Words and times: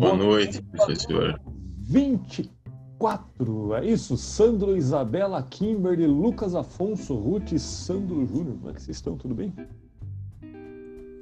Boa 0.00 0.16
noite, 0.16 0.62
professor. 0.62 1.38
24, 1.78 3.74
é 3.74 3.84
isso? 3.84 4.16
Sandro, 4.16 4.74
Isabela, 4.74 5.42
Kimberly, 5.42 6.06
Lucas 6.06 6.54
Afonso, 6.54 7.14
Ruth 7.14 7.52
e 7.52 7.58
Sandro 7.58 8.24
Júnior. 8.24 8.56
Como 8.56 8.70
é 8.70 8.72
que 8.72 8.80
vocês 8.80 8.96
estão? 8.96 9.18
Tudo 9.18 9.34
bem? 9.34 9.52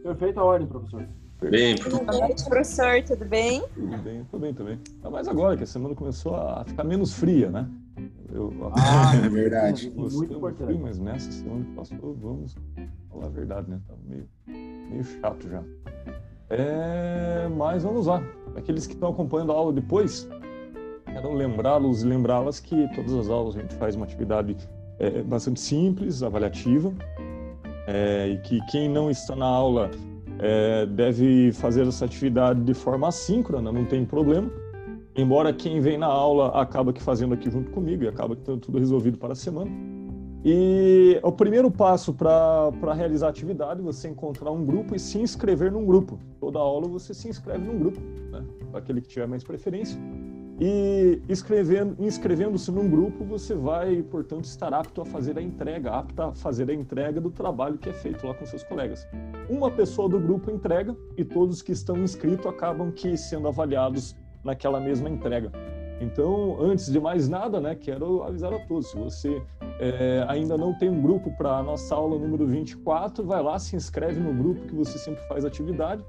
Perfeita 0.04 0.44
ordem, 0.44 0.68
professor. 0.68 1.08
Bem, 1.50 1.74
Boa 1.76 2.20
noite, 2.20 2.44
professor, 2.44 3.02
tudo 3.02 3.24
bem? 3.24 3.64
Tudo 3.74 3.98
bem, 3.98 4.24
tudo 4.30 4.40
bem 4.40 4.54
também. 4.54 4.78
Ainda 4.94 5.10
mais 5.10 5.26
agora 5.26 5.56
que 5.56 5.64
a 5.64 5.66
semana 5.66 5.96
começou 5.96 6.36
a 6.36 6.64
ficar 6.64 6.84
menos 6.84 7.14
fria, 7.14 7.50
né? 7.50 7.68
Eu, 8.32 8.52
Ah, 8.76 9.12
é 9.16 9.28
verdade. 9.28 9.90
Muito 9.90 10.34
importante. 10.34 10.66
frio, 10.68 10.78
mas 10.80 11.00
nessa 11.00 11.32
semana 11.32 11.64
que 11.64 11.72
passou, 11.72 12.14
vamos 12.14 12.54
falar 13.10 13.26
a 13.26 13.30
verdade, 13.30 13.68
né? 13.70 13.80
Tá 13.88 13.94
meio, 14.06 14.28
meio 14.46 15.02
chato 15.02 15.48
já. 15.48 15.64
É, 16.50 17.46
mas 17.56 17.82
vamos 17.82 18.06
lá. 18.06 18.22
Aqueles 18.58 18.86
que 18.86 18.94
estão 18.94 19.10
acompanhando 19.10 19.52
a 19.52 19.54
aula 19.54 19.72
depois, 19.72 20.28
quero 21.06 21.32
lembrá-los 21.32 22.02
e 22.02 22.06
lembrá-las 22.06 22.58
que 22.58 22.88
todas 22.94 23.14
as 23.14 23.30
aulas 23.30 23.56
a 23.56 23.60
gente 23.60 23.74
faz 23.76 23.94
uma 23.94 24.04
atividade 24.04 24.56
é, 24.98 25.22
bastante 25.22 25.60
simples, 25.60 26.22
avaliativa, 26.22 26.92
é, 27.86 28.28
e 28.28 28.38
que 28.38 28.60
quem 28.66 28.88
não 28.88 29.10
está 29.10 29.36
na 29.36 29.46
aula 29.46 29.90
é, 30.40 30.86
deve 30.86 31.52
fazer 31.52 31.86
essa 31.86 32.04
atividade 32.04 32.60
de 32.60 32.74
forma 32.74 33.08
assíncrona, 33.08 33.70
não 33.70 33.84
tem 33.84 34.04
problema. 34.04 34.50
Embora 35.16 35.52
quem 35.52 35.80
vem 35.80 35.96
na 35.96 36.06
aula 36.06 36.48
acaba 36.60 36.92
que 36.92 37.02
fazendo 37.02 37.34
aqui 37.34 37.50
junto 37.50 37.70
comigo 37.70 38.04
e 38.04 38.08
acaba 38.08 38.36
que 38.36 38.42
tendo 38.42 38.58
tudo 38.58 38.78
resolvido 38.78 39.18
para 39.18 39.32
a 39.32 39.36
semana. 39.36 39.70
E 40.44 41.18
o 41.22 41.32
primeiro 41.32 41.70
passo 41.70 42.14
para 42.14 42.94
realizar 42.94 43.26
a 43.26 43.30
atividade 43.30 43.82
você 43.82 44.08
encontrar 44.08 44.50
um 44.52 44.64
grupo 44.64 44.94
e 44.94 44.98
se 44.98 45.18
inscrever 45.18 45.72
num 45.72 45.84
grupo. 45.84 46.18
Toda 46.38 46.58
aula 46.58 46.86
você 46.86 47.12
se 47.12 47.28
inscreve 47.28 47.66
num 47.66 47.78
grupo, 47.78 48.00
né? 48.30 48.44
Aquele 48.72 49.00
que 49.00 49.08
tiver 49.08 49.26
mais 49.26 49.42
preferência. 49.42 50.00
E 50.60 51.22
inscrevendo-se 51.28 52.70
num 52.72 52.88
grupo, 52.88 53.24
você 53.24 53.54
vai, 53.54 54.02
portanto, 54.02 54.44
estar 54.44 54.74
apto 54.74 55.00
a 55.02 55.04
fazer 55.04 55.38
a 55.38 55.42
entrega, 55.42 55.92
apta 55.92 56.26
a 56.26 56.34
fazer 56.34 56.68
a 56.70 56.74
entrega 56.74 57.20
do 57.20 57.30
trabalho 57.30 57.78
que 57.78 57.88
é 57.88 57.92
feito 57.92 58.26
lá 58.26 58.34
com 58.34 58.44
seus 58.46 58.64
colegas. 58.64 59.06
Uma 59.48 59.70
pessoa 59.70 60.08
do 60.08 60.18
grupo 60.18 60.50
entrega 60.50 60.96
e 61.16 61.24
todos 61.24 61.62
que 61.62 61.72
estão 61.72 61.96
inscritos 61.98 62.46
acabam 62.46 62.90
que 62.90 63.16
sendo 63.16 63.46
avaliados 63.46 64.16
naquela 64.42 64.80
mesma 64.80 65.08
entrega. 65.08 65.52
Então, 66.00 66.60
antes 66.60 66.90
de 66.90 67.00
mais 67.00 67.28
nada, 67.28 67.60
né, 67.60 67.74
quero 67.74 68.22
avisar 68.22 68.52
a 68.52 68.58
todos, 68.60 68.90
se 68.90 68.96
você 68.96 69.42
é, 69.80 70.24
ainda 70.28 70.56
não 70.56 70.72
tem 70.72 70.88
um 70.88 71.02
grupo 71.02 71.30
para 71.36 71.58
a 71.58 71.62
nossa 71.62 71.94
aula 71.94 72.18
número 72.18 72.46
24, 72.46 73.24
vai 73.24 73.42
lá, 73.42 73.58
se 73.58 73.74
inscreve 73.74 74.20
no 74.20 74.32
grupo 74.32 74.66
que 74.66 74.74
você 74.74 74.96
sempre 74.98 75.22
faz 75.26 75.44
atividade. 75.44 76.04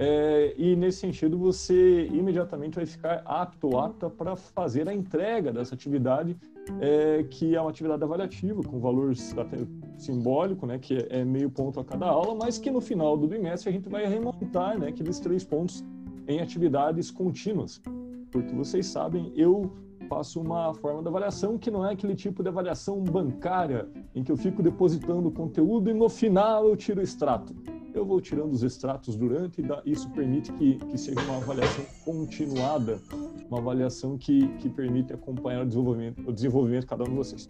É, 0.00 0.54
e 0.56 0.76
nesse 0.76 0.98
sentido, 0.98 1.36
você 1.36 2.06
imediatamente 2.06 2.76
vai 2.76 2.86
ficar 2.86 3.20
apto 3.24 3.66
ou 3.66 3.80
apta 3.80 4.08
para 4.08 4.36
fazer 4.36 4.88
a 4.88 4.94
entrega 4.94 5.52
dessa 5.52 5.74
atividade, 5.74 6.36
é, 6.80 7.24
que 7.24 7.56
é 7.56 7.60
uma 7.60 7.70
atividade 7.70 8.04
avaliativa, 8.04 8.62
com 8.62 8.78
valor 8.78 9.12
até 9.36 9.56
simbólico, 9.96 10.66
né, 10.66 10.78
que 10.78 11.06
é 11.10 11.24
meio 11.24 11.50
ponto 11.50 11.80
a 11.80 11.84
cada 11.84 12.06
aula, 12.06 12.34
mas 12.34 12.58
que 12.58 12.70
no 12.70 12.80
final 12.80 13.16
do 13.16 13.26
bimestre 13.26 13.68
a 13.68 13.72
gente 13.72 13.88
vai 13.88 14.06
remontar 14.06 14.78
né, 14.78 14.88
aqueles 14.88 15.18
três 15.18 15.44
pontos 15.44 15.84
em 16.28 16.40
atividades 16.40 17.10
contínuas. 17.10 17.82
Porque 18.30 18.54
vocês 18.54 18.86
sabem, 18.86 19.32
eu 19.36 19.72
faço 20.08 20.40
uma 20.40 20.74
forma 20.74 21.02
de 21.02 21.08
avaliação 21.08 21.58
que 21.58 21.70
não 21.70 21.84
é 21.84 21.92
aquele 21.92 22.14
tipo 22.14 22.42
de 22.42 22.48
avaliação 22.48 23.02
bancária, 23.02 23.88
em 24.14 24.22
que 24.22 24.32
eu 24.32 24.36
fico 24.36 24.62
depositando 24.62 25.30
conteúdo 25.30 25.90
e 25.90 25.94
no 25.94 26.08
final 26.08 26.66
eu 26.66 26.76
tiro 26.76 27.00
o 27.00 27.02
extrato. 27.02 27.54
Eu 27.94 28.04
vou 28.04 28.20
tirando 28.20 28.52
os 28.52 28.62
extratos 28.62 29.16
durante 29.16 29.60
e 29.60 29.92
isso 29.92 30.08
permite 30.10 30.52
que, 30.52 30.76
que 30.76 30.98
seja 30.98 31.20
uma 31.22 31.36
avaliação 31.38 31.84
continuada, 32.04 33.00
uma 33.48 33.58
avaliação 33.58 34.16
que, 34.16 34.48
que 34.58 34.68
permite 34.68 35.12
acompanhar 35.12 35.62
o 35.62 35.66
desenvolvimento, 35.66 36.28
o 36.28 36.32
desenvolvimento 36.32 36.82
de 36.82 36.86
cada 36.86 37.04
um 37.04 37.08
de 37.08 37.14
vocês. 37.14 37.48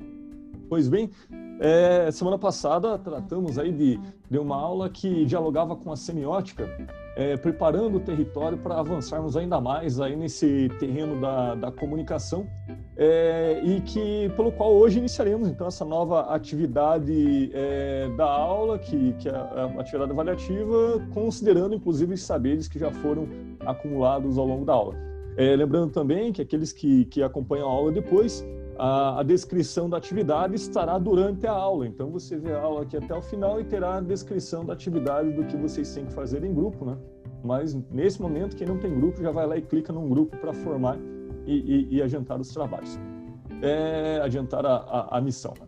Pois 0.69 0.88
bem, 0.88 1.11
é, 1.61 2.11
semana 2.11 2.38
passada 2.38 2.99
tratamos 2.99 3.59
aí 3.59 3.72
de, 3.72 3.99
de 4.31 4.38
uma 4.38 4.56
aula 4.56 4.88
que 4.88 5.25
dialogava 5.25 5.75
com 5.75 5.91
a 5.91 5.97
semiótica, 5.97 6.69
é, 7.19 7.37
preparando 7.37 7.97
o 7.97 8.01
território 8.01 8.56
para 8.56 8.79
avançarmos 8.79 9.37
ainda 9.37 9.61
mais 9.61 10.01
aí 10.01 10.15
nesse 10.15 10.71
terreno 10.79 11.21
da, 11.21 11.56
da 11.56 11.73
comunicação 11.73 12.47
é, 12.97 13.61
e 13.65 13.81
que 13.81 14.31
pelo 14.37 14.53
qual 14.53 14.73
hoje 14.73 15.01
iniciaremos 15.01 15.49
então 15.49 15.67
essa 15.67 15.84
nova 15.84 16.33
atividade 16.33 17.51
é, 17.53 18.09
da 18.17 18.25
aula, 18.25 18.79
que, 18.79 19.15
que 19.15 19.29
é 19.29 19.33
a 19.33 19.65
atividade 19.81 20.12
avaliativa, 20.12 21.05
considerando 21.12 21.75
inclusive 21.75 22.15
os 22.15 22.23
saberes 22.23 22.69
que 22.69 22.79
já 22.79 22.93
foram 22.93 23.29
acumulados 23.67 24.39
ao 24.39 24.47
longo 24.47 24.65
da 24.65 24.75
aula. 24.75 24.95
É, 25.37 25.56
lembrando 25.56 25.91
também 25.91 26.33
que 26.33 26.41
aqueles 26.41 26.73
que, 26.73 27.05
que 27.06 27.21
acompanham 27.21 27.69
a 27.69 27.73
aula 27.73 27.91
depois 27.91 28.45
a, 28.78 29.21
a, 29.21 29.22
descrição 29.22 29.91
da 29.91 29.97
atividade 29.97 30.55
estará 30.55 30.99
durante 30.99 31.47
a 31.47 31.53
aula. 31.53 31.87
Então 31.87 32.11
você 32.11 32.39
vê 32.39 32.53
a 32.53 32.61
aula 32.61 32.83
aqui 32.83 32.97
até 32.97 33.15
o 33.15 33.21
final 33.21 33.61
e 33.61 33.65
terá 33.65 33.97
a 33.97 34.00
descrição 34.00 34.65
da 34.65 34.72
atividade 34.72 35.33
do 35.33 35.44
que 35.44 35.56
vocês 35.56 35.93
têm 35.93 36.06
que 36.06 36.12
fazer 36.12 36.44
em 36.44 36.55
grupo, 36.55 36.84
né? 36.84 36.97
Mas 37.43 37.75
nesse 37.91 38.22
momento, 38.22 38.56
quem 38.56 38.67
não 38.67 38.78
tem 38.78 38.94
grupo 38.94 39.21
já 39.21 39.31
vai 39.31 39.47
lá 39.47 39.56
e 39.56 39.62
clica 39.62 39.93
num 39.93 40.09
grupo 40.09 40.37
para 40.37 40.53
formar 40.53 40.97
e, 41.47 41.55
e, 41.55 41.97
e, 41.97 42.03
adiantar 42.03 42.41
os 42.41 42.49
trabalhos, 42.49 42.99
é, 43.62 44.21
adiantar 44.22 44.65
a, 44.67 44.77
a, 44.77 45.19
a 45.19 45.21
missão. 45.21 45.55
Né? 45.59 45.67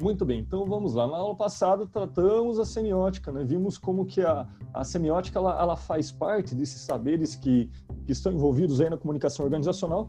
Muito 0.00 0.24
bem, 0.24 0.40
então 0.40 0.64
vamos 0.64 0.94
lá. 0.94 1.06
Na 1.06 1.16
aula 1.16 1.34
passada 1.34 1.86
tratamos 1.86 2.58
a 2.58 2.64
semiótica, 2.64 3.32
né? 3.32 3.44
Vimos 3.44 3.76
como 3.76 4.04
que 4.04 4.20
a, 4.20 4.46
a 4.72 4.84
semiótica 4.84 5.38
ela, 5.38 5.60
ela 5.60 5.76
faz 5.76 6.10
parte 6.10 6.54
desses 6.54 6.80
saberes 6.82 7.34
que, 7.34 7.70
que 8.06 8.12
estão 8.12 8.32
envolvidos 8.32 8.80
aí 8.80 8.88
na 8.88 8.96
comunicação 8.96 9.44
organizacional 9.44 10.08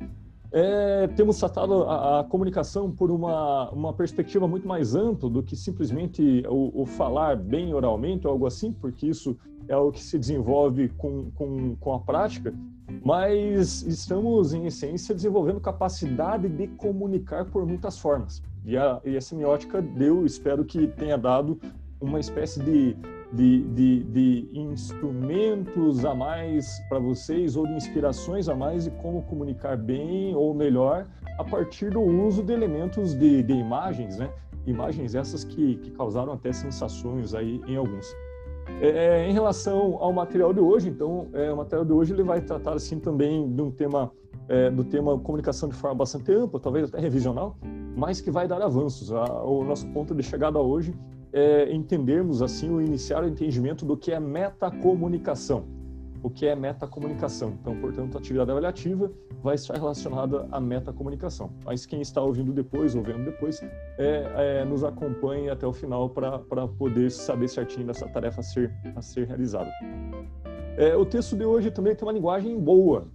é, 0.52 1.08
temos 1.08 1.38
tratado 1.38 1.84
a, 1.84 2.20
a, 2.20 2.24
comunicação 2.26 2.92
por 2.92 3.10
uma, 3.10 3.70
uma 3.72 3.94
perspectiva 3.94 4.48
muito 4.48 4.68
mais 4.68 4.96
ampla 4.96 5.30
do 5.30 5.42
que 5.42 5.56
simplesmente 5.56 6.44
o, 6.48 6.82
o, 6.82 6.86
falar 6.86 7.38
bem 7.38 7.74
oralmente 7.74 8.28
ou 8.28 8.34
algo 8.34 8.46
assim, 8.46 8.74
porque 8.74 9.08
isso 9.08 9.38
é 9.68 9.78
o 9.78 9.92
que 9.92 10.04
se 10.04 10.20
desenvolve 10.20 10.90
com, 10.98 11.32
com, 11.32 11.76
com 11.78 11.94
a 11.94 12.00
prática, 12.00 12.54
mas 13.04 13.82
estamos, 13.84 14.54
em 14.54 14.66
essência, 14.66 15.16
desenvolvendo 15.16 15.62
capacidade 15.62 16.50
de 16.50 16.68
comunicar 16.68 17.46
por 17.46 17.66
muitas 17.66 17.98
formas. 17.98 18.44
E 18.66 18.76
a, 18.76 19.00
e 19.06 19.16
a 19.16 19.22
semiótica 19.22 19.82
deu, 19.82 20.26
espero 20.26 20.66
que 20.66 20.88
tenha 20.88 21.18
dado 21.18 21.58
uma 22.02 22.20
espécie 22.20 22.62
de 22.62 22.98
de, 23.32 23.64
de, 23.70 24.04
de 24.04 24.50
instrumentos 24.54 26.04
a 26.04 26.14
mais 26.14 26.80
para 26.90 27.00
vocês 27.00 27.56
ou 27.56 27.66
de 27.66 27.74
inspirações 27.74 28.50
a 28.50 28.56
mais 28.56 28.84
de 28.84 28.92
como 28.92 29.22
comunicar 29.24 29.78
bem 29.78 30.36
ou 30.36 30.54
melhor 30.54 31.08
a 31.38 31.44
partir 31.44 31.90
do 31.92 32.02
uso 32.02 32.44
de 32.44 32.52
elementos 32.52 33.14
de, 33.14 33.42
de 33.42 33.54
imagens, 33.54 34.18
né? 34.18 34.30
Imagens 34.66 35.16
essas 35.16 35.44
que, 35.44 35.76
que 35.78 35.92
causaram 35.92 36.34
até 36.34 36.52
sensações 36.52 37.34
aí 37.34 37.62
em 37.68 37.76
alguns. 37.76 38.06
É, 38.80 39.28
em 39.28 39.34
relação 39.34 39.98
ao 40.00 40.14
material 40.14 40.54
de 40.54 40.60
hoje, 40.60 40.90
então, 40.90 41.28
é, 41.34 41.52
o 41.52 41.58
material 41.58 41.86
de 41.86 41.94
hoje 41.94 42.14
ele 42.14 42.24
vai 42.24 42.42
tratar 42.42 42.74
assim 42.74 43.00
também 43.00 43.52
de 43.52 43.62
um 43.62 43.72
tema 43.72 44.12
é, 44.48 44.70
do 44.70 44.84
tema 44.84 45.18
comunicação 45.20 45.70
de 45.70 45.76
forma 45.76 45.96
bastante 45.96 46.32
ampla, 46.32 46.60
talvez 46.60 46.90
até 46.90 47.00
revisional, 47.00 47.58
mas 47.96 48.22
que 48.22 48.30
vai 48.30 48.48
dar 48.48 48.62
avanços. 48.62 49.12
A, 49.12 49.44
o 49.44 49.64
nosso 49.64 49.88
ponto 49.88 50.14
de 50.14 50.22
chegada 50.22 50.60
hoje 50.60 50.94
é, 51.34 51.74
entendermos 51.74 52.42
assim 52.42 52.70
o 52.70 52.82
iniciar 52.82 53.24
o 53.24 53.28
entendimento 53.28 53.86
do 53.86 53.96
que 53.96 54.12
é 54.12 54.20
metacomunicação. 54.20 55.66
O 56.24 56.30
que 56.30 56.46
é 56.46 56.56
metacomunicação? 56.56 57.58
Então, 57.60 57.76
portanto, 57.80 58.16
a 58.16 58.20
atividade 58.20 58.52
avaliativa 58.52 59.12
vai 59.42 59.56
estar 59.56 59.74
relacionada 59.74 60.48
à 60.52 60.60
metacomunicação. 60.60 61.52
Mas 61.66 61.86
quem 61.86 62.00
está 62.00 62.22
ouvindo 62.22 62.54
depois, 62.54 62.96
ou 62.96 63.02
vendo 63.02 63.26
depois, 63.26 63.60
é, 63.98 64.60
é, 64.60 64.66
nos 64.66 64.84
acompanhe 64.84 65.50
até 65.50 65.66
o 65.66 65.74
final 65.74 66.10
para 66.10 66.68
poder 66.68 67.10
saber 67.10 67.48
certinho 67.48 67.88
dessa 67.88 68.08
tarefa 68.08 68.42
a 68.42 68.44
ser, 68.44 68.72
a 68.96 69.02
ser 69.02 69.28
realizada. 69.28 69.72
É, 70.78 70.96
o 70.96 71.06
texto 71.06 71.36
de 71.36 71.44
hoje 71.44 71.72
também 71.72 71.96
tem 71.96 72.08
uma 72.08 72.14
linguagem 72.14 72.60
boa. 72.60 73.08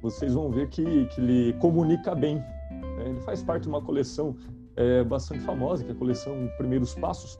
Vocês 0.00 0.34
vão 0.34 0.50
ver 0.50 0.68
que, 0.68 1.06
que 1.06 1.20
ele 1.20 1.52
comunica 1.54 2.14
bem. 2.14 2.36
Né? 2.36 3.06
Ele 3.06 3.20
faz 3.22 3.42
parte 3.42 3.64
de 3.64 3.68
uma 3.68 3.82
coleção 3.82 4.36
é, 4.76 5.02
bastante 5.02 5.40
famosa, 5.40 5.82
que 5.82 5.90
é 5.90 5.92
a 5.92 5.96
coleção 5.96 6.48
Primeiros 6.56 6.94
Passos, 6.94 7.38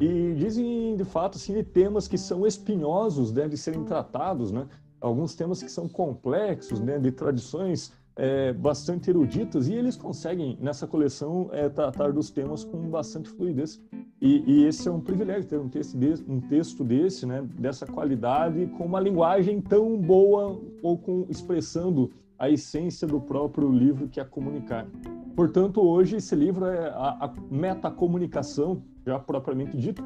e 0.00 0.34
dizem, 0.34 0.96
de 0.96 1.04
fato, 1.04 1.36
assim, 1.36 1.54
de 1.54 1.62
temas 1.62 2.08
que 2.08 2.18
são 2.18 2.46
espinhosos, 2.46 3.30
devem 3.30 3.56
serem 3.56 3.84
tratados, 3.84 4.50
né? 4.50 4.66
Alguns 5.00 5.34
temas 5.34 5.62
que 5.62 5.70
são 5.70 5.88
complexos, 5.88 6.80
né? 6.80 6.98
De 6.98 7.10
tradições 7.12 7.92
é, 8.16 8.52
bastante 8.52 9.10
eruditas, 9.10 9.68
e 9.68 9.74
eles 9.74 9.96
conseguem, 9.96 10.58
nessa 10.60 10.86
coleção, 10.86 11.48
é, 11.52 11.68
tratar 11.68 12.12
dos 12.12 12.30
temas 12.30 12.64
com 12.64 12.78
bastante 12.90 13.28
fluidez. 13.28 13.80
E, 14.20 14.44
e, 14.46 14.64
esse 14.64 14.86
é 14.86 14.90
um 14.90 15.00
privilégio, 15.00 15.48
ter 15.48 15.58
um 15.58 15.68
texto, 15.68 15.96
desse, 15.96 16.24
um 16.28 16.40
texto 16.40 16.84
desse, 16.84 17.26
né? 17.26 17.42
Dessa 17.58 17.86
qualidade, 17.86 18.66
com 18.78 18.84
uma 18.84 19.00
linguagem 19.00 19.60
tão 19.60 19.96
boa, 19.96 20.60
ou 20.82 20.98
com 20.98 21.26
expressando 21.28 22.10
a 22.38 22.50
essência 22.50 23.06
do 23.06 23.20
próprio 23.20 23.70
livro, 23.70 24.08
que 24.08 24.20
é 24.20 24.24
comunicar. 24.24 24.86
Portanto, 25.34 25.80
hoje 25.80 26.16
esse 26.16 26.34
livro 26.34 26.66
é 26.66 26.88
a, 26.88 27.26
a 27.26 27.32
metacomunicação, 27.50 28.82
já 29.06 29.18
propriamente 29.18 29.76
dito, 29.76 30.02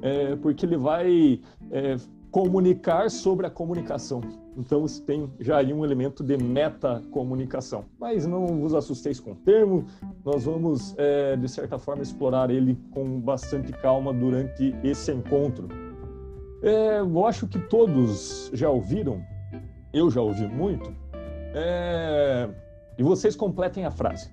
é, 0.00 0.36
porque 0.36 0.64
ele 0.64 0.76
vai 0.76 1.40
é, 1.70 1.96
comunicar 2.30 3.10
sobre 3.10 3.46
a 3.46 3.50
comunicação. 3.50 4.20
Então 4.56 4.80
você 4.80 5.02
tem 5.02 5.30
já 5.40 5.58
aí 5.58 5.72
um 5.72 5.84
elemento 5.84 6.22
de 6.22 6.36
metacomunicação. 6.36 7.84
Mas 7.98 8.26
não 8.26 8.46
vos 8.46 8.74
assusteis 8.74 9.20
com 9.20 9.32
o 9.32 9.34
termo, 9.34 9.84
nós 10.24 10.44
vamos, 10.44 10.94
é, 10.96 11.36
de 11.36 11.48
certa 11.48 11.78
forma, 11.78 12.02
explorar 12.02 12.50
ele 12.50 12.78
com 12.90 13.20
bastante 13.20 13.72
calma 13.72 14.12
durante 14.12 14.74
esse 14.82 15.12
encontro. 15.12 15.68
É, 16.62 17.00
eu 17.00 17.26
acho 17.26 17.46
que 17.46 17.58
todos 17.58 18.50
já 18.54 18.70
ouviram, 18.70 19.22
eu 19.92 20.10
já 20.10 20.20
ouvi 20.20 20.46
muito, 20.46 20.94
é, 21.54 22.48
e 22.96 23.02
vocês 23.02 23.36
completem 23.36 23.84
a 23.84 23.90
frase. 23.90 24.30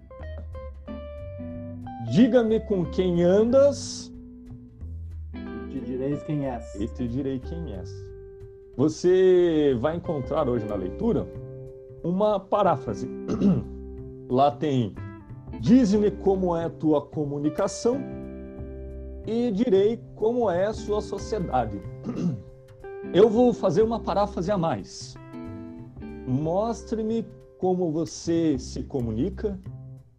Diga-me 2.11 2.59
com 2.59 2.83
quem 2.83 3.23
andas. 3.23 4.11
Te 5.69 5.79
direis 5.79 6.21
quem 6.23 6.45
és. 6.45 6.75
E 6.75 6.85
te 6.89 7.07
direi 7.07 7.39
quem 7.39 7.73
és. 7.73 7.89
Você 8.75 9.77
vai 9.79 9.95
encontrar 9.95 10.49
hoje 10.49 10.65
na 10.65 10.75
leitura 10.75 11.25
uma 12.03 12.37
paráfrase. 12.37 13.07
Lá 14.29 14.51
tem: 14.51 14.93
Diz-me 15.61 16.11
como 16.11 16.53
é 16.53 16.65
a 16.65 16.69
tua 16.69 17.01
comunicação 17.01 18.01
e 19.25 19.49
direi 19.49 19.97
como 20.13 20.51
é 20.51 20.65
a 20.65 20.73
sua 20.73 20.99
sociedade. 20.99 21.81
Eu 23.15 23.29
vou 23.29 23.53
fazer 23.53 23.83
uma 23.83 24.01
paráfrase 24.01 24.51
a 24.51 24.57
mais. 24.57 25.15
Mostre-me 26.27 27.25
como 27.57 27.89
você 27.89 28.59
se 28.59 28.83
comunica 28.83 29.57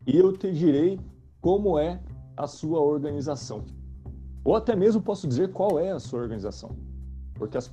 e 0.06 0.18
eu 0.18 0.32
te 0.32 0.50
direi 0.50 0.98
como 1.42 1.78
é 1.78 2.00
a 2.36 2.46
sua 2.46 2.80
organização. 2.80 3.64
Ou 4.44 4.56
até 4.56 4.74
mesmo 4.74 5.02
posso 5.02 5.28
dizer 5.28 5.52
qual 5.52 5.78
é 5.78 5.90
a 5.90 5.98
sua 5.98 6.20
organização. 6.20 6.70
Porque 7.34 7.58
as, 7.58 7.70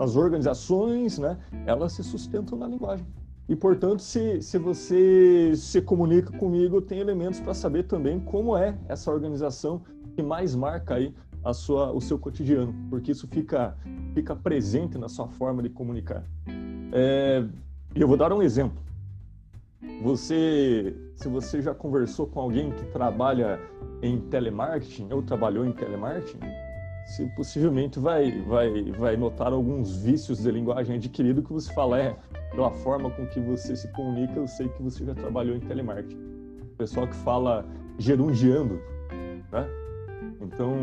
as 0.00 0.16
organizações, 0.16 1.18
né, 1.18 1.38
elas 1.66 1.92
se 1.92 2.02
sustentam 2.02 2.58
na 2.58 2.66
linguagem. 2.66 3.06
E, 3.48 3.54
portanto, 3.54 4.02
se, 4.02 4.42
se 4.42 4.58
você 4.58 5.52
se 5.54 5.80
comunica 5.80 6.36
comigo, 6.36 6.80
tem 6.80 6.98
elementos 6.98 7.38
para 7.38 7.54
saber 7.54 7.84
também 7.84 8.18
como 8.18 8.56
é 8.56 8.76
essa 8.88 9.12
organização 9.12 9.82
que 10.14 10.22
mais 10.22 10.54
marca 10.54 10.94
aí 10.94 11.14
a 11.44 11.52
sua, 11.52 11.92
o 11.92 12.00
seu 12.00 12.18
cotidiano, 12.18 12.74
porque 12.90 13.12
isso 13.12 13.28
fica, 13.28 13.76
fica 14.14 14.34
presente 14.34 14.98
na 14.98 15.08
sua 15.08 15.28
forma 15.28 15.62
de 15.62 15.68
comunicar. 15.68 16.24
É, 16.92 17.44
eu 17.94 18.08
vou 18.08 18.16
dar 18.16 18.32
um 18.32 18.42
exemplo. 18.42 18.85
Você, 20.02 20.94
se 21.14 21.28
você 21.28 21.62
já 21.62 21.74
conversou 21.74 22.26
com 22.26 22.40
alguém 22.40 22.70
que 22.70 22.84
trabalha 22.86 23.60
em 24.02 24.20
telemarketing 24.20 25.08
ou 25.12 25.22
trabalhou 25.22 25.64
em 25.64 25.72
telemarketing, 25.72 26.38
se 27.06 27.24
possivelmente 27.36 27.98
vai, 27.98 28.32
vai, 28.42 28.90
vai 28.92 29.16
notar 29.16 29.52
alguns 29.52 29.96
vícios 29.96 30.42
de 30.42 30.50
linguagem 30.50 30.96
adquirido 30.96 31.42
que 31.42 31.52
você 31.52 31.72
fala, 31.72 32.00
é, 32.00 32.16
pela 32.50 32.70
forma 32.70 33.10
com 33.10 33.26
que 33.26 33.40
você 33.40 33.76
se 33.76 33.88
comunica, 33.92 34.38
eu 34.38 34.46
sei 34.46 34.68
que 34.68 34.82
você 34.82 35.04
já 35.04 35.14
trabalhou 35.14 35.56
em 35.56 35.60
telemarketing. 35.60 36.16
O 36.16 36.76
pessoal 36.76 37.06
que 37.06 37.14
fala 37.14 37.64
gerundiando, 37.98 38.80
né? 39.52 39.66
Então, 40.40 40.74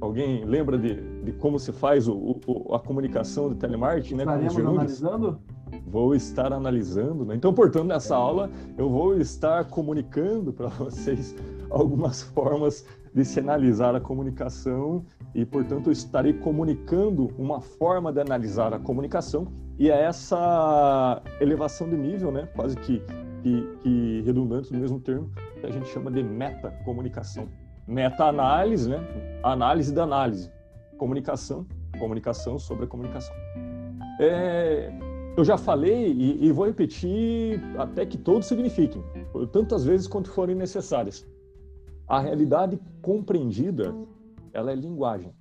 alguém 0.00 0.44
lembra 0.44 0.76
de, 0.76 1.00
de 1.22 1.32
como 1.32 1.58
se 1.58 1.72
faz 1.72 2.08
o, 2.08 2.40
o, 2.46 2.74
a 2.74 2.80
comunicação 2.80 3.48
de 3.48 3.54
telemarketing, 3.56 4.16
né? 4.16 4.24
Estaremos 4.24 4.58
analisando? 4.58 5.38
Vou 5.86 6.14
estar 6.14 6.52
analisando. 6.52 7.24
Né? 7.24 7.34
Então, 7.34 7.52
portanto, 7.52 7.86
nessa 7.86 8.16
aula 8.16 8.50
eu 8.76 8.88
vou 8.88 9.16
estar 9.18 9.64
comunicando 9.64 10.52
para 10.52 10.68
vocês 10.68 11.34
algumas 11.70 12.22
formas 12.22 12.84
de 13.14 13.24
se 13.24 13.38
analisar 13.38 13.94
a 13.94 14.00
comunicação 14.00 15.04
e, 15.34 15.44
portanto, 15.44 15.86
eu 15.86 15.92
estarei 15.92 16.32
comunicando 16.32 17.30
uma 17.38 17.60
forma 17.60 18.12
de 18.12 18.20
analisar 18.20 18.74
a 18.74 18.78
comunicação 18.78 19.46
e 19.78 19.90
é 19.90 20.02
essa 20.02 21.22
elevação 21.40 21.88
de 21.88 21.96
nível, 21.96 22.30
né, 22.30 22.48
quase 22.54 22.76
que, 22.76 23.02
que, 23.42 23.76
que 23.80 24.22
redundante 24.24 24.72
no 24.72 24.80
mesmo 24.80 25.00
termo, 25.00 25.30
que 25.60 25.66
a 25.66 25.70
gente 25.70 25.88
chama 25.88 26.10
de 26.10 26.22
meta-comunicação. 26.22 27.48
Meta-análise, 27.86 28.88
né, 28.88 28.98
análise 29.42 29.92
da 29.92 30.04
análise. 30.04 30.50
Comunicação, 30.96 31.66
comunicação 31.98 32.58
sobre 32.58 32.84
a 32.84 32.88
comunicação. 32.88 33.34
É, 34.20 34.92
eu 35.36 35.44
já 35.44 35.56
falei 35.58 36.12
e, 36.12 36.46
e, 36.46 36.52
vou 36.52 36.66
repetir 36.66 37.60
até 37.76 38.06
que 38.06 38.16
todos 38.16 38.46
signifiquem, 38.46 39.02
tantas 39.52 39.84
vezes 39.84 40.06
quanto 40.06 40.30
forem 40.30 40.54
necessárias. 40.54 41.26
A 42.06 42.20
realidade 42.20 42.78
compreendida, 43.02 43.94
ela 44.52 44.70
é 44.70 44.74
linguagem. 44.74 45.34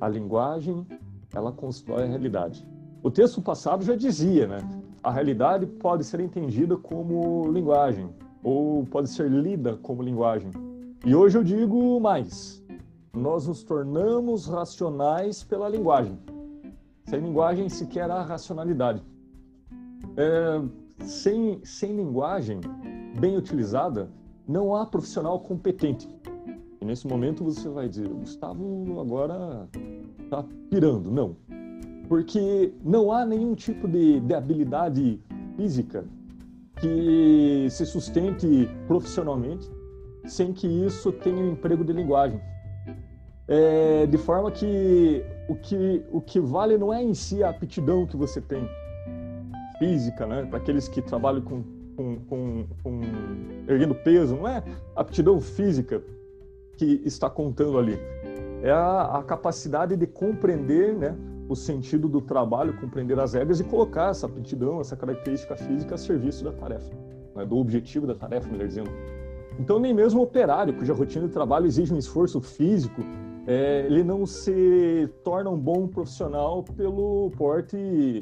A 0.00 0.08
linguagem, 0.08 0.86
ela 1.34 1.50
constrói 1.50 2.04
a 2.04 2.06
realidade. 2.06 2.66
O 3.02 3.10
texto 3.10 3.42
passado 3.42 3.84
já 3.84 3.96
dizia, 3.96 4.46
né? 4.46 4.58
A 5.02 5.10
realidade 5.10 5.66
pode 5.66 6.04
ser 6.04 6.20
entendida 6.20 6.76
como 6.76 7.50
linguagem 7.50 8.08
ou 8.42 8.84
pode 8.84 9.08
ser 9.08 9.30
lida 9.30 9.76
como 9.78 10.02
linguagem. 10.02 10.50
E 11.04 11.14
hoje 11.14 11.38
eu 11.38 11.42
digo 11.42 11.98
mais. 11.98 12.62
Nós 13.12 13.46
nos 13.46 13.64
tornamos 13.64 14.46
racionais 14.46 15.42
pela 15.42 15.68
linguagem. 15.68 16.18
Sem 17.06 17.20
linguagem 17.20 17.68
sequer 17.68 18.10
há 18.10 18.22
racionalidade. 18.22 19.02
É, 20.16 20.62
sem, 21.04 21.60
sem 21.64 21.96
linguagem 21.96 22.60
bem 23.18 23.36
utilizada, 23.36 24.10
não 24.46 24.74
há 24.74 24.86
profissional 24.86 25.40
competente. 25.40 26.08
E 26.80 26.84
nesse 26.84 27.06
momento 27.06 27.44
você 27.44 27.68
vai 27.68 27.88
dizer, 27.88 28.08
Gustavo 28.08 29.00
agora 29.00 29.68
está 30.22 30.44
pirando. 30.70 31.10
Não. 31.10 31.36
Porque 32.08 32.72
não 32.82 33.12
há 33.12 33.24
nenhum 33.24 33.54
tipo 33.54 33.86
de, 33.86 34.20
de 34.20 34.34
habilidade 34.34 35.20
física 35.56 36.04
que 36.80 37.66
se 37.70 37.84
sustente 37.84 38.68
profissionalmente 38.86 39.70
sem 40.24 40.52
que 40.52 40.66
isso 40.66 41.12
tenha 41.12 41.36
um 41.36 41.52
emprego 41.52 41.84
de 41.84 41.92
linguagem. 41.92 42.40
É, 43.46 44.06
de 44.06 44.16
forma 44.16 44.50
que 44.50 45.24
o, 45.50 45.56
que 45.56 46.04
o 46.12 46.20
que 46.20 46.38
vale 46.38 46.78
não 46.78 46.94
é 46.94 47.02
em 47.02 47.12
si 47.12 47.42
a 47.42 47.50
aptidão 47.50 48.06
que 48.06 48.16
você 48.16 48.40
tem 48.40 48.68
física, 49.78 50.24
né? 50.24 50.46
Para 50.46 50.58
aqueles 50.58 50.86
que 50.86 51.02
trabalham 51.02 51.42
com, 51.42 51.64
com, 51.96 52.16
com, 52.28 52.66
com 52.82 53.00
erguendo 53.66 53.94
peso, 53.94 54.36
não 54.36 54.46
é 54.46 54.62
aptidão 54.94 55.40
física 55.40 56.00
que 56.76 57.02
está 57.04 57.28
contando 57.28 57.78
ali. 57.78 57.98
É 58.62 58.70
a, 58.70 59.18
a 59.18 59.22
capacidade 59.24 59.96
de 59.96 60.06
compreender, 60.06 60.94
né? 60.94 61.16
o 61.48 61.56
sentido 61.56 62.08
do 62.08 62.20
trabalho, 62.20 62.74
compreender 62.74 63.18
as 63.18 63.34
regras 63.34 63.58
e 63.58 63.64
colocar 63.64 64.10
essa 64.10 64.26
aptidão, 64.26 64.80
essa 64.80 64.96
característica 64.96 65.56
física 65.56 65.96
a 65.96 65.98
serviço 65.98 66.44
da 66.44 66.52
tarefa, 66.52 66.94
né? 67.34 67.44
do 67.44 67.56
objetivo 67.56 68.06
da 68.06 68.14
tarefa, 68.14 68.48
melhor 68.48 68.68
dizendo. 68.68 68.90
Então, 69.58 69.80
nem 69.80 69.92
mesmo 69.92 70.20
o 70.20 70.22
operário, 70.22 70.72
cuja 70.74 70.94
rotina 70.94 71.26
de 71.26 71.32
trabalho 71.32 71.66
exige 71.66 71.92
um 71.92 71.98
esforço 71.98 72.40
físico 72.40 73.02
é, 73.50 73.84
ele 73.84 74.04
não 74.04 74.24
se 74.26 75.10
torna 75.24 75.50
um 75.50 75.58
bom 75.58 75.88
profissional 75.88 76.62
pelo 76.62 77.32
porte 77.36 77.76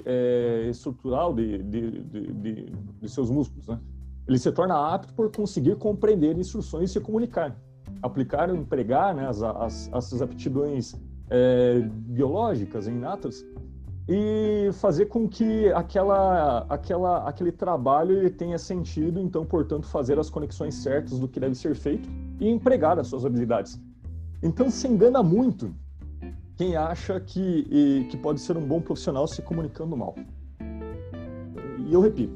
é, 0.06 0.68
estrutural 0.70 1.34
de, 1.34 1.58
de, 1.64 2.02
de, 2.02 2.72
de, 2.98 3.08
seus 3.10 3.30
músculos. 3.30 3.68
Né? 3.68 3.78
Ele 4.26 4.38
se 4.38 4.50
torna 4.50 4.94
apto 4.94 5.12
por 5.12 5.30
conseguir 5.30 5.76
compreender 5.76 6.38
instruções 6.38 6.88
e 6.88 6.92
se 6.94 7.00
comunicar, 7.00 7.54
aplicar, 8.02 8.48
empregar 8.48 9.14
né, 9.14 9.28
as, 9.28 9.42
as, 9.42 9.92
essas 9.92 10.22
aptidões 10.22 10.94
é, 11.28 11.80
biológicas, 11.92 12.86
inatas, 12.86 13.44
e 14.08 14.70
fazer 14.80 15.06
com 15.06 15.28
que 15.28 15.70
aquela, 15.72 16.60
aquela, 16.70 17.28
aquele 17.28 17.52
trabalho 17.52 18.16
ele 18.16 18.30
tenha 18.30 18.56
sentido, 18.56 19.20
então, 19.20 19.44
portanto, 19.44 19.86
fazer 19.86 20.18
as 20.18 20.30
conexões 20.30 20.76
certas 20.76 21.18
do 21.18 21.28
que 21.28 21.38
deve 21.38 21.54
ser 21.54 21.74
feito 21.74 22.08
e 22.40 22.48
empregar 22.48 22.98
as 22.98 23.08
suas 23.08 23.26
habilidades. 23.26 23.78
Então 24.42 24.70
se 24.70 24.86
engana 24.86 25.22
muito 25.22 25.74
quem 26.56 26.76
acha 26.76 27.18
que, 27.20 28.06
que 28.10 28.16
pode 28.16 28.40
ser 28.40 28.56
um 28.56 28.66
bom 28.66 28.80
profissional 28.80 29.26
se 29.26 29.42
comunicando 29.42 29.96
mal. 29.96 30.14
E 31.78 31.92
eu 31.92 32.00
repito, 32.00 32.34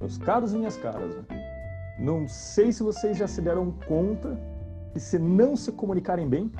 meus 0.00 0.18
caros 0.18 0.52
e 0.52 0.58
minhas 0.58 0.76
caras, 0.76 1.14
né? 1.14 1.22
não 1.98 2.26
sei 2.28 2.72
se 2.72 2.82
vocês 2.82 3.16
já 3.16 3.26
se 3.26 3.40
deram 3.40 3.72
conta 3.86 4.38
que 4.92 5.00
se 5.00 5.18
não 5.18 5.56
se 5.56 5.72
comunicarem 5.72 6.28
bem, 6.28 6.50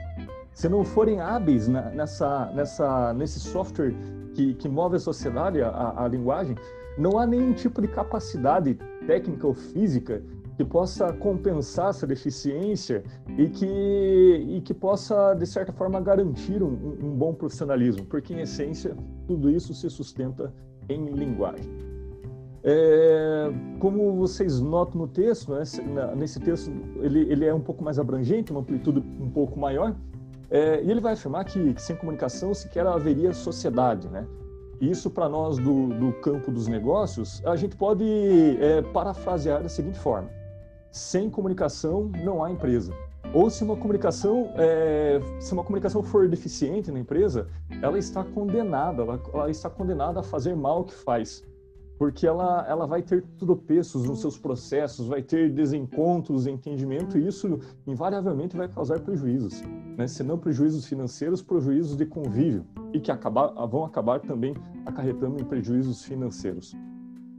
se 0.53 0.69
não 0.69 0.85
forem 0.85 1.21
hábeis 1.21 1.69
na, 1.69 1.91
nessa, 1.91 2.51
nessa, 2.55 3.13
nesse 3.13 3.41
software 3.41 3.95
que, 4.35 4.55
que 4.55 4.69
move 4.69 4.97
a 4.97 5.01
sociedade, 5.01 5.61
a, 5.63 5.95
a 5.97 6.09
linguagem, 6.09 6.57
não 6.99 7.19
há 7.19 7.27
nenhum 7.27 7.53
tipo 7.53 7.83
de 7.83 7.89
capacidade 7.89 8.75
técnica 9.07 9.47
ou 9.47 9.55
física 9.55 10.23
que 10.57 10.65
possa 10.65 11.13
compensar 11.13 11.91
essa 11.91 12.07
deficiência 12.07 13.05
e 13.37 13.49
que, 13.49 13.67
e 14.49 14.61
que 14.63 14.73
possa, 14.73 15.35
de 15.35 15.47
certa 15.47 15.73
forma, 15.73 16.01
garantir 16.01 16.63
um, 16.63 16.73
um 17.03 17.15
bom 17.15 17.35
profissionalismo, 17.35 18.07
porque, 18.07 18.33
em 18.33 18.41
essência, 18.41 18.97
tudo 19.27 19.51
isso 19.51 19.75
se 19.75 19.89
sustenta 19.91 20.53
em 20.89 21.07
linguagem. 21.07 21.71
É, 22.65 23.53
como 23.79 24.15
vocês 24.15 24.61
notam 24.61 25.03
no 25.03 25.07
texto, 25.07 25.53
né, 25.53 25.63
nesse 26.17 26.41
texto 26.41 26.69
ele, 27.01 27.21
ele 27.31 27.45
é 27.45 27.55
um 27.55 27.61
pouco 27.61 27.85
mais 27.85 27.97
abrangente, 27.99 28.51
uma 28.51 28.61
amplitude 28.61 29.01
um 29.21 29.31
pouco 29.31 29.59
maior, 29.59 29.95
É, 30.49 30.81
e 30.81 30.91
ele 30.91 31.01
vai 31.01 31.15
afirmar 31.15 31.45
que, 31.45 31.75
que, 31.75 31.83
sem 31.83 31.97
comunicação 31.97 32.55
sequer 32.55 32.87
haveria 32.87 33.33
sociedade, 33.33 34.09
né? 34.09 34.25
Isso 34.81 35.11
para 35.11 35.29
nós 35.29 35.59
do, 35.59 35.89
do, 35.89 36.13
campo 36.21 36.53
dos 36.53 36.69
negócios, 36.69 37.43
a 37.45 37.57
gente 37.57 37.75
pode 37.77 38.05
é, 38.61 38.81
parafrasear 38.93 39.61
da 39.61 39.69
seguinte 39.69 39.99
forma: 39.99 40.31
sem 40.97 41.29
comunicação 41.31 42.11
não 42.25 42.43
há 42.43 42.51
empresa. 42.51 42.93
Ou 43.35 43.51
se 43.51 43.63
uma 43.63 43.77
comunicação, 43.77 44.51
é, 44.57 45.21
se 45.41 45.53
uma 45.53 45.63
comunicação 45.63 46.03
for 46.03 46.29
deficiente 46.29 46.91
na 46.91 46.99
empresa, 46.99 47.49
ela 47.83 47.99
está 47.99 48.25
condenada, 48.25 49.03
ela, 49.03 49.21
ela 49.33 49.51
está 49.51 49.69
condenada 49.69 50.21
a 50.21 50.23
fazer 50.23 50.55
mal 50.57 50.81
o 50.81 50.85
que 50.85 50.95
faz 50.95 51.45
porque 51.99 52.27
ela, 52.27 52.65
ela 52.69 52.87
vai 52.87 53.03
ter 53.03 53.25
tropeços 53.39 54.07
nos 54.07 54.21
seus 54.21 54.37
processos, 54.37 55.07
vai 55.07 55.23
ter 55.23 55.51
desencontros, 55.51 56.47
entendimento, 56.47 57.17
e 57.17 57.27
isso 57.27 57.59
invariavelmente 57.87 58.57
vai 58.57 58.69
causar 58.69 59.01
prejuízos, 59.01 59.63
né? 59.97 60.07
se 60.07 60.23
não 60.23 60.39
prejuízos 60.39 60.87
financeiros, 60.87 61.41
prejuízos 61.41 61.97
de 61.97 62.05
convívio, 62.05 62.67
e 62.93 63.01
que 63.01 63.11
acabar, 63.11 63.49
vão 63.67 63.85
acabar 63.85 64.21
também 64.21 64.55
acarretando 64.85 65.41
em 65.41 65.45
prejuízos 65.45 66.05
financeiros. 66.05 66.75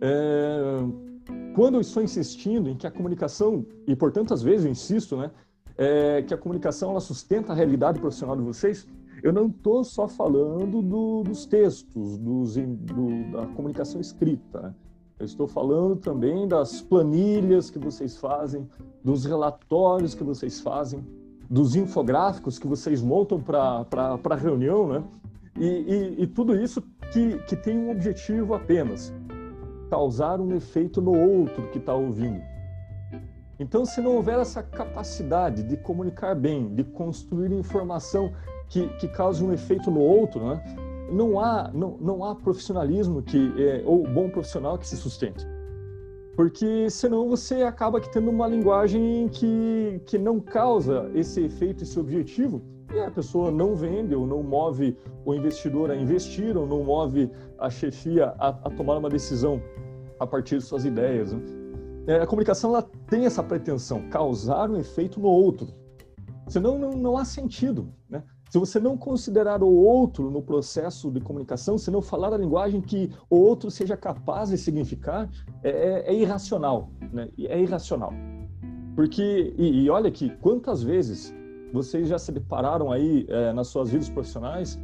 É... 0.01 1.06
Quando 1.55 1.75
eu 1.75 1.81
estou 1.81 2.03
insistindo 2.03 2.69
em 2.69 2.75
que 2.75 2.85
a 2.87 2.91
comunicação, 2.91 3.65
e 3.85 3.95
por 3.95 4.11
tantas 4.11 4.41
vezes 4.41 4.65
eu 4.65 4.71
insisto, 4.71 5.17
né, 5.17 5.31
é, 5.77 6.21
que 6.21 6.33
a 6.33 6.37
comunicação 6.37 6.91
ela 6.91 6.99
sustenta 6.99 7.51
a 7.51 7.55
realidade 7.55 7.99
profissional 7.99 8.35
de 8.35 8.43
vocês, 8.43 8.87
eu 9.23 9.33
não 9.33 9.47
estou 9.47 9.83
só 9.83 10.07
falando 10.07 10.81
do, 10.81 11.23
dos 11.23 11.45
textos, 11.45 12.17
dos, 12.17 12.55
do, 12.55 13.31
da 13.31 13.47
comunicação 13.47 13.99
escrita. 13.99 14.61
Né? 14.61 14.75
Eu 15.19 15.25
estou 15.25 15.47
falando 15.47 15.95
também 15.95 16.47
das 16.47 16.81
planilhas 16.81 17.69
que 17.69 17.79
vocês 17.79 18.17
fazem, 18.17 18.69
dos 19.03 19.25
relatórios 19.25 20.13
que 20.13 20.23
vocês 20.23 20.61
fazem, 20.61 21.03
dos 21.49 21.75
infográficos 21.75 22.59
que 22.59 22.67
vocês 22.67 23.01
montam 23.01 23.41
para 23.41 23.85
a 24.23 24.35
reunião, 24.35 24.87
né? 24.87 25.03
E, 25.59 25.65
e, 25.65 26.23
e, 26.23 26.27
tudo 26.27 26.55
isso 26.55 26.83
que, 27.11 27.39
que 27.47 27.55
tem 27.55 27.79
um 27.79 27.89
objetivo 27.89 28.53
apenas: 28.53 29.11
causar 29.89 30.39
um 30.39 30.55
efeito 30.55 31.01
no 31.01 31.17
outro 31.17 31.67
que 31.69 31.77
está 31.77 31.93
ouvindo. 31.93 32.41
Então, 33.59 33.85
se 33.85 34.01
não 34.01 34.15
houver 34.15 34.39
essa 34.39 34.61
capacidade 34.61 35.63
de 35.63 35.77
comunicar 35.77 36.35
bem, 36.35 36.73
de 36.75 36.83
construir 36.83 37.51
informação 37.51 38.31
que, 38.69 38.87
que 38.99 39.07
cause 39.07 39.43
um 39.43 39.51
efeito 39.51 39.89
no 39.89 39.99
outro, 39.99 40.45
né? 40.45 40.63
não 41.11 41.39
há 41.39 41.71
não, 41.73 41.97
não 41.99 42.23
há 42.23 42.35
profissionalismo 42.35 43.21
que 43.21 43.53
é, 43.57 43.81
ou 43.85 44.07
bom 44.07 44.29
profissional 44.29 44.77
que 44.77 44.85
se 44.85 44.97
sustente 44.97 45.47
porque 46.37 46.87
senão 46.91 47.27
você 47.27 47.63
acaba 47.63 47.99
que 47.99 48.13
tendo 48.13 48.29
uma 48.29 48.47
linguagem 48.47 49.27
que, 49.27 49.99
que 50.05 50.19
não 50.19 50.39
causa 50.39 51.09
esse 51.15 51.43
efeito, 51.43 51.83
esse 51.83 51.99
objetivo, 51.99 52.61
e 52.93 52.99
a 52.99 53.09
pessoa 53.09 53.49
não 53.49 53.75
vende 53.75 54.13
ou 54.13 54.27
não 54.27 54.43
move 54.43 54.95
o 55.25 55.33
investidor 55.33 55.89
a 55.89 55.95
investir 55.95 56.55
ou 56.55 56.67
não 56.67 56.83
move 56.83 57.31
a 57.57 57.71
chefia 57.71 58.35
a, 58.37 58.49
a 58.49 58.69
tomar 58.69 58.97
uma 58.97 59.09
decisão 59.09 59.59
a 60.19 60.27
partir 60.27 60.57
de 60.57 60.63
suas 60.63 60.85
ideias. 60.85 61.33
Né? 61.33 61.41
É, 62.07 62.21
a 62.21 62.27
comunicação 62.27 62.71
ela 62.71 62.81
tem 63.09 63.25
essa 63.25 63.43
pretensão, 63.43 64.09
causar 64.09 64.69
um 64.69 64.77
efeito 64.77 65.19
no 65.19 65.27
outro, 65.27 65.67
senão 66.47 66.77
não, 66.77 66.91
não 66.91 67.17
há 67.17 67.25
sentido. 67.25 67.93
Né? 68.09 68.23
Se 68.49 68.57
você 68.57 68.79
não 68.79 68.97
considerar 68.97 69.61
o 69.61 69.67
outro 69.67 70.31
no 70.31 70.41
processo 70.41 71.11
de 71.11 71.19
comunicação, 71.19 71.77
se 71.77 71.91
não 71.91 72.01
falar 72.01 72.33
a 72.33 72.37
linguagem 72.37 72.79
que 72.79 73.11
o 73.29 73.35
outro 73.35 73.69
seja 73.69 73.97
capaz 73.97 74.49
de 74.49 74.57
significar, 74.57 75.29
é, 75.61 75.69
é, 75.69 76.03
é 76.07 76.13
irracional, 76.13 76.89
né? 77.11 77.27
É 77.39 77.59
irracional. 77.59 78.13
Porque, 78.95 79.53
e, 79.57 79.83
e, 79.83 79.89
olha 79.89 80.07
aqui, 80.07 80.29
quantas 80.41 80.81
vezes 80.81 81.33
vocês 81.73 82.07
já 82.07 82.17
se 82.17 82.31
depararam 82.31 82.89
aí 82.89 83.25
é, 83.27 83.51
nas 83.51 83.67
suas 83.67 83.91
vidas 83.91 84.09
profissionais 84.09 84.79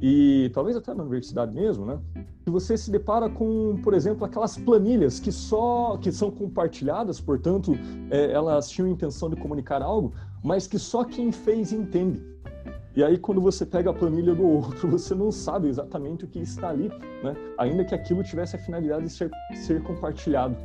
e 0.00 0.50
talvez 0.52 0.76
até 0.76 0.92
na 0.92 1.02
universidade 1.02 1.54
mesmo, 1.54 1.86
né? 1.86 1.98
Que 2.44 2.50
você 2.50 2.76
se 2.76 2.90
depara 2.90 3.28
com, 3.28 3.80
por 3.82 3.94
exemplo, 3.94 4.24
aquelas 4.24 4.56
planilhas 4.56 5.18
que 5.18 5.32
só 5.32 5.96
que 5.96 6.12
são 6.12 6.30
compartilhadas, 6.30 7.20
portanto, 7.20 7.72
é, 8.10 8.32
elas 8.32 8.68
tinham 8.68 8.88
intenção 8.88 9.30
de 9.30 9.36
comunicar 9.36 9.82
algo, 9.82 10.12
mas 10.42 10.66
que 10.66 10.78
só 10.78 11.04
quem 11.04 11.32
fez 11.32 11.72
entende. 11.72 12.20
E 12.96 13.02
aí, 13.02 13.18
quando 13.18 13.40
você 13.40 13.66
pega 13.66 13.90
a 13.90 13.92
planilha 13.92 14.34
do 14.34 14.46
outro, 14.46 14.88
você 14.90 15.14
não 15.14 15.32
sabe 15.32 15.68
exatamente 15.68 16.24
o 16.24 16.28
que 16.28 16.38
está 16.38 16.68
ali, 16.68 16.88
né? 17.22 17.34
ainda 17.58 17.84
que 17.84 17.94
aquilo 17.94 18.22
tivesse 18.22 18.56
a 18.56 18.58
finalidade 18.58 19.04
de 19.04 19.10
ser, 19.10 19.30
ser 19.54 19.82
compartilhado. 19.82 20.56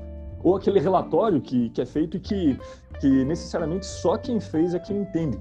Ou 0.43 0.55
aquele 0.55 0.79
relatório 0.79 1.41
que, 1.41 1.69
que 1.69 1.81
é 1.81 1.85
feito 1.85 2.17
e 2.17 2.19
que, 2.19 2.59
que 2.99 3.25
necessariamente 3.25 3.85
só 3.85 4.17
quem 4.17 4.39
fez 4.39 4.73
é 4.73 4.79
quem 4.79 5.01
entende. 5.01 5.39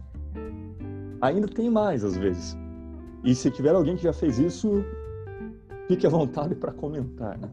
Ainda 1.21 1.47
tem 1.47 1.69
mais, 1.71 2.05
às 2.05 2.17
vezes. 2.17 2.57
E 3.29 3.35
se 3.35 3.51
tiver 3.51 3.75
alguém 3.75 3.95
que 3.95 4.05
já 4.05 4.13
fez 4.15 4.39
isso, 4.39 4.83
fique 5.87 6.07
à 6.07 6.11
vontade 6.11 6.55
para 6.55 6.73
comentar. 6.73 7.37
Né? 7.37 7.51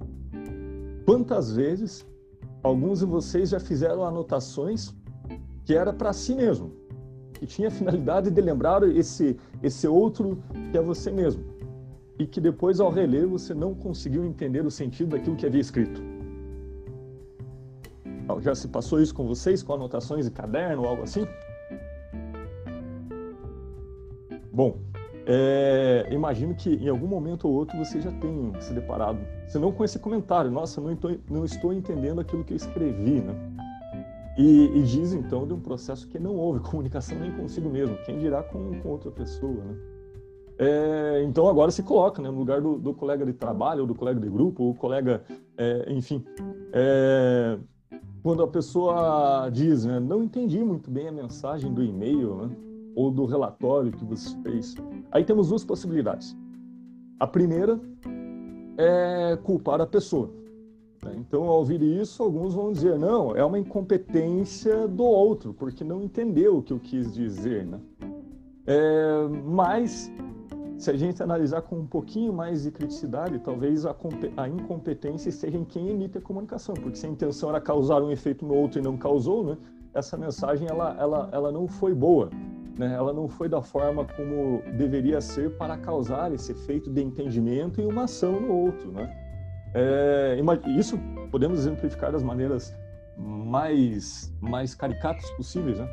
Quantas 1.05 1.51
vezes 1.51 2.07
alguns 2.63 2.99
de 2.99 3.05
vocês 3.05 3.49
já 3.49 3.59
fizeram 3.59 4.05
anotações 4.05 4.95
que 5.65 5.73
era 5.75 5.91
para 5.91 6.13
si 6.13 6.33
mesmo? 6.33 6.71
que 7.33 7.45
tinha 7.45 7.67
a 7.67 7.71
finalidade 7.71 8.31
de 8.31 8.41
lembrar 8.41 8.81
esse, 8.83 9.37
esse 9.61 9.85
outro 9.85 10.41
que 10.71 10.77
é 10.77 10.81
você 10.81 11.11
mesmo. 11.11 11.43
E 12.17 12.25
que 12.25 12.39
depois, 12.39 12.79
ao 12.79 12.89
reler, 12.89 13.27
você 13.27 13.53
não 13.53 13.75
conseguiu 13.75 14.23
entender 14.23 14.65
o 14.65 14.71
sentido 14.71 15.09
daquilo 15.09 15.35
que 15.35 15.45
havia 15.45 15.59
escrito. 15.59 16.01
Já 18.39 18.55
se 18.55 18.69
passou 18.69 19.01
isso 19.01 19.13
com 19.13 19.27
vocês, 19.27 19.61
com 19.61 19.73
anotações 19.73 20.23
de 20.23 20.31
caderno 20.31 20.83
ou 20.83 20.87
algo 20.87 21.03
assim? 21.03 21.27
Bom, 24.53 24.79
é, 25.27 26.07
imagino 26.11 26.53
que 26.53 26.75
em 26.75 26.87
algum 26.87 27.07
momento 27.07 27.47
ou 27.47 27.53
outro 27.53 27.77
você 27.77 27.99
já 27.99 28.11
tenha 28.11 28.61
se 28.61 28.73
deparado, 28.73 29.19
se 29.47 29.57
não 29.57 29.71
com 29.71 29.83
esse 29.83 29.97
comentário, 29.97 30.51
nossa, 30.51 30.79
não 30.79 30.91
estou, 30.91 31.17
não 31.29 31.43
estou 31.43 31.73
entendendo 31.73 32.21
aquilo 32.21 32.43
que 32.43 32.53
eu 32.53 32.57
escrevi, 32.57 33.21
né? 33.21 33.35
E, 34.37 34.65
e, 34.77 34.83
diz 34.83 35.13
então 35.13 35.47
de 35.47 35.53
um 35.53 35.59
processo 35.59 36.07
que 36.09 36.19
não 36.19 36.35
houve 36.35 36.59
comunicação 36.69 37.17
nem 37.17 37.31
consigo 37.31 37.69
mesmo, 37.69 37.97
quem 38.05 38.19
dirá 38.19 38.43
com, 38.43 38.79
com 38.81 38.89
outra 38.89 39.09
pessoa, 39.09 39.63
né? 39.63 39.75
É, 40.57 41.23
então 41.25 41.49
agora 41.49 41.69
se 41.69 41.83
coloca 41.83 42.21
né, 42.21 42.29
no 42.29 42.37
lugar 42.37 42.61
do, 42.61 42.77
do, 42.77 42.93
colega 42.93 43.25
de 43.25 43.33
trabalho, 43.33 43.81
ou 43.81 43.87
do 43.87 43.95
colega 43.95 44.19
de 44.19 44.29
grupo, 44.29 44.63
ou 44.63 44.73
colega, 44.73 45.21
é, 45.57 45.91
enfim. 45.91 46.23
É, 46.71 47.57
quando 48.23 48.41
a 48.41 48.47
pessoa 48.47 49.49
diz, 49.51 49.85
né, 49.85 49.99
não 49.99 50.23
entendi 50.23 50.59
muito 50.63 50.89
bem 50.89 51.09
a 51.09 51.11
mensagem 51.11 51.73
do 51.73 51.83
e-mail, 51.83 52.35
né, 52.35 52.55
ou 52.95 53.11
do 53.11 53.25
relatório 53.25 53.91
que 53.91 54.05
você 54.05 54.35
fez, 54.41 54.75
aí 55.11 55.23
temos 55.23 55.49
duas 55.49 55.63
possibilidades. 55.63 56.35
A 57.19 57.27
primeira 57.27 57.79
é 58.77 59.37
culpar 59.43 59.81
a 59.81 59.87
pessoa. 59.87 60.29
Né? 61.03 61.15
Então, 61.17 61.43
ao 61.43 61.59
ouvir 61.59 61.81
isso, 61.81 62.23
alguns 62.23 62.53
vão 62.53 62.71
dizer: 62.71 62.97
não, 62.97 63.35
é 63.35 63.43
uma 63.43 63.59
incompetência 63.59 64.87
do 64.87 65.03
outro, 65.03 65.53
porque 65.53 65.83
não 65.83 66.01
entendeu 66.01 66.57
o 66.57 66.63
que 66.63 66.73
eu 66.73 66.79
quis 66.79 67.13
dizer. 67.13 67.65
Né? 67.65 67.79
É, 68.65 69.27
mas, 69.45 70.11
se 70.77 70.89
a 70.89 70.95
gente 70.95 71.21
analisar 71.21 71.61
com 71.61 71.77
um 71.77 71.85
pouquinho 71.85 72.33
mais 72.33 72.63
de 72.63 72.71
criticidade, 72.71 73.39
talvez 73.39 73.85
a, 73.85 73.95
a 74.37 74.49
incompetência 74.49 75.29
esteja 75.29 75.57
em 75.57 75.63
quem 75.63 75.89
emite 75.89 76.17
a 76.17 76.21
comunicação, 76.21 76.73
porque 76.75 76.97
se 76.97 77.05
a 77.05 77.09
intenção 77.09 77.49
era 77.49 77.61
causar 77.61 78.01
um 78.01 78.11
efeito 78.11 78.45
no 78.45 78.53
outro 78.53 78.79
e 78.79 78.81
não 78.81 78.97
causou, 78.97 79.43
né? 79.45 79.57
essa 79.93 80.17
mensagem 80.17 80.67
ela, 80.67 80.95
ela, 80.99 81.29
ela 81.31 81.51
não 81.51 81.67
foi 81.67 81.93
boa. 81.93 82.29
Né? 82.77 82.93
Ela 82.93 83.13
não 83.13 83.27
foi 83.27 83.47
da 83.47 83.61
forma 83.61 84.05
como 84.05 84.61
deveria 84.77 85.21
ser 85.21 85.51
para 85.57 85.77
causar 85.77 86.33
esse 86.33 86.51
efeito 86.51 86.91
de 86.91 87.01
entendimento 87.01 87.81
e 87.81 87.85
uma 87.85 88.03
ação 88.03 88.39
no 88.39 88.53
outro. 88.53 88.91
Né? 88.91 89.09
É, 89.73 90.39
isso 90.77 90.99
podemos 91.31 91.59
exemplificar 91.59 92.11
das 92.11 92.23
maneiras 92.23 92.75
mais, 93.17 94.33
mais 94.41 94.75
caricatas 94.75 95.29
possíveis. 95.31 95.79
Né? 95.79 95.87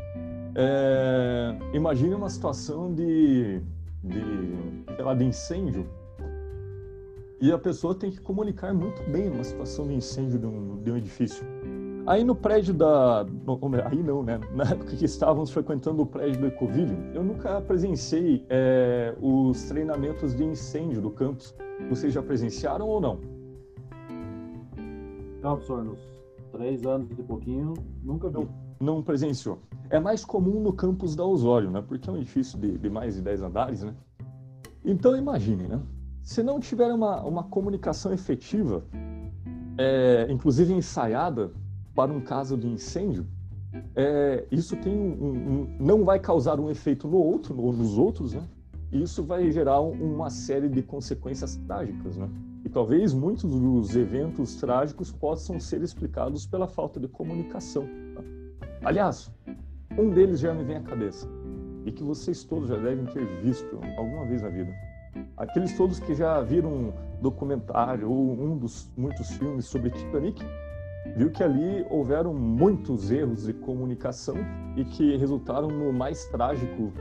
É, 0.54 1.56
imagine 1.72 2.14
uma 2.14 2.28
situação 2.28 2.92
de, 2.92 3.60
de, 4.02 4.22
sei 4.96 5.04
lá, 5.04 5.14
de 5.14 5.24
incêndio 5.24 5.88
e 7.40 7.50
a 7.50 7.58
pessoa 7.58 7.92
tem 7.92 8.10
que 8.10 8.20
comunicar 8.20 8.72
muito 8.72 9.02
bem 9.10 9.28
uma 9.28 9.42
situação 9.42 9.86
de 9.88 9.94
incêndio 9.94 10.38
de 10.38 10.46
um, 10.46 10.80
de 10.82 10.92
um 10.92 10.96
edifício. 10.96 11.44
Aí 12.04 12.24
no 12.24 12.34
prédio 12.34 12.74
da. 12.74 13.24
Aí 13.88 14.02
não, 14.02 14.22
né? 14.24 14.40
Na 14.54 14.64
época 14.64 14.96
que 14.96 15.04
estávamos 15.04 15.50
frequentando 15.50 16.02
o 16.02 16.06
prédio 16.06 16.40
do 16.40 16.46
Ecoville, 16.48 16.96
eu 17.14 17.22
nunca 17.22 17.60
presenciei 17.60 18.44
é, 18.48 19.14
os 19.20 19.62
treinamentos 19.64 20.34
de 20.34 20.44
incêndio 20.44 21.00
do 21.00 21.10
campus. 21.10 21.54
Vocês 21.88 22.12
já 22.12 22.22
presenciaram 22.22 22.88
ou 22.88 23.00
não? 23.00 23.20
Não, 25.42 25.56
professor, 25.56 25.84
nos 25.84 26.00
três 26.50 26.84
anos 26.84 27.08
e 27.18 27.22
pouquinho, 27.22 27.74
nunca 28.02 28.28
vi. 28.28 28.34
Não, 28.34 28.48
não 28.80 29.02
presenciou. 29.02 29.60
É 29.88 30.00
mais 30.00 30.24
comum 30.24 30.60
no 30.60 30.72
campus 30.72 31.14
da 31.14 31.24
Osório, 31.24 31.70
né? 31.70 31.82
Porque 31.86 32.08
é 32.08 32.12
um 32.12 32.16
edifício 32.16 32.58
de, 32.58 32.78
de 32.78 32.90
mais 32.90 33.14
de 33.14 33.22
10 33.22 33.42
andares, 33.42 33.82
né? 33.82 33.94
Então 34.84 35.16
imagine, 35.16 35.68
né? 35.68 35.80
Se 36.22 36.42
não 36.42 36.58
tiver 36.58 36.92
uma, 36.92 37.22
uma 37.22 37.44
comunicação 37.44 38.12
efetiva, 38.12 38.84
é, 39.78 40.26
inclusive 40.30 40.72
ensaiada 40.72 41.52
para 41.94 42.12
um 42.12 42.20
caso 42.20 42.56
de 42.56 42.66
incêndio, 42.66 43.26
é, 43.94 44.46
isso 44.50 44.76
tem 44.76 44.92
um, 44.92 45.24
um, 45.24 45.76
não 45.80 46.04
vai 46.04 46.18
causar 46.18 46.60
um 46.60 46.70
efeito 46.70 47.08
no 47.08 47.16
outro 47.16 47.58
ou 47.58 47.72
nos 47.72 47.96
outros, 47.96 48.34
né? 48.34 48.42
E 48.90 49.02
isso 49.02 49.22
vai 49.22 49.50
gerar 49.50 49.80
uma 49.80 50.28
série 50.28 50.68
de 50.68 50.82
consequências 50.82 51.56
trágicas, 51.66 52.16
né? 52.16 52.28
E 52.64 52.68
talvez 52.68 53.14
muitos 53.14 53.44
dos 53.44 53.96
eventos 53.96 54.56
trágicos 54.56 55.10
possam 55.10 55.58
ser 55.58 55.82
explicados 55.82 56.46
pela 56.46 56.68
falta 56.68 57.00
de 57.00 57.08
comunicação. 57.08 57.88
Tá? 58.14 58.22
Aliás, 58.84 59.32
um 59.98 60.10
deles 60.10 60.40
já 60.40 60.54
me 60.54 60.62
vem 60.62 60.76
à 60.76 60.82
cabeça 60.82 61.26
e 61.84 61.90
que 61.90 62.02
vocês 62.02 62.44
todos 62.44 62.68
já 62.68 62.76
devem 62.76 63.06
ter 63.06 63.24
visto 63.42 63.80
alguma 63.96 64.26
vez 64.26 64.42
na 64.42 64.48
vida. 64.48 64.72
Aqueles 65.36 65.76
todos 65.76 65.98
que 65.98 66.14
já 66.14 66.40
viram 66.40 66.70
um 66.70 66.92
documentário 67.20 68.10
ou 68.10 68.32
um 68.32 68.56
dos 68.56 68.90
muitos 68.96 69.30
filmes 69.32 69.64
sobre 69.66 69.90
Titanic, 69.90 70.42
viu 71.16 71.30
que 71.30 71.42
ali 71.42 71.84
houveram 71.90 72.32
muitos 72.32 73.10
erros 73.10 73.46
de 73.46 73.52
comunicação 73.52 74.36
e 74.76 74.84
que 74.84 75.16
resultaram 75.16 75.68
no 75.68 75.92
mais 75.92 76.24
trágico 76.26 76.92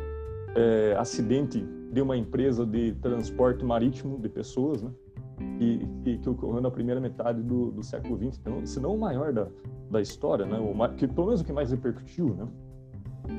é, 0.55 0.95
acidente 0.97 1.65
de 1.91 2.01
uma 2.01 2.17
empresa 2.17 2.65
de 2.65 2.93
transporte 2.95 3.63
marítimo 3.63 4.17
de 4.17 4.29
pessoas, 4.29 4.81
né? 4.81 4.91
Que, 5.57 5.87
que, 6.03 6.17
que 6.19 6.29
ocorreu 6.29 6.61
na 6.61 6.69
primeira 6.69 7.01
metade 7.01 7.41
do, 7.41 7.71
do 7.71 7.83
século 7.83 8.15
XX, 8.17 8.39
então, 8.39 8.65
se 8.65 8.79
não 8.79 8.93
o 8.93 8.99
maior 8.99 9.33
da, 9.33 9.47
da 9.89 9.99
história, 9.99 10.45
né? 10.45 10.57
O, 10.59 10.95
que, 10.95 11.07
pelo 11.07 11.27
menos 11.27 11.41
o 11.41 11.45
que 11.45 11.51
mais 11.51 11.71
repercutiu, 11.71 12.35
né? 12.35 12.47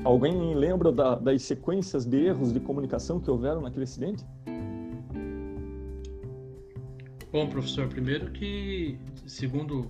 Alguém 0.03 0.53
lembra 0.53 0.91
da, 0.91 1.15
das 1.15 1.43
sequências 1.43 2.05
de 2.05 2.17
erros 2.25 2.51
de 2.53 2.59
comunicação 2.59 3.19
que 3.19 3.29
houveram 3.29 3.61
naquele 3.61 3.83
acidente? 3.83 4.25
Bom, 7.31 7.47
professor, 7.47 7.87
primeiro 7.87 8.31
que, 8.31 8.97
segundo 9.25 9.89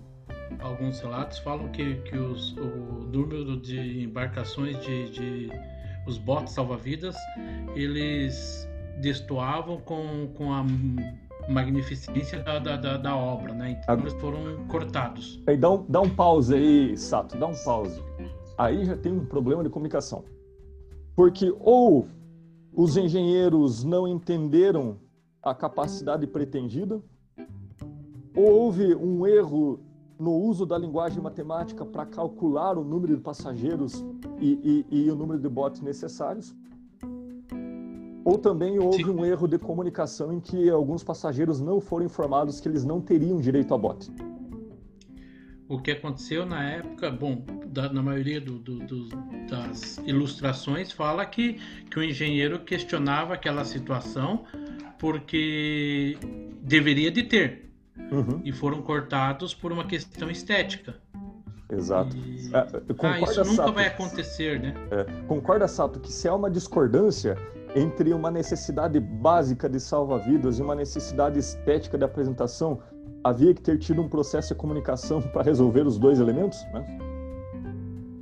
alguns 0.59 0.99
relatos, 0.99 1.39
falam 1.39 1.69
que, 1.69 1.95
que 2.01 2.17
os, 2.17 2.55
o 2.57 2.65
número 3.11 3.57
de 3.59 4.03
embarcações 4.03 4.79
de, 4.81 5.09
de 5.11 5.51
os 6.07 6.17
botes 6.17 6.53
salva-vidas, 6.53 7.15
eles 7.75 8.67
destoavam 9.01 9.77
com, 9.81 10.29
com 10.35 10.53
a 10.53 10.65
magnificência 11.49 12.39
da, 12.39 12.59
da, 12.59 12.97
da, 12.97 13.15
obra, 13.15 13.53
né? 13.53 13.79
Então 13.81 13.99
eles 13.99 14.13
foram 14.13 14.65
cortados. 14.67 15.41
Aí 15.47 15.57
dá 15.57 15.71
um, 15.71 15.85
dá 15.87 16.01
um 16.01 16.09
pause 16.09 16.53
aí, 16.53 16.97
Sato, 16.97 17.37
dá 17.37 17.47
um 17.47 17.55
pause 17.63 18.01
aí 18.57 18.85
já 18.85 18.95
tem 18.95 19.11
um 19.11 19.25
problema 19.25 19.63
de 19.63 19.69
comunicação. 19.69 20.23
Porque 21.15 21.53
ou 21.59 22.07
os 22.71 22.97
engenheiros 22.97 23.83
não 23.83 24.07
entenderam 24.07 24.97
a 25.41 25.53
capacidade 25.53 26.25
pretendida, 26.25 27.01
ou 28.35 28.51
houve 28.51 28.95
um 28.95 29.27
erro 29.27 29.79
no 30.19 30.31
uso 30.31 30.65
da 30.65 30.77
linguagem 30.77 31.21
matemática 31.21 31.85
para 31.85 32.05
calcular 32.05 32.77
o 32.77 32.83
número 32.83 33.15
de 33.15 33.21
passageiros 33.21 34.03
e, 34.39 34.85
e, 34.89 35.05
e, 35.05 35.11
o 35.11 35.15
número 35.15 35.39
de 35.39 35.49
botes 35.49 35.81
necessários, 35.81 36.55
ou 38.23 38.37
também 38.37 38.79
houve 38.79 39.03
Sim. 39.03 39.09
um 39.09 39.25
erro 39.25 39.47
de 39.47 39.57
comunicação 39.57 40.31
em 40.31 40.39
que 40.39 40.69
alguns 40.69 41.03
passageiros 41.03 41.59
não 41.59 41.81
foram 41.81 42.05
informados 42.05 42.59
que 42.59 42.69
eles 42.69 42.85
não 42.85 43.01
teriam 43.01 43.39
direito 43.39 43.73
a 43.73 43.77
bote 43.77 44.11
o 45.73 45.79
que 45.79 45.91
aconteceu 45.91 46.45
na 46.45 46.63
época, 46.63 47.09
bom, 47.09 47.43
da, 47.65 47.91
na 47.91 48.01
maioria 48.01 48.39
do, 48.39 48.59
do, 48.59 48.79
do, 48.79 49.07
das 49.49 49.97
ilustrações 50.05 50.91
fala 50.91 51.25
que, 51.25 51.59
que 51.89 51.97
o 51.97 52.03
engenheiro 52.03 52.59
questionava 52.59 53.33
aquela 53.33 53.65
situação 53.65 54.45
porque 54.99 56.17
deveria 56.61 57.11
de 57.11 57.23
ter 57.23 57.72
uhum. 58.11 58.41
e 58.43 58.51
foram 58.51 58.81
cortados 58.81 59.53
por 59.53 59.71
uma 59.71 59.85
questão 59.85 60.29
estética. 60.29 60.95
Exato. 61.71 62.15
E... 62.15 62.49
É, 62.53 62.57
ah, 62.57 63.19
isso 63.21 63.39
nunca 63.43 63.55
Sato, 63.55 63.73
vai 63.73 63.87
acontecer, 63.87 64.59
né? 64.59 64.73
É, 64.91 65.05
concorda, 65.27 65.67
Sato, 65.67 65.99
que 65.99 66.11
se 66.11 66.27
há 66.27 66.35
uma 66.35 66.49
discordância 66.49 67.37
entre 67.75 68.13
uma 68.13 68.29
necessidade 68.29 68.99
básica 68.99 69.67
de 69.67 69.79
salva-vidas 69.79 70.59
e 70.59 70.61
uma 70.61 70.75
necessidade 70.75 71.39
estética 71.39 71.97
de 71.97 72.03
apresentação, 72.03 72.79
havia 73.23 73.53
que 73.53 73.61
ter 73.61 73.79
tido 73.79 74.01
um 74.01 74.07
processo 74.07 74.53
de 74.53 74.59
comunicação 74.59 75.21
para 75.33 75.41
resolver 75.41 75.85
os 75.87 75.97
dois 75.97 76.19
elementos, 76.19 76.59
né? 76.73 76.85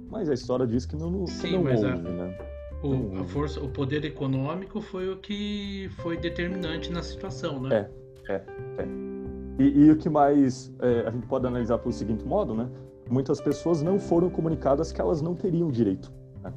Mas 0.09 0.29
a 0.29 0.33
história 0.33 0.67
diz 0.67 0.85
que 0.85 0.95
não, 0.95 1.25
Sim, 1.25 1.53
não 1.53 1.59
houve, 1.59 1.85
a, 1.85 1.95
né? 1.95 2.37
O, 2.83 3.21
a 3.21 3.23
força, 3.25 3.59
o 3.59 3.69
poder 3.69 4.03
econômico 4.05 4.81
foi 4.81 5.09
o 5.09 5.17
que 5.17 5.89
foi 5.97 6.17
determinante 6.17 6.91
na 6.91 7.03
situação, 7.03 7.61
né? 7.61 7.89
É, 8.27 8.33
é, 8.33 8.43
é. 8.79 9.10
E, 9.59 9.63
e 9.63 9.91
o 9.91 9.97
que 9.97 10.09
mais 10.09 10.73
é, 10.79 11.07
a 11.07 11.11
gente 11.11 11.27
pode 11.27 11.45
analisar 11.45 11.77
pelo 11.77 11.93
seguinte 11.93 12.25
modo, 12.25 12.53
né? 12.53 12.69
Muitas 13.09 13.41
pessoas 13.41 13.81
não 13.81 13.99
foram 13.99 14.29
comunicadas 14.29 14.91
que 14.91 15.01
elas 15.01 15.21
não 15.21 15.35
teriam 15.35 15.69
direito. 15.69 16.11
Né? 16.41 16.53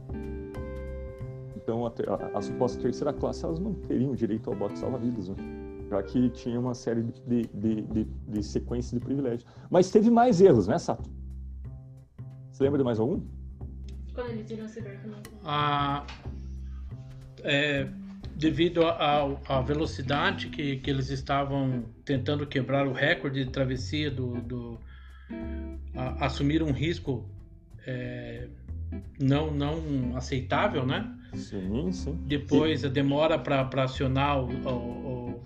Então, 1.57 1.85
a, 1.87 1.89
a, 1.91 2.39
a, 2.39 2.43
suposta 2.43 2.81
terceira 2.81 3.13
classe, 3.13 3.45
elas 3.45 3.59
não 3.59 3.75
teriam 3.75 4.15
direito 4.15 4.49
ao 4.51 4.57
bote 4.57 4.79
salva-vidas, 4.79 5.29
né? 5.29 5.37
já 5.91 6.03
que 6.03 6.31
tinha 6.31 6.59
uma 6.59 6.75
série 6.75 7.03
de, 7.03 7.43
de, 7.47 7.83
de, 7.83 8.05
de 8.05 8.43
sequências 8.43 8.93
de 8.93 9.05
privilégios. 9.05 9.45
Mas 9.71 9.91
teve 9.91 10.11
mais 10.11 10.41
erros, 10.41 10.69
né, 10.69 10.79
Sato? 10.79 11.11
Você 12.51 12.63
lembra 12.63 12.79
de 12.79 12.85
mais 12.85 13.01
algum? 13.01 13.21
Quando 14.15 14.31
eles 14.31 14.49
viram 14.49 14.69
cibercamp. 14.69 15.27
Ah, 15.45 16.07
é, 17.43 17.89
devido 18.37 18.83
à 18.87 19.61
velocidade 19.61 20.49
que, 20.49 20.77
que 20.77 20.91
eles 20.91 21.11
estavam 21.11 21.85
tentando 22.05 22.47
quebrar 22.47 22.87
o 22.87 22.93
recorde 22.93 23.45
de 23.45 23.51
travessia 23.51 24.11
do, 24.11 24.41
do 24.43 24.79
a, 25.95 26.27
assumir 26.27 26.63
um 26.63 26.73
risco 26.73 27.25
é, 27.87 28.49
não 29.21 29.51
não 29.51 30.17
aceitável, 30.17 30.87
né? 30.87 31.11
Sim, 31.35 31.91
sim. 31.93 32.19
Depois 32.27 32.85
a 32.85 32.89
demora 32.89 33.39
para 33.39 33.83
acionar 33.83 34.41
o, 34.41 34.49
o, 34.69 35.43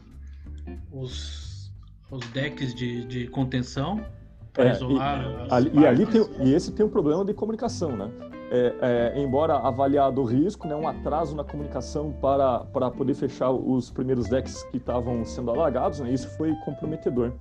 os, 0.93 1.73
os 2.11 2.27
decks 2.29 2.75
de, 2.75 3.05
de 3.05 3.27
contenção 3.29 4.05
para 4.53 4.69
é, 4.69 4.73
isolar 4.73 5.25
e, 5.49 5.53
ali, 5.53 5.71
e, 5.73 5.87
ali 5.87 6.07
tem, 6.07 6.21
e 6.45 6.53
esse 6.53 6.73
tem 6.73 6.85
um 6.85 6.91
problema 6.91 7.25
de 7.25 7.33
comunicação, 7.33 7.97
né? 7.97 8.11
É, 8.51 8.75
é, 9.15 9.21
embora 9.21 9.57
avaliado 9.57 10.23
o 10.23 10.25
risco, 10.25 10.67
né, 10.67 10.75
um 10.75 10.89
atraso 10.89 11.37
na 11.37 11.45
comunicação 11.45 12.13
para, 12.13 12.61
para 12.61 12.91
poder 12.91 13.15
fechar 13.15 13.51
os 13.51 13.91
primeiros 13.91 14.29
decks 14.29 14.63
que 14.65 14.79
estavam 14.79 15.25
sendo 15.25 15.51
alagados, 15.51 16.01
né, 16.01 16.11
isso 16.11 16.29
foi 16.37 16.55
comprometedor. 16.65 17.33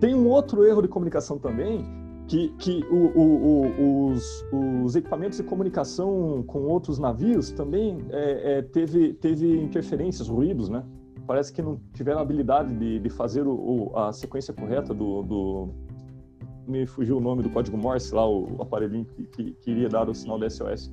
Tem 0.00 0.14
um 0.14 0.28
outro 0.28 0.64
erro 0.64 0.82
de 0.82 0.88
comunicação 0.88 1.38
também, 1.38 1.84
que, 2.28 2.48
que 2.58 2.84
o, 2.90 3.18
o, 3.18 3.66
o, 3.80 4.06
os, 4.08 4.44
os, 4.84 4.96
equipamentos 4.96 5.38
de 5.38 5.44
comunicação 5.44 6.44
com 6.46 6.64
outros 6.64 6.98
navios 6.98 7.52
também 7.52 8.04
é, 8.10 8.58
é, 8.58 8.62
teve, 8.62 9.14
teve 9.14 9.60
interferências, 9.60 10.28
ruídos, 10.28 10.68
né? 10.68 10.84
parece 11.26 11.52
que 11.52 11.60
não 11.60 11.80
tiveram 11.92 12.20
habilidade 12.20 12.72
de, 12.74 13.00
de 13.00 13.10
fazer 13.10 13.44
a 13.94 14.12
sequência 14.12 14.54
correta 14.54 14.94
do, 14.94 15.22
do, 15.22 15.68
Me 16.66 16.86
fugiu 16.86 17.18
o 17.18 17.20
nome 17.20 17.42
do 17.42 17.50
código 17.50 17.76
Morse 17.76 18.14
lá, 18.14 18.28
o, 18.28 18.60
aparelhinho 18.60 19.04
que, 19.04 19.24
que, 19.24 19.50
que 19.52 19.70
iria 19.70 19.88
dar 19.88 20.08
o 20.08 20.14
sinal 20.14 20.38
da 20.38 20.50
SOS. 20.50 20.90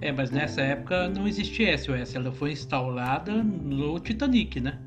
É, 0.00 0.12
mas 0.12 0.30
nessa 0.30 0.62
época 0.62 1.08
não 1.08 1.28
existia 1.28 1.76
SOS, 1.76 2.14
ela 2.14 2.32
foi 2.32 2.52
instalada 2.52 3.42
no 3.42 3.98
Titanic, 3.98 4.60
né? 4.60 4.78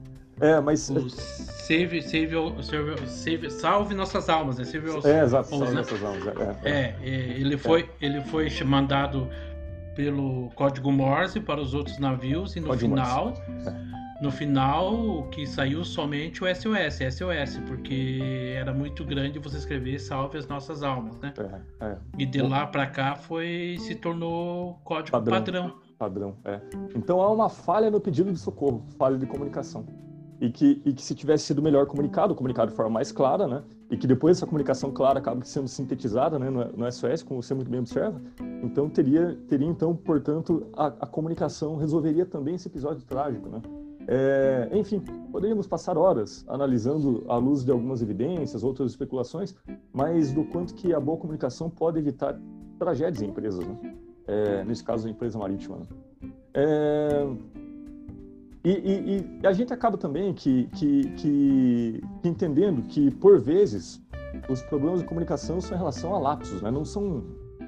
É, 0.41 0.59
mas. 0.59 0.89
O 0.89 1.09
save, 1.09 2.01
save, 2.01 2.35
save, 2.63 3.07
save, 3.07 3.49
salve 3.51 3.93
nossas 3.93 4.27
almas, 4.29 4.57
né? 4.57 4.65
Save 4.65 4.89
é, 5.05 5.23
exato, 5.23 5.49
salve 5.49 5.65
né? 5.65 5.73
nossas 5.73 6.03
almas. 6.03 6.27
É, 6.63 6.69
é, 6.69 6.71
é. 6.71 6.99
é 7.03 7.39
ele, 7.39 7.57
foi, 7.57 7.81
é. 7.81 8.05
ele 8.05 8.21
foi 8.21 8.49
mandado 8.65 9.29
pelo 9.95 10.49
código 10.55 10.91
Morse 10.91 11.39
para 11.39 11.61
os 11.61 11.73
outros 11.73 11.99
navios 11.99 12.55
e 12.55 12.59
no 12.59 12.67
código 12.67 12.95
final. 12.95 13.25
Morse. 13.25 14.02
No 14.23 14.31
final, 14.31 15.27
que 15.31 15.45
saiu 15.45 15.83
somente 15.83 16.41
o 16.41 16.47
SOS, 16.47 17.13
SOS, 17.13 17.59
porque 17.67 18.53
era 18.55 18.73
muito 18.73 19.03
grande 19.03 19.37
você 19.37 19.57
escrever 19.57 19.99
salve 19.99 20.37
as 20.37 20.47
nossas 20.47 20.81
almas, 20.81 21.19
né? 21.19 21.33
É, 21.81 21.87
é. 21.87 21.97
E 22.17 22.25
de 22.25 22.41
lá 22.41 22.65
para 22.65 22.87
cá 22.87 23.17
foi 23.17 23.75
se 23.81 23.95
tornou 23.95 24.79
código 24.85 25.11
padrão. 25.11 25.33
Padrão, 25.33 25.73
padrão 25.99 26.35
é. 26.45 26.61
Então 26.95 27.19
há 27.19 27.29
uma 27.29 27.49
falha 27.49 27.91
no 27.91 27.99
pedido 27.99 28.31
de 28.31 28.39
socorro, 28.39 28.85
falha 28.97 29.17
de 29.17 29.25
comunicação. 29.25 29.85
E 30.39 30.49
que, 30.49 30.81
e 30.85 30.93
que 30.93 31.01
se 31.01 31.13
tivesse 31.13 31.43
sido 31.43 31.61
melhor 31.61 31.85
comunicado, 31.85 32.33
comunicado 32.33 32.71
de 32.71 32.77
forma 32.77 32.91
mais 32.91 33.11
clara, 33.11 33.45
né? 33.45 33.61
E 33.91 33.97
que 33.97 34.07
depois 34.07 34.37
essa 34.37 34.45
comunicação 34.45 34.89
clara 34.89 35.19
acaba 35.19 35.43
sendo 35.43 35.67
sintetizada 35.67 36.39
né, 36.39 36.49
no, 36.49 36.63
no 36.71 36.89
SOS, 36.89 37.23
como 37.23 37.43
você 37.43 37.53
muito 37.53 37.69
bem 37.69 37.81
observa, 37.81 38.21
então 38.63 38.89
teria, 38.89 39.37
teria 39.49 39.67
então, 39.67 39.93
portanto, 39.93 40.65
a, 40.77 40.87
a 40.87 41.07
comunicação 41.07 41.75
resolveria 41.75 42.25
também 42.25 42.55
esse 42.55 42.69
episódio 42.69 43.03
trágico, 43.05 43.49
né? 43.49 43.61
É, 44.07 44.69
enfim, 44.73 44.99
poderíamos 45.31 45.67
passar 45.67 45.97
horas 45.97 46.43
analisando 46.47 47.23
à 47.27 47.37
luz 47.37 47.63
de 47.63 47.71
algumas 47.71 48.01
evidências, 48.01 48.63
outras 48.63 48.91
especulações, 48.91 49.55
mas 49.93 50.31
do 50.31 50.43
quanto 50.45 50.73
que 50.73 50.93
a 50.93 50.99
boa 50.99 51.17
comunicação 51.17 51.69
pode 51.69 51.99
evitar 51.99 52.37
tragédias 52.77 53.21
em 53.21 53.29
empresas, 53.29 53.65
né? 53.65 53.95
é, 54.27 54.63
nesse 54.63 54.83
caso 54.83 55.07
a 55.07 55.11
empresa 55.11 55.37
marítima. 55.37 55.77
Né? 55.77 55.85
É, 56.53 57.27
e, 58.63 58.71
e, 58.71 59.39
e, 59.41 59.47
a 59.47 59.51
gente 59.51 59.73
acaba 59.73 59.97
também 59.97 60.33
que, 60.33 60.67
que, 60.67 61.09
que, 61.11 62.01
que, 62.21 62.27
entendendo 62.27 62.81
que, 62.83 63.11
por 63.11 63.39
vezes, 63.39 64.01
os 64.49 64.61
problemas 64.63 65.01
de 65.01 65.05
comunicação 65.05 65.59
são 65.59 65.75
em 65.75 65.79
relação 65.79 66.15
a 66.15 66.19
lapsos, 66.19 66.61
né? 66.61 66.71
não 66.71 66.85
são 66.85 67.23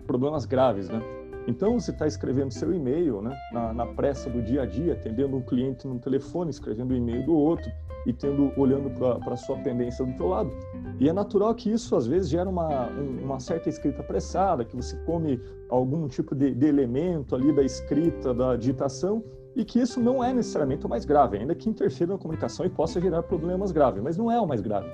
problemas 0.07 0.45
graves, 0.45 0.87
né? 0.87 1.01
Então, 1.47 1.79
você 1.79 1.91
está 1.91 2.07
escrevendo 2.07 2.51
seu 2.51 2.73
e-mail, 2.73 3.21
né, 3.21 3.37
na, 3.51 3.73
na, 3.73 3.85
pressa 3.85 4.29
do 4.29 4.41
dia 4.41 4.63
a 4.63 4.65
dia, 4.65 4.93
atendendo 4.93 5.35
um 5.35 5.41
cliente 5.41 5.87
no 5.87 5.99
telefone, 5.99 6.49
escrevendo 6.49 6.91
o 6.91 6.95
e-mail 6.95 7.23
do 7.23 7.35
outro 7.35 7.71
e 8.05 8.13
tendo 8.13 8.51
olhando 8.57 8.89
para 8.89 9.33
a 9.33 9.37
sua 9.37 9.57
pendência 9.57 10.03
do 10.03 10.13
teu 10.13 10.27
lado. 10.27 10.51
E 10.99 11.07
é 11.07 11.13
natural 11.13 11.53
que 11.53 11.71
isso, 11.71 11.95
às 11.95 12.07
vezes, 12.07 12.29
gera 12.29 12.49
uma, 12.49 12.87
uma 13.21 13.39
certa 13.39 13.69
escrita 13.69 14.01
apressada, 14.01 14.65
que 14.65 14.75
você 14.75 14.95
come 15.05 15.39
algum 15.69 16.07
tipo 16.07 16.33
de, 16.33 16.53
de 16.53 16.65
elemento 16.65 17.35
ali 17.35 17.53
da 17.53 17.63
escrita, 17.63 18.33
da 18.33 18.55
digitação, 18.55 19.23
e 19.55 19.63
que 19.63 19.79
isso 19.79 20.01
não 20.01 20.23
é 20.23 20.33
necessariamente 20.33 20.85
o 20.85 20.89
mais 20.89 21.05
grave, 21.05 21.37
ainda 21.37 21.55
que 21.55 21.69
interfira 21.69 22.13
na 22.13 22.19
comunicação 22.19 22.65
e 22.65 22.69
possa 22.69 22.99
gerar 22.99 23.23
problemas 23.23 23.71
graves, 23.71 24.01
mas 24.01 24.17
não 24.17 24.31
é 24.31 24.39
o 24.39 24.47
mais 24.47 24.61
grave. 24.61 24.89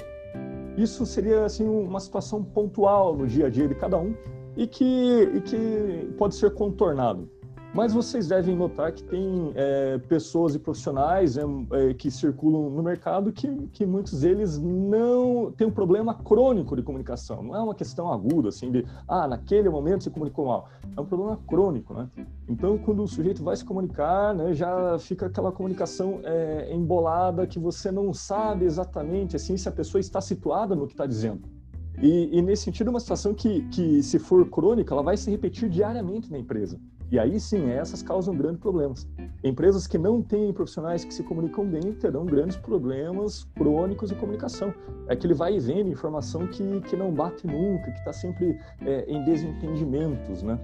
Isso 0.78 1.06
seria 1.06 1.44
assim 1.46 1.68
uma 1.68 2.00
situação 2.00 2.44
pontual 2.44 3.16
no 3.16 3.28
dia 3.28 3.48
a 3.48 3.50
dia 3.50 3.68
de 3.68 3.76
cada 3.76 3.98
um 3.98 4.14
e 4.56 4.68
que, 4.68 5.24
e 5.36 5.42
que 5.42 6.14
pode 6.18 6.36
ser 6.36 6.54
contornado. 6.54 7.30
Mas 7.74 7.94
vocês 7.94 8.28
devem 8.28 8.54
notar 8.54 8.92
que 8.92 9.02
tem 9.02 9.54
é, 9.56 9.98
pessoas 9.98 10.54
e 10.54 10.60
profissionais 10.60 11.38
é, 11.38 11.44
é, 11.72 11.94
que 11.94 12.12
circulam 12.12 12.70
no 12.70 12.84
mercado 12.84 13.32
que, 13.32 13.48
que 13.68 13.86
muitos 13.86 14.20
deles 14.20 14.60
não 14.60 15.54
têm 15.54 15.68
um 15.68 15.72
problema 15.72 16.14
crônico 16.14 16.76
de 16.76 16.84
comunicação. 16.84 17.42
Não 17.42 17.56
é 17.56 17.60
uma 17.60 17.74
questão 17.74 18.12
aguda, 18.12 18.50
assim, 18.50 18.72
de, 18.72 18.86
ah, 19.08 19.26
naquele 19.26 19.70
momento 19.70 20.04
se 20.04 20.10
comunicou 20.10 20.48
mal. 20.48 20.68
É 20.98 21.00
um 21.00 21.06
problema 21.06 21.40
crônico, 21.48 21.94
né? 21.94 22.10
Então, 22.50 22.78
quando 22.78 23.04
o 23.04 23.08
sujeito 23.08 23.42
vai 23.42 23.56
se 23.56 23.64
comunicar, 23.64 24.36
né, 24.36 24.54
já 24.54 25.00
fica 25.00 25.28
aquela 25.28 25.52
comunicação 25.52 26.20
é, 26.26 26.74
embolada 26.74 27.48
que 27.48 27.58
você 27.58 27.90
não 27.90 28.14
sabe 28.14 28.66
exatamente, 28.66 29.38
assim, 29.38 29.56
se 29.56 29.70
a 29.70 29.72
pessoa 29.72 30.02
está 30.02 30.20
situada 30.20 30.76
no 30.76 30.88
que 30.88 30.94
está 30.94 31.06
dizendo. 31.06 31.61
E, 32.02 32.38
e, 32.38 32.42
nesse 32.42 32.64
sentido, 32.64 32.88
é 32.88 32.90
uma 32.90 33.00
situação 33.00 33.34
que, 33.34 33.62
que, 33.70 34.02
se 34.02 34.18
for 34.18 34.50
crônica, 34.50 34.92
ela 34.94 35.04
vai 35.04 35.16
se 35.16 35.30
repetir 35.30 35.70
diariamente 35.70 36.32
na 36.32 36.40
empresa. 36.40 36.80
E 37.12 37.20
aí 37.20 37.40
sim, 37.40 37.70
essas 37.70 38.02
causam 38.02 38.36
grandes 38.36 38.60
problemas. 38.60 39.08
Empresas 39.44 39.86
que 39.86 39.98
não 39.98 40.22
têm 40.22 40.52
profissionais 40.54 41.04
que 41.04 41.14
se 41.14 41.22
comunicam 41.24 41.66
bem 41.66 41.94
terão 41.94 42.26
grandes 42.26 42.56
problemas 42.56 43.44
crônicos 43.56 44.10
de 44.10 44.16
comunicação. 44.16 44.74
É 45.08 45.16
que 45.16 45.28
ele 45.28 45.34
vai 45.34 45.56
e 45.56 45.60
vem 45.60 45.90
informação 45.90 46.48
que, 46.48 46.82
que 46.82 46.96
não 46.96 47.12
bate 47.12 47.46
nunca, 47.46 47.92
que 47.92 48.00
está 48.00 48.14
sempre 48.14 48.58
é, 48.82 49.06
em 49.12 49.24
desentendimentos, 49.26 50.42
né? 50.42 50.58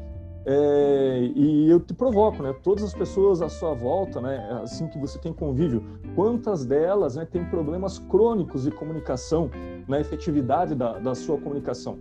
É, 0.50 1.30
e 1.36 1.70
eu 1.70 1.78
te 1.78 1.94
provoco, 1.94 2.42
né? 2.42 2.56
Todas 2.64 2.82
as 2.86 2.94
pessoas 2.94 3.42
à 3.42 3.50
sua 3.50 3.74
volta, 3.74 4.22
né? 4.22 4.62
Assim 4.64 4.88
que 4.88 4.98
você 4.98 5.20
tem 5.20 5.34
convívio, 5.34 5.84
quantas 6.16 6.66
delas 6.66 7.18
né, 7.18 7.26
têm 7.26 7.44
problemas 7.44 8.00
crônicos 8.00 8.64
de 8.64 8.72
comunicação, 8.72 9.52
na 9.90 10.00
efetividade 10.00 10.74
da, 10.74 11.00
da 11.00 11.14
sua 11.14 11.38
comunicação? 11.38 12.00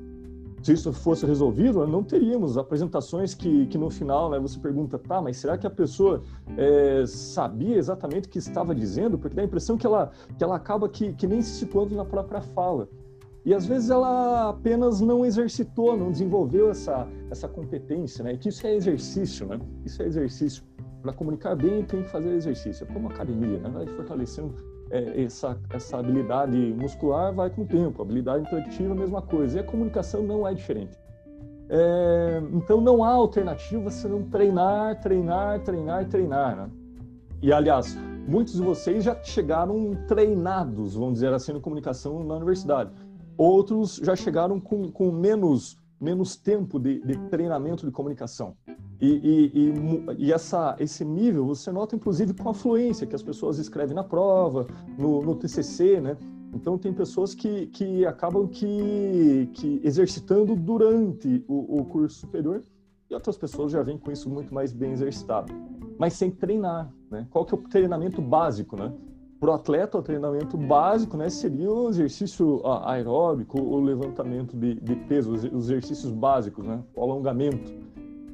Se 0.63 0.73
isso 0.73 0.93
fosse 0.93 1.27
resolvido, 1.27 1.85
não 1.89 2.05
teríamos 2.05 2.57
apresentações 2.57 3.35
que, 3.35 3.67
que 3.67 3.77
no 3.77 3.91
final 3.91 4.31
né, 4.31 4.39
você 4.39 4.61
pergunta, 4.61 4.97
tá, 4.97 5.21
mas 5.21 5.39
será 5.39 5.59
que 5.59 5.67
a 5.67 5.71
pessoa 5.71 6.23
é, 6.57 7.05
sabia 7.05 7.77
exatamente 7.77 8.29
o 8.29 8.31
que 8.31 8.39
estava 8.39 8.73
dizendo? 8.73 9.19
Porque 9.19 9.35
dá 9.35 9.43
a 9.43 9.45
impressão 9.45 9.77
que 9.77 9.87
ela, 9.87 10.13
que 10.39 10.45
ela 10.45 10.55
acaba 10.55 10.89
que, 10.89 11.13
que 11.15 11.27
nem 11.27 11.43
se 11.43 11.59
situando 11.59 11.97
na 11.97 12.05
própria 12.05 12.41
fala. 12.41 12.89
E 13.47 13.55
às 13.55 13.65
vezes 13.65 13.91
ela 13.91 14.49
apenas 14.49 15.01
não 15.01 15.25
exercitou, 15.25 15.97
não 15.97 16.11
desenvolveu 16.11 16.69
essa, 16.69 17.07
essa 17.31 17.47
competência, 17.47 18.25
né? 18.25 18.33
E 18.33 18.39
que 18.39 18.49
isso 18.49 18.67
é 18.67 18.75
exercício, 18.75 19.47
né? 19.47 19.61
Isso 19.85 20.03
é 20.03 20.07
exercício. 20.07 20.65
Para 21.01 21.13
comunicar 21.13 21.55
bem, 21.55 21.85
tem 21.85 22.03
que 22.03 22.09
fazer 22.09 22.31
exercício. 22.31 22.85
É 22.85 22.93
como 22.93 23.09
academia, 23.09 23.61
né? 23.61 23.71
Vai 23.73 23.87
fortalecendo 23.87 24.53
é, 24.91 25.23
essa, 25.23 25.57
essa 25.71 25.97
habilidade 25.97 26.57
muscular, 26.77 27.33
vai 27.33 27.49
com 27.49 27.63
o 27.63 27.65
tempo. 27.65 28.03
Habilidade 28.03 28.43
intelectiva, 28.49 28.97
mesma 28.97 29.23
coisa. 29.23 29.59
E 29.59 29.61
a 29.61 29.65
comunicação 29.65 30.25
não 30.25 30.45
é 30.45 30.53
diferente. 30.53 30.99
É, 31.69 32.43
então 32.53 32.81
não 32.81 33.05
há 33.05 33.11
alternativa 33.11 33.93
se 33.93 34.09
não 34.09 34.25
treinar, 34.25 35.01
treinar, 35.01 35.61
treinar, 35.61 36.05
treinar, 36.09 36.57
né? 36.57 36.71
E 37.41 37.53
aliás, 37.53 37.97
muitos 38.27 38.55
de 38.55 38.63
vocês 38.63 39.05
já 39.05 39.15
chegaram 39.23 39.97
treinados, 40.09 40.97
vamos 40.97 41.15
dizer 41.15 41.33
assim, 41.33 41.53
na 41.53 41.61
comunicação 41.61 42.25
na 42.25 42.35
universidade 42.35 42.91
Outros 43.37 43.97
já 43.97 44.17
chegaram 44.17 44.59
com, 44.59 44.91
com 44.91 45.11
menos, 45.13 45.77
menos 46.01 46.37
tempo 46.37 46.79
de, 46.79 47.01
de 47.01 47.17
treinamento 47.29 47.85
de 47.85 47.93
comunicação. 47.93 48.57
E, 49.01 49.09
e, 49.09 49.53
e, 49.55 50.27
e, 50.27 50.33
essa, 50.33 50.75
esse 50.79 51.05
nível 51.05 51.45
você 51.45 51.71
nota 51.71 51.95
inclusive 51.95 52.33
com 52.33 52.49
a 52.49 52.55
fluência 52.55 53.07
que 53.07 53.15
as 53.15 53.23
pessoas 53.23 53.59
escrevem 53.59 53.95
na 53.95 54.03
prova, 54.03 54.67
no, 54.99 55.21
no 55.21 55.35
TCC, 55.35 56.01
né? 56.01 56.17
Então 56.55 56.79
tem 56.79 56.93
pessoas 56.93 57.35
que, 57.35 57.67
que 57.67 58.07
acabam 58.07 58.49
que, 58.49 59.51
que 59.53 59.81
exercitando 59.85 60.57
durante 60.57 61.45
o, 61.47 61.81
o 61.81 61.85
curso 61.85 62.21
superior 62.21 62.63
e 63.11 63.15
outras 63.15 63.37
pessoas 63.37 63.71
já 63.71 63.83
vêm 63.83 63.99
com 63.99 64.11
isso 64.11 64.31
muito 64.31 64.55
mais 64.55 64.73
bem 64.73 64.93
exercitado, 64.93 65.53
mas 65.99 66.15
sem 66.15 66.31
treinar, 66.31 66.91
né? 67.11 67.27
Qual 67.31 67.45
que 67.45 67.55
é 67.55 67.59
o 67.59 67.61
treinamento 67.61 68.23
básico, 68.23 68.77
né? 68.77 68.93
Para 69.47 69.53
o 69.53 69.55
atleta, 69.55 69.97
o 69.97 70.03
treinamento 70.03 70.57
básico 70.57 71.17
né, 71.17 71.31
seria 71.31 71.71
o 71.71 71.89
exercício 71.89 72.61
aeróbico, 72.85 73.63
o 73.63 73.81
levantamento 73.81 74.57
de, 74.57 74.75
de 74.75 74.97
peso, 74.97 75.33
os 75.33 75.71
exercícios 75.71 76.11
básicos, 76.11 76.67
né, 76.67 76.83
o 76.97 77.01
alongamento. 77.01 77.73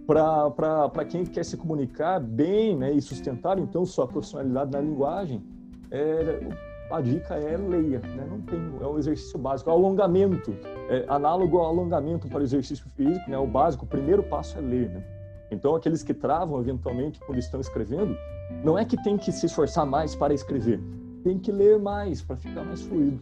Para 0.06 1.04
quem 1.04 1.26
quer 1.26 1.44
se 1.44 1.58
comunicar 1.58 2.18
bem 2.18 2.74
né, 2.78 2.92
e 2.92 3.02
sustentar, 3.02 3.58
então, 3.58 3.84
sua 3.84 4.06
profissionalidade 4.06 4.72
na 4.72 4.80
linguagem, 4.80 5.44
é, 5.90 6.48
a 6.90 7.02
dica 7.02 7.34
é 7.34 7.58
leia, 7.58 7.98
né? 7.98 8.26
não 8.30 8.40
tem, 8.40 8.58
é 8.80 8.86
o 8.86 8.98
exercício 8.98 9.38
básico. 9.38 9.68
O 9.68 9.72
alongamento, 9.74 10.56
é, 10.88 11.04
análogo 11.08 11.58
ao 11.58 11.66
alongamento 11.66 12.26
para 12.26 12.38
o 12.38 12.42
exercício 12.42 12.86
físico, 12.96 13.30
né, 13.30 13.36
o 13.36 13.46
básico, 13.46 13.84
o 13.84 13.88
primeiro 13.88 14.22
passo 14.22 14.56
é 14.56 14.62
ler. 14.62 14.88
Né? 14.88 15.04
Então, 15.50 15.74
aqueles 15.74 16.02
que 16.02 16.14
travam 16.14 16.58
eventualmente 16.58 17.20
quando 17.20 17.38
estão 17.38 17.60
escrevendo, 17.60 18.16
não 18.64 18.78
é 18.78 18.84
que 18.86 18.96
tem 19.02 19.18
que 19.18 19.30
se 19.30 19.44
esforçar 19.44 19.84
mais 19.84 20.14
para 20.14 20.32
escrever, 20.32 20.80
tem 21.22 21.38
que 21.38 21.50
ler 21.50 21.78
mais 21.78 22.22
para 22.22 22.36
ficar 22.36 22.64
mais 22.64 22.82
fluido. 22.82 23.20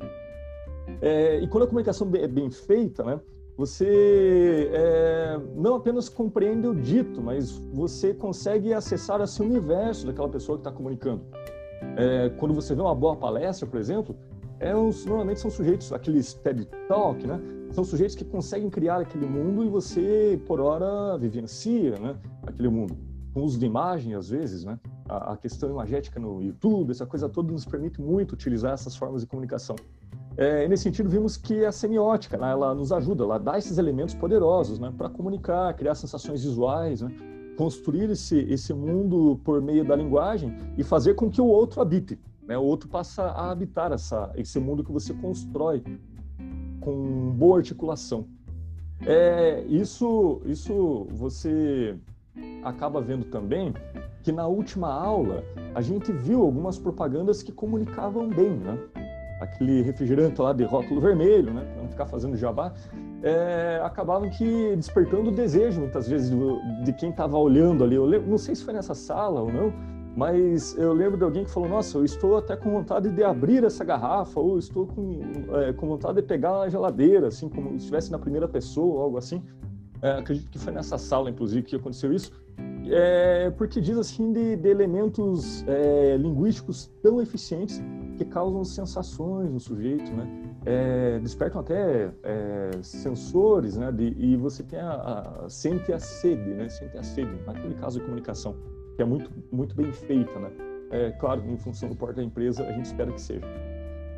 É, 1.01 1.39
e 1.39 1.47
quando 1.49 1.65
a 1.65 1.67
comunicação 1.67 2.11
é 2.15 2.27
bem 2.27 2.51
feita, 2.51 3.05
né, 3.05 3.21
você 3.57 4.71
é, 4.73 5.39
não 5.55 5.77
apenas 5.77 6.09
compreende 6.09 6.67
o 6.67 6.75
dito, 6.75 7.21
mas 7.21 7.51
você 7.73 8.15
consegue 8.15 8.73
acessar 8.73 9.21
esse 9.21 9.43
universo 9.43 10.07
daquela 10.07 10.29
pessoa 10.29 10.57
que 10.57 10.61
está 10.61 10.73
comunicando. 10.73 11.23
É, 11.97 12.31
quando 12.39 12.55
você 12.55 12.75
vê 12.75 12.81
uma 12.81 12.95
boa 12.95 13.17
palestra, 13.17 13.67
por 13.67 13.79
exemplo, 13.79 14.17
é 14.59 14.77
uns, 14.77 15.05
normalmente 15.05 15.41
são 15.41 15.51
sujeitos, 15.51 15.93
aqueles 15.93 16.35
TED 16.35 16.67
Talk, 16.87 17.27
né? 17.27 17.41
São 17.73 17.83
sujeitos 17.83 18.15
que 18.15 18.25
conseguem 18.25 18.69
criar 18.69 19.01
aquele 19.01 19.27
mundo 19.27 19.65
e 19.65 19.69
você, 19.69 20.41
por 20.47 20.61
hora, 20.61 21.17
vivencia 21.19 21.99
né? 21.99 22.17
aquele 22.47 22.69
mundo. 22.69 22.97
Com 23.33 23.43
uso 23.43 23.59
de 23.59 23.65
imagem, 23.65 24.15
às 24.15 24.29
vezes, 24.29 24.65
né? 24.65 24.79
A, 25.11 25.37
questão 25.37 25.71
imagética 25.71 26.21
no 26.21 26.41
YouTube, 26.41 26.91
essa 26.91 27.05
coisa 27.05 27.29
toda 27.29 27.51
nos 27.51 27.65
permite 27.65 28.01
muito 28.01 28.33
utilizar 28.33 28.73
essas 28.73 28.95
formas 28.95 29.23
de 29.23 29.27
comunicação. 29.27 29.75
É, 30.37 30.69
nesse 30.69 30.85
sentido, 30.85 31.11
vimos 31.11 31.37
que 31.37 31.65
a 31.65 31.73
semiótica, 31.73 32.39
né, 32.39 32.51
ela 32.51 32.75
nos 32.75 32.93
ajuda, 32.93 33.25
ela 33.25 33.39
dá 33.39 33.59
esses 33.59 33.77
elementos 33.79 34.15
poderosos 34.15 34.79
né, 34.79 34.93
para 34.97 35.09
comunicar, 35.09 35.75
criar 35.75 35.95
sensações 35.97 36.45
visuais, 36.45 37.01
né, 37.03 37.11
construir 37.57 38.09
esse, 38.11 38.39
esse 38.39 38.73
mundo 38.73 39.41
por 39.45 39.61
meio 39.61 39.85
da 39.85 39.97
linguagem 39.97 40.57
e 40.79 40.85
fazer 40.85 41.15
com 41.15 41.29
que 41.29 41.41
o 41.41 41.47
outro 41.47 41.83
habite. 41.83 42.19
Né? 42.47 42.57
O 42.57 42.63
outro 42.63 42.89
passa 42.89 43.23
a 43.25 43.51
habitar 43.51 43.93
essa, 43.93 44.33
esse 44.37 44.59
mundo 44.59 44.83
que 44.83 44.93
você 44.93 45.13
constrói 45.13 45.83
com 46.81 47.33
boa 47.37 47.59
articulação. 47.59 48.27
É, 49.07 49.65
isso, 49.69 50.41
isso 50.45 51.07
você 51.11 51.97
acaba 52.65 53.01
vendo 53.01 53.25
também 53.25 53.75
que 54.23 54.33
na 54.33 54.47
última 54.47 54.93
aula 54.93 55.43
a 55.75 55.81
gente 55.81 56.13
viu 56.13 56.43
algumas 56.43 56.79
propagandas 56.79 57.43
que 57.43 57.53
comunicavam 57.53 58.29
bem, 58.29 58.51
né? 58.51 58.79
Aquele 59.41 59.81
refrigerante 59.81 60.41
lá 60.41 60.53
de 60.53 60.65
rótulo 60.65 61.01
vermelho, 61.01 61.53
né? 61.53 61.65
Para 61.73 61.83
não 61.83 61.89
ficar 61.89 62.07
fazendo 62.07 62.37
jabá, 62.37 62.75
é, 63.23 63.81
acabavam 63.83 64.29
que 64.29 64.77
despertando 64.77 65.31
o 65.31 65.33
desejo 65.33 65.81
muitas 65.81 66.09
vezes 66.09 66.31
de, 66.85 66.93
quem 66.93 67.11
estava 67.11 67.39
olhando 67.39 67.83
ali. 67.83 67.97
Eu 67.97 68.05
lembro, 68.05 68.31
não 68.31 68.39
sei 68.39 68.55
se 68.55 68.65
foi 68.65 68.75
nessa 68.75 68.95
sala 68.95 69.41
ou 69.41 69.51
não, 69.51 69.73
mas 70.15 70.77
eu 70.77 70.93
lembro 70.93 71.17
de 71.17 71.25
alguém 71.25 71.45
que 71.45 71.51
falou: 71.51 71.69
Nossa, 71.69 71.97
eu 71.97 72.05
estou 72.05 72.37
até 72.37 72.57
com 72.57 72.71
vontade 72.71 73.09
de 73.09 73.23
abrir 73.23 73.65
essa 73.65 73.85
garrafa, 73.85 74.39
ou 74.39 74.59
estou 74.59 74.87
com, 74.87 75.21
é, 75.55 75.73
com 75.73 75.87
vontade 75.87 76.21
de 76.21 76.23
pegar 76.23 76.59
na 76.59 76.69
geladeira, 76.69 77.29
assim, 77.29 77.49
como 77.49 77.71
se 77.71 77.77
estivesse 77.77 78.11
na 78.11 78.19
primeira 78.19 78.49
pessoa, 78.49 79.05
algo 79.05 79.17
assim. 79.17 79.43
É, 80.03 80.13
acredito 80.13 80.51
que 80.51 80.59
foi 80.59 80.73
nessa 80.73 80.99
sala, 80.99 81.31
inclusive, 81.31 81.63
que 81.63 81.77
aconteceu 81.77 82.13
isso. 82.13 82.33
É, 82.91 83.51
porque 83.51 83.81
diz 83.81 83.97
assim 83.97 84.33
de, 84.33 84.57
de 84.57 84.69
elementos 84.69 85.65
é, 85.69 86.17
linguísticos 86.17 86.91
tão 87.03 87.21
eficientes 87.21 87.81
que 88.17 88.25
causam 88.25 88.65
sensações 88.65 89.51
no 89.51 89.61
sujeito, 89.61 90.11
né? 90.13 90.27
É, 90.67 91.19
despertam 91.21 91.61
até 91.61 92.11
é, 92.23 92.71
sensores, 92.83 93.77
né? 93.77 93.93
De, 93.93 94.15
e 94.19 94.37
você 94.37 94.63
tem 94.63 94.81
a, 94.81 94.93
a, 95.45 95.49
sente 95.49 95.93
a 95.93 95.99
sede, 95.99 96.51
né? 96.51 96.69
Sente 96.69 96.97
a 96.99 97.03
sede, 97.03 97.31
naquele 97.47 97.75
caso 97.75 97.99
de 97.99 98.05
comunicação 98.05 98.57
que 98.97 99.03
é 99.03 99.07
muito, 99.07 99.31
muito 99.51 99.75
bem 99.75 99.93
feita, 99.93 100.39
né? 100.39 100.51
É, 100.91 101.11
claro, 101.13 101.43
em 101.49 101.57
função 101.57 101.89
do 101.89 101.97
porte 101.97 102.17
da 102.17 102.23
empresa, 102.23 102.65
a 102.65 102.73
gente 102.73 102.87
espera 102.87 103.13
que 103.13 103.21
seja. 103.21 103.47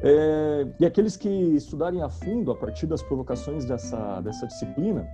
É, 0.03 0.67
e 0.81 0.85
aqueles 0.85 1.17
que 1.17 1.29
estudarem 1.29 2.03
a 2.03 2.09
fundo 2.09 2.51
a 2.51 2.57
partir 2.57 2.87
das 2.87 3.03
provocações 3.03 3.65
dessa, 3.65 4.21
dessa 4.21 4.47
disciplina, 4.49 5.07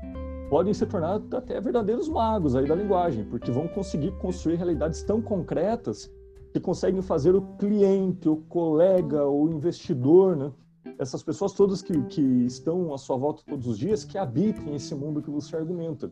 podem 0.48 0.72
se 0.72 0.86
tornar 0.86 1.20
até 1.32 1.60
verdadeiros 1.60 2.08
magos 2.08 2.56
aí 2.56 2.66
da 2.66 2.74
linguagem, 2.74 3.24
porque 3.24 3.50
vão 3.50 3.68
conseguir 3.68 4.12
construir 4.12 4.56
realidades 4.56 5.02
tão 5.02 5.20
concretas 5.20 6.10
que 6.52 6.60
conseguem 6.60 7.02
fazer 7.02 7.34
o 7.34 7.42
cliente, 7.58 8.28
o 8.28 8.36
colega, 8.36 9.26
o 9.26 9.48
investidor, 9.50 10.36
né? 10.36 10.52
essas 10.98 11.22
pessoas 11.22 11.52
todas 11.52 11.82
que, 11.82 12.00
que 12.04 12.22
estão 12.46 12.94
à 12.94 12.98
sua 12.98 13.16
volta 13.16 13.42
todos 13.46 13.66
os 13.66 13.78
dias, 13.78 14.04
que 14.04 14.16
habitem 14.16 14.74
esse 14.74 14.94
mundo 14.94 15.20
que 15.20 15.30
você 15.30 15.54
argumenta. 15.56 16.10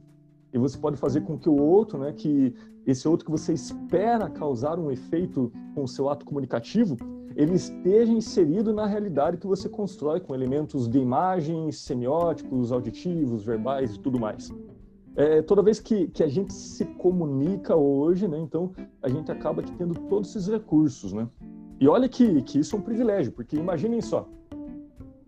E 0.53 0.59
você 0.59 0.79
pode 0.79 0.97
fazer 0.97 1.23
com 1.23 1.39
que 1.39 1.49
o 1.49 1.57
outro, 1.57 1.99
né, 1.99 2.13
que 2.13 2.55
esse 2.87 3.09
outro 3.09 3.25
que 3.25 3.31
você 3.31 3.53
espera 3.53 4.31
causar 4.31 4.79
um 4.79 4.91
efeito 4.91 5.51
com 5.75 5.83
o 5.83 5.89
seu 5.89 6.09
ato 6.09 6.25
comunicativo, 6.25 6.97
ele 7.37 7.55
esteja 7.55 8.11
inserido 8.11 8.73
na 8.73 8.87
realidade 8.87 9.37
que 9.37 9.47
você 9.47 9.69
constrói 9.69 10.21
com 10.21 10.35
elementos 10.35 10.89
de 10.89 10.99
imagens, 10.99 11.79
semióticos, 11.81 12.73
auditivos, 12.73 13.45
verbais 13.45 13.95
e 13.95 14.01
tudo 14.01 14.19
mais. 14.19 14.51
É, 15.15 15.43
toda 15.43 15.63
vez 15.63 15.79
que, 15.79 16.09
que 16.09 16.23
a 16.23 16.29
gente 16.29 16.53
se 16.53 16.85
comunica 16.85 17.77
hoje, 17.77 18.27
né, 18.27 18.39
então 18.39 18.73
a 19.03 19.09
gente 19.09 19.31
acaba 19.31 19.63
tendo 19.63 19.95
todos 20.09 20.31
esses 20.31 20.49
recursos, 20.49 21.13
né? 21.13 21.29
E 21.79 21.87
olha 21.87 22.09
que, 22.09 22.41
que 22.43 22.59
isso 22.59 22.75
é 22.75 22.79
um 22.79 22.83
privilégio, 22.83 23.31
porque 23.33 23.55
imaginem 23.57 24.01
só, 24.01 24.27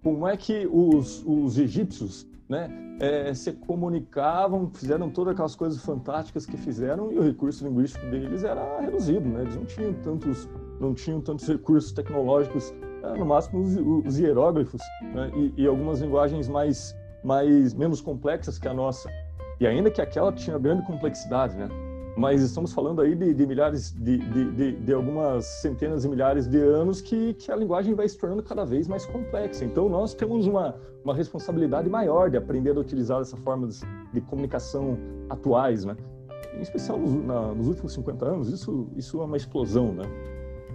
como 0.02 0.26
é 0.26 0.34
que 0.34 0.66
os, 0.66 1.22
os 1.26 1.58
egípcios 1.58 2.26
né, 2.48 2.70
é, 3.00 3.34
se 3.34 3.52
comunicavam, 3.52 4.70
fizeram 4.72 5.10
todas 5.10 5.34
aquelas 5.34 5.54
coisas 5.54 5.84
fantásticas 5.84 6.46
que 6.46 6.56
fizeram 6.56 7.12
e 7.12 7.18
o 7.18 7.22
recurso 7.22 7.66
linguístico 7.66 8.04
deles 8.06 8.42
era 8.42 8.80
reduzido, 8.80 9.28
né? 9.28 9.42
Eles 9.42 9.54
não 9.54 9.64
tinham 9.64 9.92
tantos, 9.94 10.48
não 10.80 10.94
tinham 10.94 11.20
tantos 11.20 11.46
recursos 11.46 11.92
tecnológicos, 11.92 12.72
no 13.16 13.24
máximo 13.24 13.62
os, 13.62 13.76
os 14.06 14.18
hieróglifos 14.18 14.80
né, 15.14 15.30
e, 15.36 15.62
e, 15.62 15.66
algumas 15.66 16.00
linguagens 16.00 16.48
mais, 16.48 16.96
mais 17.22 17.74
menos 17.74 18.00
complexas 18.00 18.58
que 18.58 18.66
a 18.66 18.74
nossa. 18.74 19.08
E 19.60 19.66
ainda 19.66 19.90
que 19.90 20.00
aquela 20.00 20.32
tinha 20.32 20.58
grande 20.58 20.86
complexidade, 20.86 21.56
né? 21.56 21.68
Mas 22.18 22.42
estamos 22.42 22.72
falando 22.72 23.00
aí 23.00 23.14
de, 23.14 23.32
de 23.32 23.46
milhares, 23.46 23.92
de, 23.92 24.18
de, 24.18 24.72
de, 24.72 24.92
algumas 24.92 25.44
centenas 25.44 26.04
e 26.04 26.08
milhares 26.08 26.48
de 26.48 26.58
anos 26.58 27.00
que, 27.00 27.32
que 27.34 27.52
a 27.52 27.54
linguagem 27.54 27.94
vai 27.94 28.08
se 28.08 28.18
tornando 28.18 28.42
cada 28.42 28.64
vez 28.64 28.88
mais 28.88 29.06
complexa. 29.06 29.64
Então, 29.64 29.88
nós 29.88 30.14
temos 30.14 30.44
uma, 30.44 30.74
uma 31.04 31.14
responsabilidade 31.14 31.88
maior 31.88 32.28
de 32.28 32.36
aprender 32.36 32.76
a 32.76 32.80
utilizar 32.80 33.20
essa 33.20 33.36
forma 33.36 33.68
de, 34.12 34.20
comunicação 34.22 34.98
atuais, 35.30 35.84
né? 35.84 35.96
Em 36.54 36.60
especial 36.60 36.98
nos, 36.98 37.24
na, 37.24 37.54
nos, 37.54 37.68
últimos 37.68 37.92
50 37.92 38.24
anos, 38.24 38.48
isso, 38.52 38.88
isso 38.96 39.22
é 39.22 39.24
uma 39.24 39.36
explosão, 39.36 39.92
né? 39.92 40.02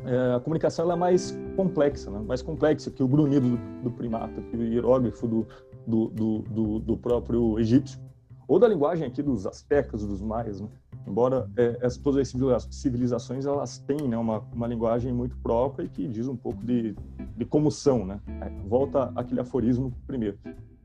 É, 0.06 0.36
a 0.36 0.40
comunicação 0.40 0.90
é 0.90 0.96
mais 0.96 1.38
complexa, 1.58 2.10
né? 2.10 2.24
mais 2.26 2.42
complexa 2.42 2.90
que 2.90 3.04
o 3.04 3.08
grunhido 3.08 3.50
do, 3.50 3.58
do 3.84 3.92
primata, 3.92 4.42
que 4.44 4.56
o 4.56 4.64
hieróglifo 4.64 5.28
do, 5.28 5.48
do, 5.86 6.08
do, 6.08 6.80
do 6.80 6.98
próprio 6.98 7.60
egípcio, 7.60 8.00
ou 8.48 8.60
da 8.60 8.68
linguagem 8.68 9.06
aqui 9.06 9.22
dos 9.22 9.46
astecas, 9.46 10.06
dos 10.06 10.22
maias, 10.22 10.62
né? 10.62 10.70
Embora 11.08 11.50
é, 11.58 11.80
as, 11.86 11.98
todas 11.98 12.34
as 12.34 12.68
civilizações 12.72 13.46
elas 13.46 13.78
têm 13.80 14.08
né, 14.08 14.18
uma, 14.18 14.40
uma 14.54 14.68
linguagem 14.68 15.12
muito 15.12 15.36
própria 15.38 15.86
e 15.86 15.90
que 15.90 16.08
diz 16.08 16.28
um 16.28 16.36
pouco 16.36 16.64
de, 16.66 16.96
de 17.36 17.46
como 17.46 17.72
são, 17.72 18.06
né? 18.06 18.20
É, 18.42 18.50
volta 18.68 19.12
aquele 19.16 19.42
aforismo 19.42 19.94
primeiro. 20.08 20.38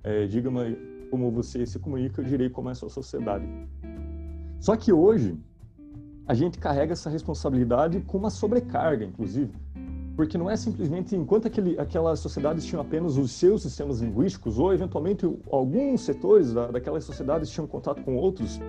É, 0.03 0.27
Diga-me 0.27 0.77
como 1.11 1.31
você 1.31 1.65
se 1.65 1.79
comunica, 1.79 2.21
eu 2.21 2.25
direi 2.25 2.51
como 2.51 2.69
é 2.69 2.73
a 2.73 2.75
sua 2.75 2.91
sociedade. 2.91 3.47
Só 4.61 4.77
que 4.77 4.93
hoje 4.93 5.39
a 6.27 6.35
gente 6.35 6.59
carrega 6.59 6.93
essa 6.93 7.09
responsabilidade 7.09 8.01
com 8.01 8.19
uma 8.19 8.31
sobrecarga, 8.31 9.05
inclusive, 9.05 9.51
porque 10.15 10.37
não 10.37 10.51
é 10.51 10.57
simplesmente 10.57 11.15
enquanto 11.15 11.47
aquele, 11.47 11.79
aquelas 11.79 12.21
sociedades 12.21 12.67
tinham 12.67 12.83
apenas 12.83 13.17
os 13.17 13.31
seus 13.31 13.63
sistemas 13.63 14.01
linguísticos 14.01 14.59
ou 14.59 14.75
eventualmente 14.75 15.25
alguns 15.51 16.03
setores 16.03 16.53
da, 16.53 16.67
daquelas 16.67 17.05
sociedades 17.05 17.49
tinham 17.49 17.67
contato 17.67 18.03
com 18.03 18.17
outros 18.17 18.61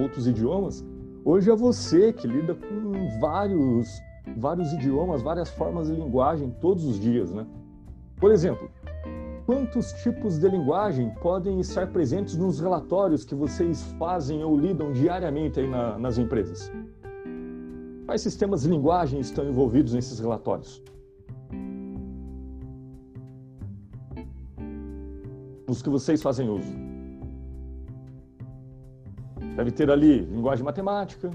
outros 0.00 0.26
idiomas, 0.26 0.84
hoje 1.24 1.50
é 1.50 1.56
você 1.56 2.12
que 2.12 2.26
lida 2.26 2.54
com 2.54 3.20
vários, 3.20 3.88
vários 4.36 4.72
idiomas, 4.72 5.22
várias 5.22 5.50
formas 5.50 5.88
de 5.88 5.94
linguagem 5.94 6.50
todos 6.60 6.84
os 6.84 6.98
dias, 6.98 7.32
né? 7.32 7.46
Por 8.16 8.32
exemplo, 8.32 8.70
quantos 9.46 9.92
tipos 10.02 10.38
de 10.38 10.48
linguagem 10.48 11.10
podem 11.22 11.60
estar 11.60 11.86
presentes 11.88 12.36
nos 12.36 12.60
relatórios 12.60 13.24
que 13.24 13.34
vocês 13.34 13.82
fazem 13.98 14.44
ou 14.44 14.56
lidam 14.58 14.92
diariamente 14.92 15.60
aí 15.60 15.68
na, 15.68 15.98
nas 15.98 16.18
empresas? 16.18 16.70
Quais 18.06 18.22
sistemas 18.22 18.62
de 18.62 18.68
linguagem 18.68 19.20
estão 19.20 19.48
envolvidos 19.48 19.94
nesses 19.94 20.18
relatórios? 20.18 20.82
Os 25.68 25.80
que 25.80 25.88
vocês 25.88 26.20
fazem 26.20 26.48
uso. 26.48 26.89
Deve 29.60 29.72
ter 29.72 29.90
ali 29.90 30.20
linguagem 30.20 30.64
matemática, 30.64 31.30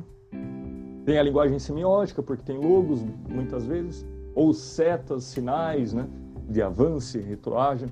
tem 1.05 1.19
a 1.19 1.21
linguagem 1.21 1.59
semiótica, 1.59 2.23
porque 2.23 2.41
tem 2.41 2.57
logos 2.57 3.05
muitas 3.29 3.67
vezes, 3.67 4.03
ou 4.33 4.51
setas, 4.51 5.25
sinais, 5.25 5.93
né, 5.93 6.07
de 6.49 6.59
avanço, 6.59 7.19
retroagem. 7.19 7.88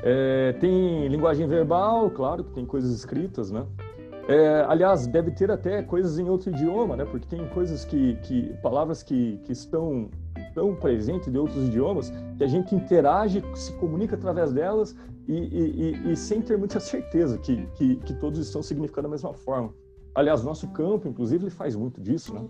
É, 0.00 0.52
tem 0.60 1.08
linguagem 1.08 1.48
verbal, 1.48 2.08
claro, 2.08 2.44
que 2.44 2.52
tem 2.52 2.64
coisas 2.64 2.92
escritas, 2.92 3.50
né? 3.50 3.66
É, 4.28 4.64
aliás, 4.68 5.08
deve 5.08 5.32
ter 5.32 5.50
até 5.50 5.82
coisas 5.82 6.20
em 6.20 6.28
outro 6.28 6.50
idioma, 6.50 6.94
né? 6.94 7.04
Porque 7.04 7.26
tem 7.26 7.44
coisas 7.48 7.84
que, 7.84 8.14
que 8.22 8.54
palavras 8.62 9.02
que, 9.02 9.40
que 9.42 9.50
estão 9.50 10.08
tão 10.58 10.74
presentes 10.74 11.30
de 11.30 11.38
outros 11.38 11.68
idiomas 11.68 12.12
que 12.36 12.42
a 12.42 12.48
gente 12.48 12.74
interage, 12.74 13.40
se 13.54 13.72
comunica 13.74 14.16
através 14.16 14.52
delas 14.52 14.96
e, 15.28 15.32
e, 15.32 16.10
e, 16.10 16.16
sem 16.16 16.42
ter 16.42 16.58
muita 16.58 16.80
certeza 16.80 17.38
que, 17.38 17.64
que, 17.76 17.94
que, 17.94 18.14
todos 18.14 18.40
estão 18.40 18.60
significando 18.60 19.06
a 19.06 19.10
mesma 19.12 19.32
forma. 19.32 19.72
Aliás, 20.16 20.42
nosso 20.42 20.66
campo, 20.70 21.06
inclusive, 21.06 21.44
ele 21.44 21.50
faz 21.50 21.76
muito 21.76 22.00
disso, 22.00 22.34
né? 22.34 22.44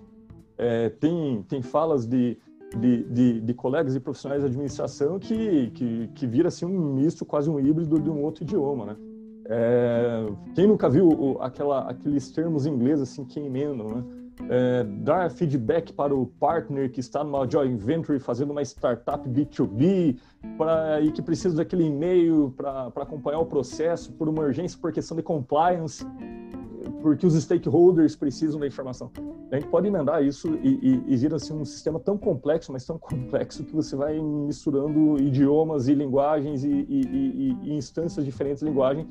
É, 0.56 0.88
tem, 0.88 1.44
tem 1.48 1.60
falas 1.60 2.06
de, 2.06 2.38
de, 2.80 3.04
de, 3.04 3.40
de, 3.42 3.54
colegas 3.54 3.94
e 3.94 4.00
profissionais 4.00 4.40
de 4.40 4.48
administração 4.48 5.18
que, 5.18 5.70
que, 5.72 6.08
que 6.14 6.26
vira 6.26 6.48
assim, 6.48 6.64
um 6.64 6.94
misto, 6.94 7.26
quase 7.26 7.50
um 7.50 7.60
híbrido 7.60 8.00
de 8.00 8.08
um 8.08 8.22
outro 8.22 8.42
idioma, 8.42 8.86
né? 8.86 8.96
É, 9.50 10.26
quem 10.54 10.66
nunca 10.66 10.88
viu 10.88 11.36
aquela, 11.40 11.90
aqueles 11.90 12.30
termos 12.30 12.64
ingleses 12.64 13.10
assim 13.10 13.24
que 13.24 13.38
emendam, 13.38 13.88
né? 13.88 14.04
É, 14.48 14.84
dar 14.84 15.30
feedback 15.30 15.92
para 15.92 16.14
o 16.14 16.26
partner 16.26 16.90
que 16.90 17.00
está 17.00 17.24
numa 17.24 17.48
joint 17.50 17.76
venture 17.76 18.18
fazendo 18.20 18.50
uma 18.50 18.62
startup 18.62 19.28
B2B 19.28 20.16
pra, 20.56 21.00
e 21.00 21.10
que 21.10 21.20
precisa 21.20 21.56
daquele 21.56 21.84
e-mail 21.84 22.54
para 22.56 22.86
acompanhar 22.86 23.40
o 23.40 23.46
processo 23.46 24.12
por 24.12 24.28
uma 24.28 24.42
urgência 24.42 24.78
por 24.80 24.92
questão 24.92 25.16
de 25.16 25.22
compliance, 25.22 26.06
porque 27.02 27.26
os 27.26 27.34
stakeholders 27.34 28.14
precisam 28.14 28.60
da 28.60 28.66
informação. 28.66 29.10
A 29.50 29.56
gente 29.56 29.68
pode 29.68 29.86
emendar 29.88 30.22
isso 30.22 30.48
e, 30.62 30.78
e, 30.82 31.02
e 31.06 31.16
vira 31.16 31.36
assim, 31.36 31.54
um 31.54 31.64
sistema 31.64 31.98
tão 31.98 32.16
complexo, 32.16 32.72
mas 32.72 32.84
tão 32.84 32.98
complexo 32.98 33.64
que 33.64 33.74
você 33.74 33.96
vai 33.96 34.20
misturando 34.20 35.20
idiomas 35.20 35.88
e 35.88 35.94
linguagens 35.94 36.64
e, 36.64 36.68
e, 36.68 37.74
instâncias 37.74 38.24
diferentes 38.24 38.60
de 38.60 38.66
linguagem, 38.66 39.06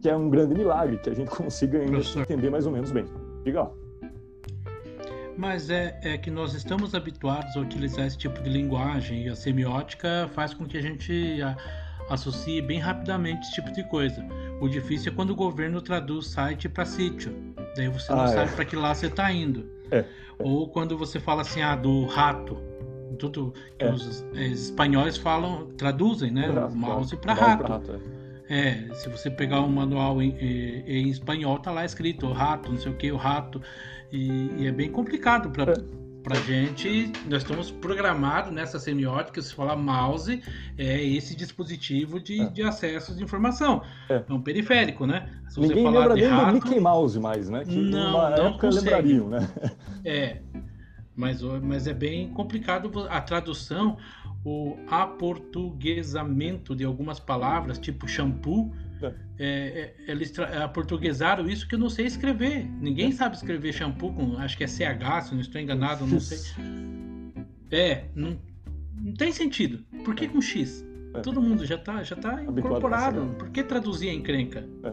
que 0.00 0.08
é 0.08 0.16
um 0.16 0.30
grande 0.30 0.54
milagre 0.54 0.98
que 0.98 1.10
a 1.10 1.14
gente 1.14 1.30
consiga 1.34 1.82
entender 1.84 2.50
mais 2.50 2.66
ou 2.66 2.72
menos 2.72 2.90
bem. 2.90 3.04
Diga 3.44 3.64
lá. 3.64 3.79
Mas 5.36 5.70
é, 5.70 5.98
é 6.02 6.18
que 6.18 6.30
nós 6.30 6.54
estamos 6.54 6.94
habituados 6.94 7.56
a 7.56 7.60
utilizar 7.60 8.06
esse 8.06 8.18
tipo 8.18 8.42
de 8.42 8.50
linguagem 8.50 9.24
e 9.24 9.28
a 9.28 9.34
semiótica 9.34 10.30
faz 10.34 10.52
com 10.52 10.66
que 10.66 10.76
a 10.76 10.82
gente 10.82 11.40
a, 11.42 11.56
associe 12.12 12.60
bem 12.60 12.78
rapidamente 12.78 13.40
esse 13.42 13.54
tipo 13.54 13.72
de 13.72 13.82
coisa. 13.84 14.24
O 14.60 14.68
difícil 14.68 15.12
é 15.12 15.14
quando 15.14 15.30
o 15.30 15.34
governo 15.34 15.80
traduz 15.80 16.26
site 16.26 16.68
para 16.68 16.84
sítio. 16.84 17.34
Daí 17.76 17.88
você 17.88 18.12
não 18.12 18.22
ah, 18.22 18.28
sabe 18.28 18.52
é. 18.52 18.54
para 18.54 18.64
que 18.64 18.76
lá 18.76 18.94
você 18.94 19.06
está 19.06 19.32
indo. 19.32 19.70
É. 19.90 20.04
Ou 20.38 20.68
quando 20.68 20.96
você 20.98 21.18
fala 21.20 21.42
assim, 21.42 21.62
ah, 21.62 21.76
do 21.76 22.06
rato. 22.06 22.58
Tudo 23.18 23.52
que 23.78 23.84
é. 23.84 23.92
os, 23.92 24.06
os, 24.06 24.24
espanhóis 24.32 25.16
falam, 25.16 25.66
traduzem, 25.76 26.30
né? 26.30 26.48
o 26.48 26.74
mouse 26.74 27.16
para 27.16 27.34
rato. 27.34 27.66
rato 27.66 28.20
é. 28.50 28.88
é. 28.90 28.94
se 28.94 29.08
você 29.08 29.30
pegar 29.30 29.60
um 29.60 29.68
manual 29.68 30.20
em, 30.20 30.36
em, 30.38 30.82
em 30.86 31.08
espanhol, 31.08 31.58
tá 31.58 31.70
lá 31.70 31.84
escrito 31.84 32.26
o 32.26 32.32
rato, 32.32 32.70
não 32.70 32.78
sei 32.78 32.92
o 32.92 32.96
que, 32.96 33.10
o 33.10 33.16
rato. 33.16 33.62
E, 34.12 34.50
e 34.58 34.66
é 34.66 34.72
bem 34.72 34.90
complicado 34.90 35.50
para 35.50 35.74
para 36.22 36.36
gente. 36.40 37.12
Nós 37.28 37.42
estamos 37.42 37.70
programados 37.70 38.52
nessa 38.52 38.78
semiótica. 38.78 39.40
Se 39.40 39.54
falar 39.54 39.76
mouse, 39.76 40.42
é 40.76 41.02
esse 41.02 41.34
dispositivo 41.34 42.20
de, 42.20 42.40
é. 42.40 42.46
de 42.46 42.62
acesso 42.62 43.14
de 43.14 43.22
informação. 43.22 43.82
É. 44.08 44.22
é 44.28 44.32
um 44.32 44.40
periférico, 44.40 45.06
né? 45.06 45.28
Se 45.48 45.60
Ninguém 45.60 45.84
lembra 45.84 46.14
nem 46.14 46.26
rato, 46.26 46.46
do 46.46 46.52
Mickey 46.54 46.80
Mouse 46.80 47.18
mais, 47.18 47.48
né? 47.48 47.64
Que 47.64 47.76
não, 47.76 48.12
numa 48.12 48.30
não 48.30 48.46
época 48.46 48.66
consegue. 48.66 48.84
lembrariam, 48.84 49.28
né? 49.28 49.48
É. 50.04 50.38
Mas, 51.16 51.42
mas 51.42 51.86
é 51.86 51.94
bem 51.94 52.28
complicado 52.30 52.90
a 53.08 53.20
tradução, 53.20 53.98
o 54.44 54.76
aportuguesamento 54.88 56.74
de 56.74 56.84
algumas 56.84 57.20
palavras, 57.20 57.78
tipo 57.78 58.08
shampoo 58.08 58.72
é. 59.02 59.06
é, 59.06 59.14
é, 59.38 59.94
eles 60.08 60.38
aportuguesaram 60.38 61.48
isso 61.48 61.66
que 61.66 61.74
eu 61.74 61.78
não 61.78 61.88
sei 61.88 62.06
escrever. 62.06 62.70
Ninguém 62.80 63.08
é. 63.08 63.12
sabe 63.12 63.36
escrever 63.36 63.72
shampoo 63.72 64.12
com, 64.12 64.36
acho 64.38 64.56
que 64.56 64.64
é 64.64 64.66
CH, 64.66 65.22
se 65.22 65.34
não 65.34 65.40
estou 65.40 65.60
enganado, 65.60 66.06
não 66.06 66.20
sei. 66.20 66.38
É, 67.72 68.06
não, 68.16 68.36
não 69.00 69.14
tem 69.14 69.30
sentido. 69.30 69.84
Por 70.04 70.12
que 70.16 70.26
com 70.26 70.40
X? 70.40 70.84
É. 71.14 71.20
Todo 71.20 71.40
mundo 71.40 71.64
já 71.64 71.76
está 71.76 72.02
já 72.02 72.16
tá 72.16 72.42
incorporado. 72.42 73.32
Por 73.38 73.48
que 73.50 73.62
traduzir 73.62 74.08
a 74.08 74.12
encrenca? 74.12 74.66
É. 74.82 74.92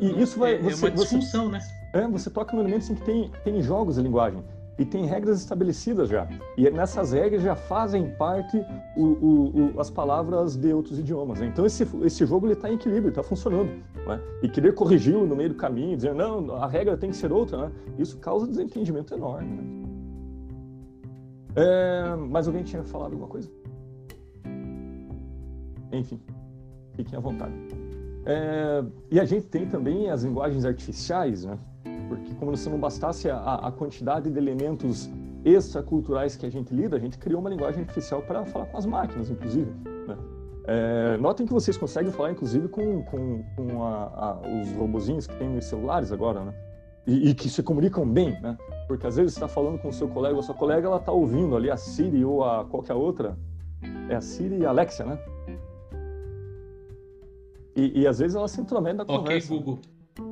E 0.00 0.22
isso 0.22 0.38
vai. 0.38 0.54
é, 0.54 0.58
Você, 0.60 0.86
é 0.86 0.88
uma 0.88 0.96
você, 0.96 1.16
disfunção, 1.16 1.50
né? 1.50 1.60
é, 1.92 2.08
você 2.08 2.30
toca 2.30 2.56
no 2.56 2.62
elemento 2.62 2.90
em 2.90 2.94
que 2.94 3.02
tem, 3.02 3.30
tem 3.44 3.62
jogos 3.62 3.96
de 3.96 4.02
linguagem. 4.02 4.42
E 4.80 4.84
tem 4.86 5.04
regras 5.04 5.38
estabelecidas 5.38 6.08
já. 6.08 6.26
E 6.56 6.70
nessas 6.70 7.12
regras 7.12 7.42
já 7.42 7.54
fazem 7.54 8.08
parte 8.16 8.56
o, 8.96 9.04
o, 9.04 9.74
o, 9.76 9.80
as 9.80 9.90
palavras 9.90 10.56
de 10.56 10.72
outros 10.72 10.98
idiomas. 10.98 11.38
Né? 11.38 11.48
Então 11.48 11.66
esse, 11.66 11.86
esse 12.02 12.24
jogo 12.24 12.46
ele 12.46 12.54
está 12.54 12.70
em 12.70 12.76
equilíbrio, 12.76 13.10
está 13.10 13.22
funcionando. 13.22 13.68
Né? 14.06 14.18
E 14.42 14.48
querer 14.48 14.72
corrigi-lo 14.72 15.26
no 15.26 15.36
meio 15.36 15.50
do 15.50 15.54
caminho, 15.54 15.96
dizer, 15.96 16.14
não, 16.14 16.56
a 16.56 16.66
regra 16.66 16.96
tem 16.96 17.10
que 17.10 17.16
ser 17.16 17.30
outra, 17.30 17.66
né? 17.66 17.72
isso 17.98 18.16
causa 18.16 18.46
desentendimento 18.46 19.12
enorme. 19.12 19.50
Né? 19.50 19.64
É, 21.56 22.16
mas 22.16 22.46
alguém 22.46 22.62
tinha 22.62 22.82
falado 22.82 23.12
alguma 23.12 23.28
coisa? 23.28 23.50
Enfim, 25.92 26.18
fiquem 26.94 27.18
à 27.18 27.20
vontade. 27.20 27.52
É, 28.24 28.82
e 29.10 29.20
a 29.20 29.26
gente 29.26 29.46
tem 29.46 29.66
também 29.66 30.08
as 30.08 30.22
linguagens 30.22 30.64
artificiais, 30.64 31.44
né? 31.44 31.58
Porque 32.10 32.34
como 32.34 32.56
se 32.56 32.68
não 32.68 32.76
bastasse 32.76 33.30
a, 33.30 33.54
a 33.54 33.70
quantidade 33.70 34.28
de 34.28 34.36
elementos 34.36 35.08
extraculturais 35.44 36.34
que 36.34 36.44
a 36.44 36.50
gente 36.50 36.74
lida, 36.74 36.96
a 36.96 36.98
gente 36.98 37.16
criou 37.16 37.40
uma 37.40 37.48
linguagem 37.48 37.82
artificial 37.82 38.20
para 38.20 38.44
falar 38.44 38.66
com 38.66 38.76
as 38.76 38.84
máquinas, 38.84 39.30
inclusive. 39.30 39.70
Né? 40.08 40.18
É, 40.64 41.16
notem 41.18 41.46
que 41.46 41.52
vocês 41.52 41.76
conseguem 41.76 42.10
falar, 42.10 42.32
inclusive, 42.32 42.66
com, 42.66 43.04
com, 43.04 43.44
com 43.54 43.84
a, 43.84 44.06
a, 44.06 44.40
os 44.60 44.72
robozinhos 44.72 45.28
que 45.28 45.36
tem 45.36 45.48
nos 45.48 45.66
celulares 45.66 46.10
agora, 46.10 46.44
né? 46.44 46.52
E, 47.06 47.30
e, 47.30 47.34
que 47.34 47.48
se 47.48 47.62
comunicam 47.62 48.04
bem, 48.06 48.40
né? 48.40 48.58
Porque 48.88 49.06
às 49.06 49.14
vezes 49.14 49.34
você 49.34 49.38
está 49.38 49.48
falando 49.48 49.78
com 49.78 49.88
o 49.88 49.92
seu 49.92 50.08
colega 50.08 50.34
ou 50.34 50.42
sua 50.42 50.54
colega, 50.54 50.88
ela 50.88 50.96
está 50.96 51.12
ouvindo 51.12 51.54
ali 51.54 51.70
a 51.70 51.76
Siri 51.76 52.24
ou 52.24 52.44
a 52.44 52.64
qualquer 52.64 52.94
outra. 52.94 53.38
É 54.08 54.16
a 54.16 54.20
Siri 54.20 54.58
e 54.58 54.66
a 54.66 54.70
Alexia, 54.70 55.06
né? 55.06 55.18
E, 57.76 58.00
e 58.00 58.06
às 58.06 58.18
vezes 58.18 58.34
ela 58.34 58.48
se 58.48 58.60
intromete 58.60 58.96
na 58.96 59.04
conversa. 59.04 59.54
Ok, 59.54 59.58
Google. 59.58 59.78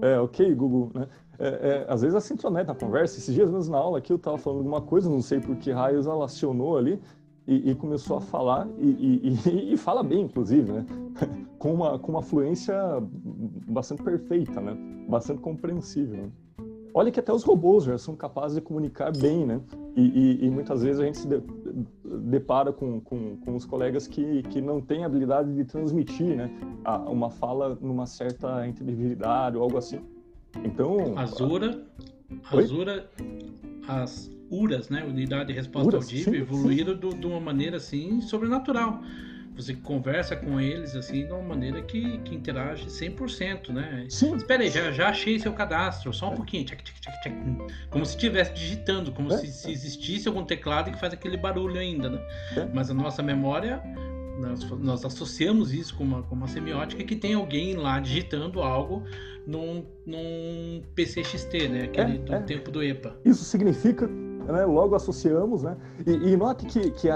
É, 0.03 0.19
ok, 0.19 0.55
Google, 0.55 0.91
né? 0.93 1.07
É, 1.39 1.47
é, 1.47 1.87
às 1.89 2.01
vezes 2.01 2.15
ela 2.15 2.21
se 2.21 2.35
intromete 2.35 2.67
na 2.67 2.75
conversa. 2.75 3.19
Esses 3.19 3.33
dias 3.33 3.51
mesmo 3.51 3.73
na 3.73 3.79
aula 3.79 3.99
aqui 3.99 4.13
eu 4.13 4.17
estava 4.17 4.37
falando 4.37 4.59
alguma 4.59 4.81
coisa, 4.81 5.09
não 5.09 5.23
sei 5.23 5.41
por 5.41 5.57
que 5.57 5.71
raios 5.71 6.07
ela 6.07 6.25
acionou 6.25 6.77
ali 6.77 7.01
e, 7.47 7.71
e 7.71 7.75
começou 7.75 8.19
a 8.19 8.21
falar, 8.21 8.69
e, 8.79 9.33
e, 9.47 9.73
e, 9.73 9.77
fala 9.79 10.03
bem, 10.03 10.23
inclusive, 10.23 10.71
né? 10.71 10.85
com, 11.59 11.73
uma, 11.73 11.99
com 11.99 12.13
uma 12.13 12.23
fluência 12.23 12.77
bastante 13.67 14.03
perfeita, 14.03 14.61
né? 14.61 14.77
Bastante 15.09 15.41
compreensível. 15.41 16.25
Né? 16.25 16.31
Olha 16.93 17.11
que 17.11 17.21
até 17.21 17.33
os 17.33 17.45
robôs 17.45 17.85
já 17.85 17.97
são 17.97 18.15
capazes 18.15 18.57
de 18.57 18.61
comunicar 18.61 19.17
bem, 19.17 19.47
né? 19.47 19.61
E, 19.97 20.49
muitas 20.51 20.83
vezes 20.83 21.01
a 21.01 21.05
gente 21.05 21.19
se 21.19 21.27
de, 21.27 21.43
depara 22.05 22.73
com, 22.73 23.01
com, 23.01 23.37
com, 23.39 23.57
os 23.57 23.65
colegas 23.65 24.07
que, 24.07 24.43
que 24.45 24.61
não 24.61 24.81
têm 24.81 25.05
habilidade 25.05 25.53
de 25.53 25.65
transmitir, 25.65 26.37
né? 26.37 26.51
uma 27.09 27.31
fala 27.31 27.77
numa 27.81 28.07
certa 28.07 28.65
inteligibilidade 28.67 29.57
ou 29.57 29.63
algo 29.63 29.77
assim. 29.77 30.01
Então. 30.65 31.17
Azura. 31.19 31.83
Azura. 32.51 33.11
As 33.87 34.31
URAS, 34.51 34.89
né? 34.89 35.05
Unidade 35.05 35.49
de 35.49 35.53
Resposta 35.55 35.89
Uras, 35.89 36.05
Audível, 36.05 36.33
sim, 36.35 36.41
evoluíram 36.41 36.95
do, 36.95 37.11
de 37.15 37.27
uma 37.27 37.41
maneira 37.41 37.77
assim 37.77 38.21
sobrenatural. 38.21 39.03
Você 39.57 39.75
conversa 39.75 40.37
com 40.37 40.61
eles 40.61 40.95
assim 40.95 41.27
de 41.27 41.33
uma 41.33 41.43
maneira 41.43 41.83
que, 41.83 42.19
que 42.19 42.33
interage 42.35 42.87
100%, 42.87 43.71
né? 43.71 44.07
Sim. 44.09 44.37
Espera 44.37 44.63
aí, 44.63 44.71
já, 44.71 44.93
já 44.93 45.09
achei 45.09 45.39
seu 45.41 45.53
cadastro, 45.53 46.13
só 46.13 46.31
um 46.31 46.35
pouquinho. 46.37 46.65
Tchac, 46.65 46.83
tchac, 46.85 47.01
tchac, 47.01 47.21
tchac. 47.23 47.37
Como 47.91 48.07
se 48.07 48.13
estivesse 48.15 48.53
digitando, 48.55 49.11
como 49.11 49.33
É. 49.33 49.39
se, 49.39 49.49
se 49.49 49.73
existisse 49.73 50.29
algum 50.29 50.45
teclado 50.45 50.93
que 50.93 50.99
faz 51.01 51.13
aquele 51.13 51.37
barulho 51.37 51.79
ainda, 51.79 52.09
né? 52.09 52.21
É. 52.57 52.69
Mas 52.73 52.89
a 52.89 52.95
nossa 52.95 53.21
memória, 53.21 53.83
nós, 54.39 54.71
nós 54.79 55.05
associamos 55.05 55.73
isso 55.73 55.97
com 55.97 56.05
uma, 56.05 56.23
com 56.23 56.35
uma 56.35 56.49
semiótica 56.49 57.03
que 57.05 57.17
tem 57.17 57.35
alguém 57.35 57.75
lá 57.75 57.99
digitando 58.01 58.63
algo 58.63 59.03
num, 59.47 59.85
num 60.07 60.83
PCXT, 60.95 61.69
né? 61.69 61.83
Aquele 61.85 62.17
É, 62.17 62.19
do 62.19 62.35
é. 62.35 62.41
tempo 62.41 62.71
do 62.71 62.83
EPA. 62.83 63.17
Isso 63.25 63.45
significa, 63.45 64.07
né, 64.07 64.65
logo 64.65 64.95
associamos, 64.95 65.63
né? 65.63 65.77
E, 66.07 66.33
e 66.33 66.37
note 66.37 66.67
que, 66.67 66.91
que 66.93 67.09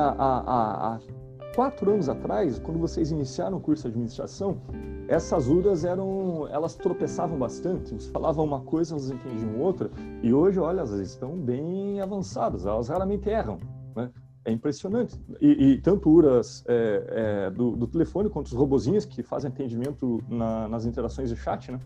quatro 1.55 1.93
anos 1.93 2.09
atrás, 2.09 2.59
quando 2.59 2.79
vocês 2.79 3.11
iniciaram 3.11 3.59
o 3.59 3.61
curso 3.61 3.83
de 3.83 3.89
administração, 3.89 4.61
essas 5.09 5.49
URAs 5.49 5.85
eram, 5.85 6.49
elas 6.51 6.75
tropeçavam 6.75 7.39
bastante, 7.39 7.95
você 7.95 8.11
falava 8.11 8.41
uma 8.43 8.61
coisa, 8.61 8.95
elas 8.95 9.11
entendiam 9.11 9.61
outra, 9.61 9.91
e 10.23 10.33
hoje, 10.33 10.59
olha, 10.59 10.79
elas 10.79 10.93
estão 10.93 11.37
bem 11.37 12.01
avançadas, 12.01 12.65
elas 12.65 12.89
raramente 12.89 13.29
erram, 13.29 13.59
né? 13.95 14.11
É 14.45 14.51
impressionante. 14.51 15.19
E, 15.41 15.73
e 15.73 15.81
tanto 15.81 16.11
URAs 16.11 16.65
é, 16.67 17.47
é, 17.47 17.51
do, 17.51 17.77
do 17.77 17.87
telefone 17.87 18.29
quanto 18.29 18.47
os 18.47 18.53
robozinhos 18.53 19.05
que 19.05 19.23
fazem 19.23 19.51
atendimento 19.51 20.23
na- 20.29 20.67
nas 20.69 20.85
interações 20.85 21.29
de 21.31 21.37
chat, 21.37 21.71
né? 21.71 21.79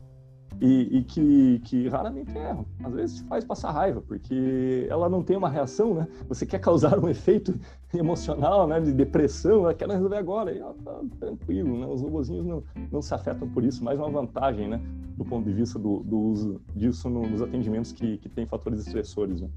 e, 0.58 0.98
e 0.98 1.04
que, 1.04 1.58
que 1.66 1.86
raramente 1.88 2.34
erram. 2.36 2.64
Às 2.82 2.94
vezes 2.94 3.20
faz 3.28 3.44
passar 3.44 3.72
raiva, 3.72 4.00
porque 4.00 4.86
ela 4.88 5.06
não 5.06 5.22
tem 5.22 5.36
uma 5.36 5.50
reação, 5.50 5.92
né? 5.94 6.08
Você 6.30 6.46
quer 6.46 6.58
causar 6.58 6.98
um 6.98 7.08
efeito 7.10 7.54
emocional, 7.92 8.66
né? 8.66 8.80
De 8.80 8.90
depressão, 8.92 9.64
ela 9.64 9.74
quer 9.74 9.86
resolver 9.86 10.16
agora, 10.16 10.52
e 10.54 10.58
ela 10.58 10.74
tá 10.82 10.98
tranquilo, 11.20 11.78
né? 11.78 11.86
Os 11.86 12.00
robozinhos 12.00 12.46
não, 12.46 12.62
não 12.90 13.02
se 13.02 13.12
afetam 13.12 13.46
por 13.50 13.64
isso, 13.64 13.84
mais 13.84 13.98
uma 13.98 14.08
vantagem, 14.08 14.66
né? 14.66 14.80
Do 15.18 15.26
ponto 15.26 15.44
de 15.44 15.52
vista 15.52 15.78
do, 15.78 15.98
do 16.00 16.18
uso 16.18 16.58
disso 16.74 17.10
no- 17.10 17.28
nos 17.28 17.42
atendimentos 17.42 17.92
que, 17.92 18.16
que 18.16 18.28
tem 18.30 18.46
fatores 18.46 18.80
estressores, 18.80 19.42
né? 19.42 19.48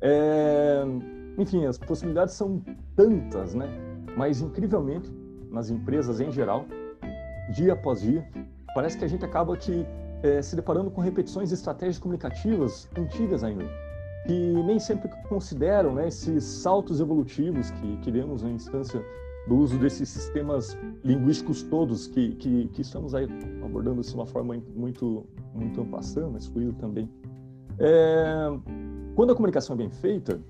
É, 0.00 0.82
enfim, 1.38 1.66
as 1.66 1.78
possibilidades 1.78 2.34
são 2.34 2.62
tantas, 2.96 3.54
né? 3.54 3.68
Mas, 4.16 4.40
incrivelmente, 4.40 5.10
nas 5.50 5.70
empresas 5.70 6.20
em 6.20 6.30
geral, 6.30 6.66
dia 7.54 7.72
após 7.72 8.00
dia, 8.00 8.26
parece 8.74 8.98
que 8.98 9.04
a 9.04 9.08
gente 9.08 9.24
acaba 9.24 9.56
que 9.56 9.86
eh, 10.22 10.40
se 10.42 10.56
deparando 10.56 10.90
com 10.90 11.00
repetições 11.00 11.48
de 11.48 11.54
estratégias 11.54 11.98
comunicativas 11.98 12.88
antigas 12.96 13.42
ainda, 13.42 13.64
que 14.26 14.32
nem 14.64 14.78
sempre 14.78 15.10
consideram 15.28 15.94
né, 15.94 16.08
esses 16.08 16.44
saltos 16.44 17.00
evolutivos 17.00 17.70
que, 17.70 17.96
que 17.98 18.10
demos 18.10 18.42
na 18.42 18.50
instância 18.50 19.04
do 19.48 19.56
uso 19.56 19.76
desses 19.78 20.08
sistemas 20.08 20.78
linguísticos 21.02 21.64
todos 21.64 22.06
que, 22.06 22.36
que, 22.36 22.68
que 22.68 22.82
estamos 22.82 23.14
aí 23.14 23.26
abordando 23.64 24.00
de 24.00 24.14
uma 24.14 24.26
forma 24.26 24.56
muito 24.74 25.26
muito 25.52 25.80
ampassando, 25.80 26.40
fluido 26.40 26.72
também. 26.74 27.10
É, 27.78 28.46
quando 29.14 29.32
a 29.32 29.34
comunicação 29.34 29.74
é 29.74 29.78
bem 29.78 29.90
feita, 29.90 30.40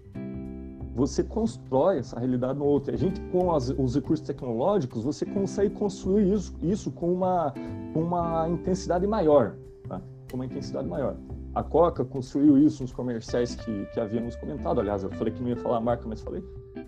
você 0.95 1.23
constrói 1.23 1.99
essa 1.99 2.19
realidade 2.19 2.59
no 2.59 2.65
outro. 2.65 2.93
A 2.93 2.97
gente, 2.97 3.21
com 3.31 3.55
as, 3.55 3.71
os 3.71 3.95
recursos 3.95 4.27
tecnológicos, 4.27 5.05
você 5.05 5.25
consegue 5.25 5.75
construir 5.75 6.33
isso, 6.33 6.55
isso 6.63 6.91
com 6.91 7.13
uma, 7.13 7.55
uma 7.95 8.49
intensidade 8.49 9.07
maior. 9.07 9.57
Tá? 9.89 10.01
Com 10.31 10.37
uma 10.37 10.47
intensidade 10.47 10.87
maior. 10.87 11.17
A 11.55 11.63
Coca 11.63 12.05
construiu 12.05 12.59
isso 12.59 12.83
nos 12.83 12.93
comerciais 12.93 13.55
que, 13.55 13.87
que 13.87 14.01
havíamos 14.01 14.37
comentado. 14.37 14.81
Aliás, 14.81 15.03
eu 15.03 15.11
falei 15.11 15.33
que 15.33 15.43
não 15.43 15.49
ia 15.49 15.57
falar 15.57 15.79
a 15.79 15.81
marca, 15.81 16.07
mas 16.07 16.21
falei. 16.21 16.43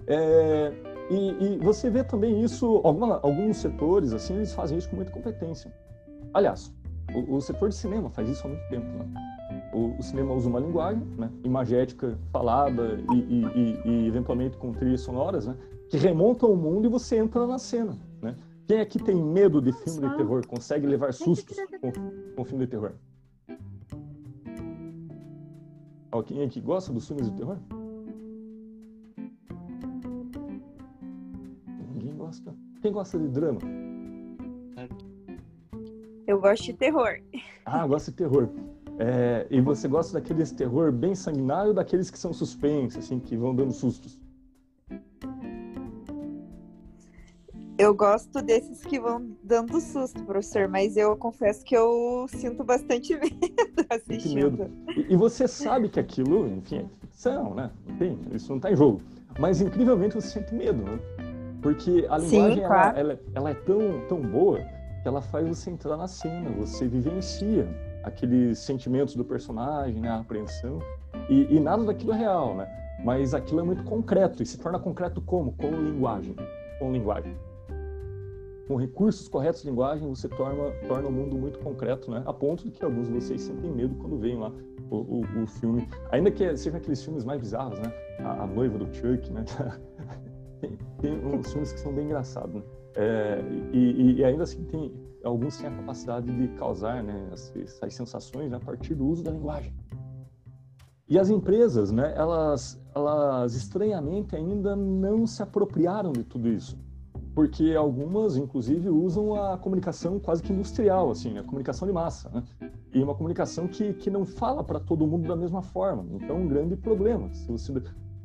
É, 0.07 0.73
e, 1.11 1.55
e 1.55 1.59
você 1.59 1.91
vê 1.91 2.03
também 2.03 2.43
isso, 2.43 2.81
alguma, 2.85 3.21
alguns 3.23 3.59
setores, 3.59 4.13
assim, 4.13 4.37
eles 4.37 4.55
fazem 4.55 4.79
isso 4.79 4.89
com 4.89 4.97
muita 4.97 5.13
competência. 5.13 5.73
Aliás, 6.33 6.73
o, 7.15 7.37
o 7.37 7.41
setor 7.41 7.69
de 7.69 7.75
cinema 7.75 8.09
faz 8.11 8.29
isso 8.29 8.47
há 8.47 8.51
muito 8.51 8.69
tempo, 8.69 8.87
né? 8.87 9.34
O, 9.75 9.99
o 9.99 10.03
cinema 10.03 10.33
usa 10.33 10.49
uma 10.49 10.61
linguagem, 10.61 11.03
né, 11.19 11.31
imagética 11.43 12.17
falada 12.31 13.01
e, 13.13 13.17
e, 13.17 13.45
e, 13.45 13.89
e, 13.89 14.07
eventualmente 14.07 14.57
com 14.57 14.73
trilhas 14.73 15.01
sonoras, 15.01 15.47
né, 15.47 15.57
que 15.89 15.97
remontam 15.97 16.53
o 16.53 16.57
mundo 16.57 16.87
e 16.87 16.89
você 16.89 17.17
entra 17.17 17.45
na 17.47 17.59
cena, 17.59 17.99
né? 18.23 18.37
Quem 18.67 18.81
aqui 18.81 18.99
tem 18.99 19.15
medo 19.15 19.61
de 19.61 19.73
filme 19.73 20.09
de 20.09 20.17
terror 20.17 20.47
consegue 20.47 20.87
levar 20.87 21.13
sustos 21.13 21.57
com, 21.81 21.93
com 22.35 22.45
filme 22.45 22.65
de 22.65 22.71
terror? 22.71 22.93
Alguém 26.11 26.45
aqui 26.45 26.61
gosta 26.61 26.93
dos 26.93 27.07
filmes 27.07 27.29
de 27.31 27.37
terror? 27.37 27.59
Ninguém 31.93 32.17
gosta. 32.17 32.55
Quem 32.81 32.93
gosta 32.93 33.19
de 33.19 33.29
drama? 33.29 33.59
Eu 36.27 36.41
gosto 36.41 36.65
de 36.65 36.73
terror. 36.73 37.21
Ah, 37.67 37.87
gosta 37.87 38.11
de 38.11 38.17
terror. 38.17 38.49
É, 38.99 39.47
e 39.51 39.61
você 39.61 39.89
gosta 39.89 40.13
daqueles 40.13 40.53
terror 40.53 40.93
bem 40.93 41.15
sanguinário 41.15 41.69
ou 41.69 41.75
daqueles 41.75 42.11
que 42.11 42.19
são 42.19 42.33
suspensos, 42.33 43.05
assim, 43.05 43.19
que 43.19 43.37
vão 43.37 43.55
dando 43.55 43.73
sustos? 43.73 44.19
Eu 47.77 47.93
gosto 47.93 48.41
desses 48.41 48.83
que 48.83 49.01
vão 49.01 49.37
dando 49.43 49.81
susto, 49.81 50.23
professor, 50.25 50.69
mas 50.69 50.97
eu 50.97 51.17
confesso 51.17 51.65
que 51.65 51.77
eu 51.77 52.27
sinto 52.29 52.63
bastante 52.63 53.15
medo 53.19 53.87
assistindo. 53.91 54.59
medo. 54.59 54.71
E, 54.97 55.13
e 55.13 55.17
você 55.17 55.49
sabe 55.49 55.89
que 55.89 55.99
aquilo, 55.99 56.47
enfim, 56.47 56.77
é 56.77 57.07
ficção, 57.07 57.53
né? 57.53 57.71
Enfim, 57.89 58.17
isso 58.33 58.49
não 58.51 58.57
está 58.59 58.71
em 58.71 58.77
jogo. 58.77 59.03
Mas 59.41 59.61
incrivelmente 59.61 60.15
você 60.15 60.29
sente 60.29 60.55
medo, 60.55 60.85
né? 60.85 61.01
Porque 61.61 62.07
a 62.09 62.21
Sim, 62.21 62.27
linguagem 62.27 62.63
ela, 62.63 62.69
claro. 62.69 62.99
ela, 62.99 63.21
ela 63.35 63.51
é 63.51 63.55
tão, 63.55 64.07
tão 64.09 64.21
boa 64.21 64.61
que 65.03 65.09
ela 65.09 65.21
faz 65.21 65.49
você 65.49 65.71
entrar 65.71 65.97
na 65.97 66.07
cena, 66.07 66.51
você 66.51 66.87
vivencia 66.87 67.67
aqueles 68.05 68.59
sentimentos 68.59 69.17
do 69.17 69.25
personagem, 69.25 70.01
né? 70.01 70.09
a 70.09 70.21
apreensão, 70.21 70.79
e, 71.29 71.55
e 71.55 71.61
nada 71.61 71.85
daquilo 71.85 72.13
é 72.13 72.19
real, 72.19 72.55
né? 72.55 72.69
Mas 73.05 73.35
aquilo 73.35 73.61
é 73.61 73.63
muito 73.63 73.83
concreto, 73.85 74.43
e 74.43 74.47
se 74.47 74.59
torna 74.59 74.79
concreto 74.79 75.21
como? 75.21 75.53
Com 75.53 75.71
linguagem. 75.71 76.37
Com 76.79 76.93
linguagem. 76.93 77.37
com 78.69 78.77
recursos 78.77 79.29
corretos 79.29 79.63
de 79.63 79.69
linguagem, 79.69 80.09
você 80.09 80.29
torna, 80.29 80.71
torna 80.87 81.09
o 81.09 81.13
mundo 81.13 81.37
muito 81.37 81.59
concreto, 81.59 82.11
né? 82.11 82.23
A 82.27 82.33
ponto 82.33 82.65
de 82.65 82.71
que 82.71 82.85
alguns 82.85 83.09
de 83.09 83.15
vocês 83.15 83.43
sentem 83.43 83.71
medo 83.71 83.95
quando 83.97 84.19
veem 84.19 84.39
lá 84.39 84.51
o, 84.91 84.97
o, 84.97 85.43
o 85.43 85.47
filme. 85.47 85.89
Ainda 86.11 86.31
que 86.31 86.57
seja 86.57 86.77
aqueles 86.77 87.03
filmes 87.03 87.25
mais 87.25 87.41
bizarros, 87.41 87.79
né? 87.79 87.93
A, 88.21 88.43
a 88.43 88.47
noiva 88.47 88.79
do 88.79 88.87
Chuck, 88.95 89.31
né? 89.33 89.45
tem, 90.61 90.79
tem, 91.01 91.27
uns 91.27 91.51
filmes 91.51 91.73
que 91.73 91.81
são 91.81 91.93
bem 91.93 92.07
engraçados, 92.07 92.55
né? 92.55 92.63
É, 92.95 93.43
e, 93.73 94.19
e, 94.19 94.25
ainda 94.25 94.45
assim 94.45 94.63
tem 94.65 94.93
alguns 95.25 95.57
têm 95.57 95.67
a 95.67 95.71
capacidade 95.71 96.31
de 96.31 96.49
causar 96.57 97.03
né, 97.03 97.29
essas 97.33 97.95
sensações 97.95 98.51
né, 98.51 98.57
a 98.57 98.61
partir 98.61 98.95
do 98.95 99.07
uso 99.07 99.23
da 99.23 99.31
linguagem. 99.31 99.75
E 101.09 101.19
as 101.19 101.29
empresas, 101.29 101.91
né, 101.91 102.15
elas, 102.17 102.81
elas 102.95 103.55
estranhamente 103.55 104.37
ainda 104.37 104.77
não 104.77 105.27
se 105.27 105.43
apropriaram 105.43 106.13
de 106.13 106.25
tudo 106.25 106.49
isso 106.49 106.79
porque 107.35 107.75
algumas, 107.77 108.37
inclusive, 108.37 108.89
usam 108.89 109.35
a 109.35 109.59
comunicação 109.59 110.21
quase 110.21 110.41
que 110.41 110.53
industrial, 110.53 111.11
assim, 111.11 111.37
a 111.37 111.43
comunicação 111.43 111.87
de 111.87 111.93
massa, 111.93 112.31
né? 112.31 112.45
E 112.93 113.03
uma 113.03 113.15
comunicação 113.15 113.67
que, 113.67 113.93
que 113.95 114.09
não 114.09 114.25
fala 114.25 114.63
para 114.63 114.79
todo 114.79 115.05
mundo 115.05 115.27
da 115.27 115.35
mesma 115.35 115.61
forma. 115.61 116.07
Então, 116.13 116.37
um 116.37 116.47
grande 116.47 116.77
problema. 116.77 117.29
Se 117.35 117.51
você 117.51 117.73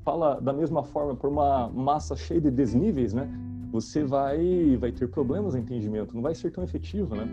fala 0.03 0.39
da 0.39 0.53
mesma 0.53 0.83
forma 0.83 1.15
para 1.15 1.27
uma 1.27 1.67
massa 1.69 2.15
cheia 2.15 2.39
de 2.39 2.51
desníveis, 2.51 3.11
né? 3.11 3.27
Você 3.71 4.03
vai, 4.03 4.77
vai 4.79 4.91
ter 4.91 5.07
problemas 5.07 5.53
de 5.53 5.59
entendimento, 5.59 6.15
não 6.15 6.21
vai 6.21 6.33
ser 6.33 6.51
tão 6.51 6.63
efetivo, 6.63 7.15
né? 7.15 7.27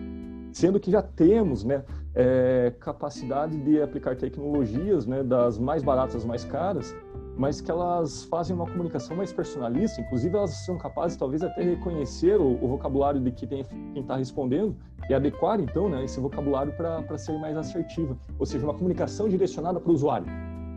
Sendo 0.53 0.80
que 0.80 0.91
já 0.91 1.03
temos, 1.03 1.64
né, 1.64 1.84
é, 2.14 2.72
capacidade 2.80 3.59
de 3.59 3.80
aplicar 3.82 4.16
tecnologias, 4.16 5.05
né, 5.05 5.22
das 5.22 5.59
mais 5.59 5.82
baratas 5.82 6.16
às 6.16 6.24
mais 6.24 6.45
caras, 6.45 6.95
mas 7.37 7.61
que 7.61 7.70
elas 7.70 8.24
fazem 8.24 8.57
uma 8.57 8.64
comunicação 8.64 9.14
mais 9.16 9.32
personalista, 9.32 10.01
inclusive 10.01 10.34
elas 10.34 10.64
são 10.64 10.78
capazes 10.78 11.16
talvez 11.16 11.43
até 11.43 11.62
reconhecer 11.62 12.41
o, 12.41 12.64
o 12.64 12.68
vocabulário 12.68 13.20
de 13.20 13.30
quem 13.30 13.64
está 13.95 14.16
respondendo 14.16 14.74
e 15.11 15.14
adequar 15.14 15.61
então 15.61 15.89
né, 15.89 16.05
esse 16.05 16.18
vocabulário 16.18 16.72
para 16.72 17.18
ser 17.18 17.39
mais 17.39 17.57
assertiva, 17.57 18.16
ou 18.39 18.47
seja, 18.47 18.64
uma 18.64 18.74
comunicação 18.74 19.28
direcionada 19.28 19.78
para 19.78 19.91
o 19.91 19.95
usuário 19.95 20.26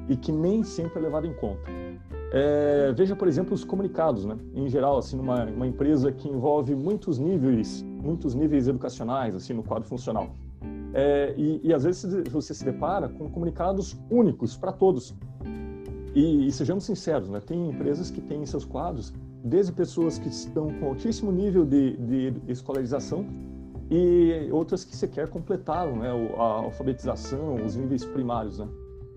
e 0.09 0.17
que 0.17 0.31
nem 0.31 0.63
sempre 0.63 0.99
é 0.99 1.01
levada 1.03 1.25
em 1.25 1.33
conta. 1.33 1.69
É, 2.31 2.93
veja, 2.95 3.15
por 3.15 3.27
exemplo, 3.27 3.53
os 3.53 3.63
comunicados, 3.63 4.25
né? 4.25 4.37
Em 4.53 4.69
geral, 4.69 4.97
assim, 4.97 5.17
numa 5.17 5.45
uma 5.45 5.65
empresa 5.65 6.11
que 6.11 6.27
envolve 6.27 6.75
muitos 6.75 7.17
níveis, 7.17 7.83
muitos 7.83 8.35
níveis 8.35 8.67
educacionais, 8.67 9.35
assim, 9.35 9.53
no 9.53 9.63
quadro 9.63 9.87
funcional. 9.87 10.29
É, 10.93 11.33
e, 11.37 11.61
e 11.63 11.73
às 11.73 11.83
vezes 11.83 12.27
você 12.29 12.53
se 12.53 12.65
depara 12.65 13.07
com 13.09 13.29
comunicados 13.29 13.95
únicos 14.09 14.57
para 14.57 14.71
todos, 14.71 15.15
e, 16.15 16.47
e, 16.47 16.51
sejamos 16.51 16.85
sinceros, 16.85 17.29
né? 17.29 17.39
tem 17.39 17.69
empresas 17.69 18.09
que 18.09 18.19
têm 18.19 18.41
em 18.41 18.45
seus 18.45 18.65
quadros 18.65 19.13
desde 19.43 19.71
pessoas 19.71 20.17
que 20.17 20.27
estão 20.27 20.67
com 20.79 20.87
altíssimo 20.87 21.31
nível 21.31 21.65
de, 21.65 21.95
de 21.97 22.33
escolarização 22.47 23.25
e 23.89 24.49
outras 24.51 24.83
que 24.83 24.95
sequer 24.95 25.29
completaram 25.29 25.95
né, 25.97 26.09
a 26.37 26.43
alfabetização, 26.43 27.63
os 27.63 27.75
níveis 27.75 28.03
primários. 28.03 28.59
Né? 28.59 28.67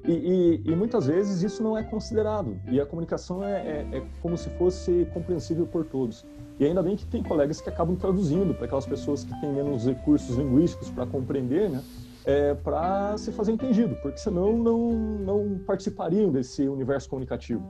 E, 0.04 0.12
e, 0.12 0.62
e, 0.64 0.74
muitas 0.74 1.06
vezes 1.06 1.42
isso 1.42 1.62
não 1.62 1.78
é 1.78 1.82
considerado 1.84 2.58
e 2.68 2.80
a 2.80 2.84
comunicação 2.84 3.44
é, 3.44 3.52
é, 3.52 3.98
é, 3.98 4.02
como 4.20 4.36
se 4.36 4.50
fosse 4.50 5.06
compreensível 5.14 5.64
por 5.66 5.84
todos. 5.84 6.26
E 6.58 6.64
ainda 6.64 6.82
bem 6.82 6.96
que 6.96 7.06
tem 7.06 7.22
colegas 7.22 7.60
que 7.60 7.68
acabam 7.68 7.94
traduzindo 7.94 8.52
para 8.52 8.66
aquelas 8.66 8.86
pessoas 8.86 9.22
que 9.22 9.40
têm 9.40 9.52
menos 9.52 9.86
recursos 9.86 10.36
linguísticos 10.36 10.90
para 10.90 11.06
compreender, 11.06 11.70
né? 11.70 11.82
é, 12.24 12.54
para 12.54 13.16
se 13.18 13.32
fazer 13.32 13.52
entendido, 13.52 13.96
porque 13.96 14.18
senão 14.18 14.56
não, 14.56 14.92
não 14.92 15.58
participariam 15.66 16.30
desse 16.30 16.68
universo 16.68 17.08
comunicativo. 17.08 17.62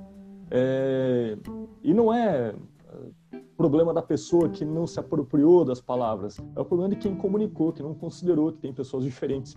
É, 0.51 1.37
e 1.83 1.95
não 1.95 2.13
é, 2.13 2.55
é 3.33 3.41
problema 3.57 3.95
da 3.95 4.03
pessoa 4.03 4.49
que 4.49 4.65
não 4.65 4.87
se 4.87 4.99
apropriou 5.01 5.65
das 5.65 5.81
palavras, 5.81 6.39
é 6.57 6.61
o 6.61 6.65
problema 6.65 6.91
de 6.91 6.97
quem 6.97 7.15
comunicou, 7.15 7.73
que 7.73 7.83
não 7.83 7.95
considerou 7.95 8.53
que 8.53 8.59
tem 8.59 8.73
pessoas 8.73 9.05
diferentes. 9.05 9.57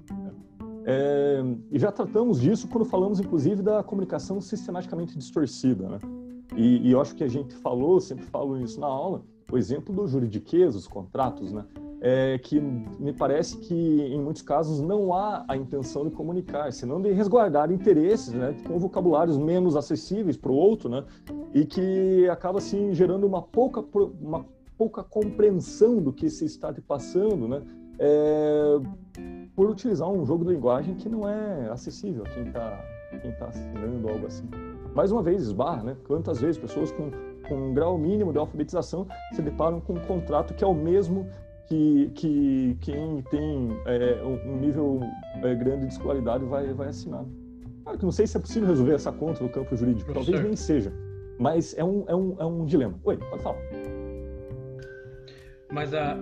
É, 0.87 1.43
e 1.71 1.79
já 1.79 1.91
tratamos 1.91 2.39
disso 2.39 2.67
quando 2.67 2.85
falamos, 2.85 3.19
inclusive, 3.19 3.61
da 3.61 3.83
comunicação 3.83 4.39
sistematicamente 4.39 5.17
distorcida. 5.17 5.89
Né? 5.89 5.99
E, 6.55 6.87
e, 6.87 6.91
eu 6.91 7.01
acho 7.01 7.15
que 7.15 7.23
a 7.23 7.27
gente 7.27 7.55
falou, 7.55 7.99
sempre 7.99 8.23
falo 8.25 8.59
isso 8.59 8.79
na 8.79 8.87
aula, 8.87 9.23
o 9.51 9.57
exemplo 9.57 9.93
do 9.93 10.07
juridiquês, 10.07 10.75
os 10.75 10.87
contratos, 10.87 11.51
né? 11.51 11.65
é, 12.01 12.37
que 12.37 12.59
me 12.59 13.11
parece 13.13 13.57
que 13.57 13.73
em 13.73 14.21
muitos 14.21 14.43
casos 14.43 14.79
não 14.79 15.11
há 15.11 15.43
a 15.47 15.57
intenção 15.57 16.05
de 16.05 16.11
comunicar, 16.11 16.71
senão 16.71 17.01
de 17.01 17.11
resguardar 17.11 17.71
interesses, 17.71 18.31
né, 18.31 18.55
com 18.67 18.77
vocabulários 18.77 19.39
menos 19.39 19.75
acessíveis 19.75 20.37
para 20.37 20.51
o 20.51 20.55
outro, 20.55 20.87
né, 20.87 21.03
e 21.51 21.65
que 21.65 22.29
acaba 22.29 22.59
assim 22.59 22.93
gerando 22.93 23.25
uma 23.25 23.41
pouca 23.41 23.83
uma 24.21 24.45
pouca 24.77 25.03
compreensão 25.03 25.99
do 25.99 26.13
que 26.13 26.29
se 26.29 26.45
está 26.45 26.71
te 26.71 26.79
passando, 26.79 27.47
né, 27.47 27.61
é, 27.97 28.79
por 29.55 29.69
utilizar 29.69 30.09
um 30.09 30.25
jogo 30.25 30.43
de 30.45 30.53
linguagem 30.53 30.95
que 30.95 31.07
não 31.07 31.27
é 31.27 31.69
acessível 31.69 32.23
a 32.25 32.29
quem 32.29 32.47
está 32.47 32.85
quem 33.21 33.31
tá 33.33 33.47
assinando 33.47 34.09
algo 34.09 34.27
assim. 34.27 34.49
Mais 34.93 35.11
uma 35.11 35.23
vez, 35.23 35.43
esbarra, 35.43 35.83
né? 35.83 35.97
Quantas 36.05 36.41
vezes 36.41 36.57
pessoas 36.57 36.91
com, 36.91 37.09
com 37.47 37.55
um 37.55 37.73
grau 37.73 37.97
mínimo 37.97 38.31
de 38.31 38.37
alfabetização 38.37 39.07
se 39.33 39.41
deparam 39.41 39.79
com 39.79 39.93
um 39.93 39.99
contrato 40.01 40.53
que 40.53 40.63
é 40.63 40.67
o 40.67 40.73
mesmo 40.73 41.27
que, 41.67 42.11
que 42.13 42.77
quem 42.81 43.21
tem 43.29 43.69
é, 43.85 44.21
um 44.23 44.57
nível 44.57 44.99
é, 45.43 45.55
grande 45.55 45.87
de 45.87 45.93
escolaridade 45.93 46.45
vai, 46.45 46.73
vai 46.73 46.89
assinar. 46.89 47.25
Claro 47.83 47.97
que 47.97 48.05
não 48.05 48.11
sei 48.11 48.27
se 48.27 48.37
é 48.37 48.39
possível 48.39 48.67
resolver 48.67 48.93
essa 48.93 49.11
conta 49.11 49.43
no 49.43 49.49
campo 49.49 49.75
jurídico, 49.75 50.11
Professor. 50.11 50.31
talvez 50.31 50.43
nem 50.43 50.55
seja, 50.55 50.91
mas 51.39 51.77
é 51.77 51.83
um, 51.83 52.03
é, 52.07 52.15
um, 52.15 52.35
é 52.39 52.45
um 52.45 52.65
dilema. 52.65 52.95
Oi, 53.03 53.17
pode 53.17 53.43
falar. 53.43 53.59
Mas 55.71 55.93
a, 55.93 56.17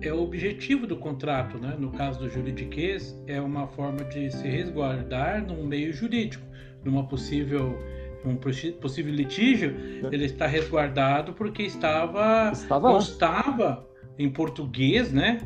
é 0.00 0.12
o 0.12 0.22
objetivo 0.22 0.86
do 0.86 0.96
contrato, 0.96 1.58
né? 1.58 1.76
no 1.78 1.90
caso 1.92 2.18
do 2.18 2.28
juridiquês, 2.28 3.20
é 3.26 3.40
uma 3.40 3.66
forma 3.66 4.04
de 4.04 4.30
se 4.30 4.48
resguardar 4.48 5.46
num 5.46 5.66
meio 5.66 5.92
jurídico, 5.92 6.44
numa 6.84 7.06
possível 7.06 7.78
um 8.24 8.36
possível 8.36 9.14
litígio, 9.14 9.74
é. 10.04 10.14
ele 10.14 10.26
está 10.26 10.46
resguardado 10.46 11.32
porque 11.32 11.62
estava, 11.62 12.50
estava 12.52 12.92
constava 12.92 13.88
em 14.18 14.28
português, 14.28 15.10
né? 15.10 15.40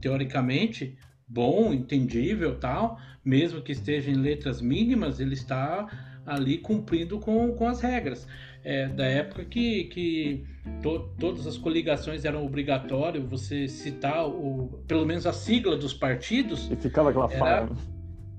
Teoricamente, 0.00 0.96
bom, 1.26 1.72
entendível 1.72 2.58
tal, 2.58 2.98
mesmo 3.24 3.62
que 3.62 3.72
esteja 3.72 4.10
em 4.10 4.14
letras 4.14 4.60
mínimas, 4.60 5.20
ele 5.20 5.32
está 5.32 5.86
ali 6.26 6.58
cumprindo 6.58 7.18
com, 7.18 7.54
com 7.54 7.66
as 7.66 7.80
regras. 7.80 8.26
É, 8.62 8.88
da 8.88 9.06
época 9.06 9.44
que, 9.44 9.84
que 9.84 10.44
to, 10.82 11.10
todas 11.18 11.46
as 11.46 11.56
coligações 11.56 12.24
eram 12.24 12.44
obrigatórias, 12.44 13.24
você 13.24 13.68
citar 13.68 14.26
o, 14.26 14.82
pelo 14.86 15.04
menos 15.06 15.26
a 15.26 15.32
sigla 15.32 15.76
dos 15.76 15.92
partidos. 15.92 16.70
E 16.70 16.76
ficava 16.76 17.10
aquela 17.10 17.30
era, 17.30 17.38
fala. 17.38 17.76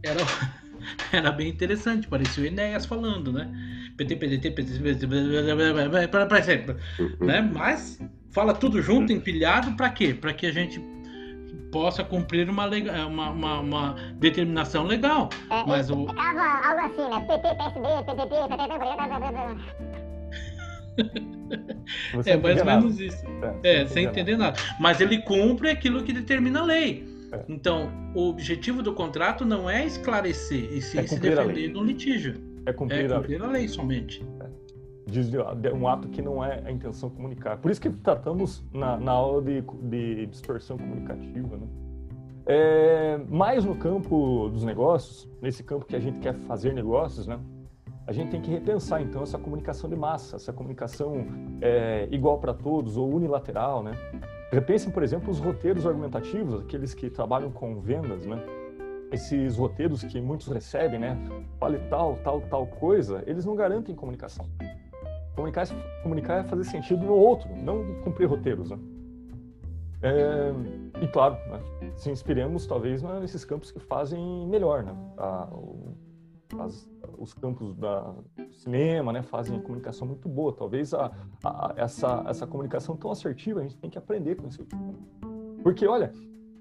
Era, 0.04 0.22
era 1.12 1.32
bem 1.32 1.50
interessante, 1.50 2.08
parecia 2.08 2.44
o 2.44 2.48
Enéas 2.48 2.86
falando, 2.86 3.32
né? 3.32 3.52
PT, 3.98 4.16
PDT, 4.16 4.52
PT. 4.52 4.80
Né? 7.20 7.42
Mas 7.42 8.00
fala 8.32 8.54
tudo 8.54 8.82
junto, 8.82 9.12
empilhado, 9.12 9.76
para 9.76 9.90
quê? 9.90 10.14
Para 10.14 10.34
que 10.34 10.46
a 10.46 10.52
gente 10.52 10.82
possa 11.72 12.04
cumprir 12.04 12.50
uma, 12.50 12.66
uma, 13.08 13.30
uma, 13.30 13.60
uma 13.60 13.96
determinação 14.16 14.86
legal. 14.86 15.30
É, 15.50 15.64
Mas 15.68 15.90
é, 15.90 15.94
o... 15.94 16.08
algo, 16.08 16.82
assim, 16.82 17.10
né? 17.10 17.26
PT, 17.28 17.56
PSD, 17.56 18.04
PDT, 18.06 18.36
é 22.26 22.38
mais 22.38 22.60
ou 22.60 22.66
menos 22.66 23.00
isso. 23.00 23.24
É, 23.64 23.82
é 23.82 23.88
sem 23.88 24.06
entender 24.06 24.38
nada. 24.38 24.58
Mas 24.80 25.02
ele 25.02 25.20
cumpre 25.22 25.70
aquilo 25.70 26.04
que 26.04 26.14
determina 26.14 26.62
a 26.62 26.64
lei. 26.64 27.08
É. 27.32 27.44
Então, 27.48 27.92
o 28.16 28.30
objetivo 28.30 28.82
do 28.82 28.94
contrato 28.94 29.46
não 29.46 29.70
é 29.70 29.86
esclarecer, 29.86 30.74
e 30.74 30.82
sim 30.82 31.00
é 31.00 31.08
se 31.08 31.20
defender 31.20 31.70
no 31.70 31.84
litígio. 31.84 32.36
É 32.66 32.74
cumprir, 32.74 33.06
é 33.06 33.16
cumprir 33.16 33.42
a, 33.42 33.46
lei. 33.46 33.50
a 33.50 33.52
lei 33.60 33.68
somente. 33.68 34.26
É. 34.42 35.74
um 35.74 35.88
ato 35.88 36.08
que 36.10 36.22
não 36.22 36.44
é 36.44 36.62
a 36.66 36.72
intenção 36.72 37.10
comunicar. 37.10 37.58
Por 37.58 37.72
isso 37.72 37.82
que 37.82 37.90
tratamos 37.90 38.64
na, 38.74 38.98
na 38.98 39.12
aula 39.12 39.42
de, 39.42 39.62
de 39.84 40.26
distorção 40.28 40.78
comunicativa, 40.78 41.58
né? 41.58 41.68
É, 42.52 43.20
mais 43.30 43.64
no 43.64 43.76
campo 43.76 44.50
dos 44.50 44.64
negócios, 44.64 45.30
nesse 45.40 45.64
campo 45.64 45.86
que 45.86 45.96
a 45.96 46.00
gente 46.00 46.20
quer 46.20 46.34
fazer 46.48 46.74
negócios, 46.74 47.28
né? 47.28 47.40
A 48.10 48.12
gente 48.12 48.32
tem 48.32 48.42
que 48.42 48.50
repensar 48.50 49.04
então 49.04 49.22
essa 49.22 49.38
comunicação 49.38 49.88
de 49.88 49.96
massa, 49.96 50.38
essa 50.38 50.52
comunicação 50.52 51.28
é, 51.62 52.08
igual 52.10 52.40
para 52.40 52.56
todos 52.56 52.98
ou 52.98 53.08
unilateral, 53.14 53.84
né? 53.84 53.92
Repensem, 54.52 54.92
por 54.92 55.04
exemplo, 55.04 55.30
os 55.30 55.38
roteiros 55.38 55.86
argumentativos, 55.86 56.60
aqueles 56.60 56.96
que 56.96 57.08
trabalham 57.08 57.52
com 57.52 57.80
vendas, 57.80 58.26
né? 58.26 58.44
esses 59.12 59.58
roteiros 59.58 60.04
que 60.04 60.20
muitos 60.20 60.48
recebem, 60.48 61.00
né? 61.00 61.16
Fale 61.60 61.78
tal, 61.88 62.16
tal, 62.24 62.42
tal 62.42 62.66
coisa, 62.66 63.24
eles 63.28 63.46
não 63.46 63.56
garantem 63.56 63.94
comunicação. 63.94 64.48
Comunicar, 65.36 65.68
comunicar 66.02 66.40
é 66.40 66.44
fazer 66.46 66.64
sentido 66.64 67.06
no 67.06 67.14
outro, 67.14 67.48
não 67.58 68.02
cumprir 68.02 68.26
roteiros, 68.26 68.72
né? 68.72 68.80
É, 70.02 70.52
e 71.04 71.08
claro, 71.10 71.36
né, 71.52 71.92
se 71.96 72.10
inspiremos 72.10 72.66
talvez 72.66 73.04
nesses 73.04 73.46
campos 73.46 73.72
que 73.72 73.80
fazem 73.80 74.48
melhor, 74.48 74.82
né? 74.82 74.96
A, 75.16 75.48
o, 75.52 75.96
as, 76.58 76.90
os 77.18 77.34
campos 77.34 77.76
da 77.76 78.16
cinema, 78.52 79.14
né, 79.14 79.22
fazem 79.22 79.60
comunicação 79.62 80.08
muito 80.08 80.28
boa. 80.28 80.54
Talvez 80.54 80.94
a, 80.94 81.12
a, 81.44 81.74
essa, 81.78 82.24
essa 82.28 82.48
comunicação 82.48 82.96
tão 82.96 83.12
assertiva 83.12 83.60
a 83.60 83.64
gente 83.64 83.78
tem 83.78 83.90
que 83.90 83.98
aprender 83.98 84.36
com 84.36 84.48
isso. 84.48 84.66
Porque, 85.62 85.86
olha, 85.86 86.14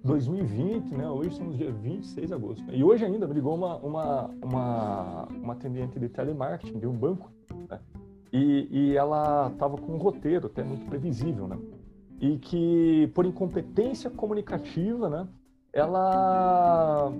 2020, 0.04 0.94
né, 0.94 1.08
hoje 1.08 1.30
estamos 1.30 1.56
dia 1.56 1.72
26 1.72 2.28
de 2.28 2.34
agosto. 2.34 2.64
Né, 2.66 2.76
e 2.76 2.84
hoje 2.84 3.04
ainda 3.04 3.26
me 3.26 3.34
ligou 3.34 3.54
uma, 3.54 3.76
uma, 3.76 4.30
uma, 4.42 5.24
uma 5.26 5.52
atendente 5.52 5.98
de 5.98 6.08
telemarketing 6.08 6.78
de 6.78 6.86
um 6.86 6.96
banco. 6.96 7.30
Né, 7.68 7.80
e, 8.32 8.68
e 8.70 8.96
ela 8.96 9.50
estava 9.52 9.76
com 9.76 9.92
um 9.92 9.98
roteiro 9.98 10.46
até 10.46 10.62
muito 10.62 10.84
previsível, 10.86 11.48
né? 11.48 11.58
E 12.20 12.36
que, 12.36 13.10
por 13.14 13.24
incompetência 13.24 14.10
comunicativa, 14.10 15.08
né, 15.08 15.28
ela 15.72 17.12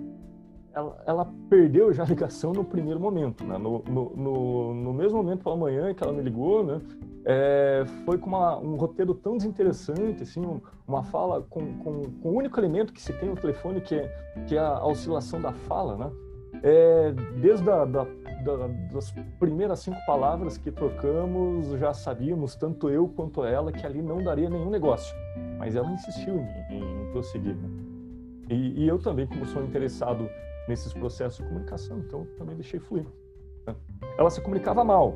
ela, 0.75 1.03
ela, 1.07 1.33
perdeu 1.49 1.93
já 1.93 2.03
a 2.03 2.07
ligação 2.07 2.53
no 2.53 2.65
primeiro 2.65 3.01
momento, 3.01 3.45
né? 3.45 3.59
no, 3.59 3.83
no, 3.89 4.17
no, 4.17 4.75
no, 4.75 4.93
mesmo 4.93 5.19
momento 5.19 5.43
pela 5.43 5.57
manhã 5.57 5.93
que 5.95 6.03
ela 6.03 6.13
me 6.13 6.23
ligou, 6.23 6.65
né? 6.65 6.81
É, 7.25 7.85
foi 8.05 8.17
com 8.17 8.29
uma, 8.29 8.59
um 8.59 8.77
roteiro 8.77 9.13
tão 9.13 9.37
desinteressante, 9.37 10.23
assim, 10.23 10.41
uma 10.87 11.03
fala 11.03 11.43
com, 11.51 11.79
com, 11.79 12.03
com, 12.05 12.29
o 12.31 12.33
único 12.33 12.59
elemento 12.59 12.93
que 12.93 13.03
se 13.03 13.13
tem 13.13 13.29
no 13.29 13.37
telefone, 13.37 13.81
que 13.81 13.97
é, 13.97 14.09
que 14.47 14.57
é 14.57 14.61
a 14.61 14.85
oscilação 14.85 15.41
da 15.41 15.53
fala, 15.53 15.97
né? 15.97 16.11
É, 16.63 17.13
desde 17.41 17.69
a, 17.71 17.85
da, 17.85 18.05
da, 18.05 18.69
das 18.93 19.13
primeiras 19.39 19.81
cinco 19.81 19.99
palavras 20.07 20.57
que 20.57 20.73
trocamos, 20.73 21.69
já 21.79 21.93
sabíamos, 21.93 22.57
tanto 22.57 22.89
eu 22.89 23.09
quanto 23.09 23.45
ela, 23.45 23.71
que 23.73 23.85
ali 23.85 24.01
não 24.01 24.23
daria 24.23 24.49
nenhum 24.49 24.71
negócio. 24.71 25.15
Mas 25.59 25.77
ela 25.77 25.91
insistiu 25.91 26.37
em, 26.71 26.77
em 26.77 27.13
prosseguir. 27.13 27.57
Né? 27.57 27.88
E, 28.51 28.85
e 28.85 28.89
eu 28.89 28.99
também, 28.99 29.27
como 29.27 29.45
sou 29.47 29.63
interessado 29.63 30.29
nesses 30.67 30.93
processos 30.93 31.39
de 31.39 31.45
comunicação, 31.45 31.99
então 31.99 32.27
também 32.37 32.55
deixei 32.55 32.81
fluir. 32.81 33.07
Né? 33.67 33.75
Ela 34.19 34.31
se 34.31 34.41
comunicava 34.41 34.85
mal, 34.85 35.15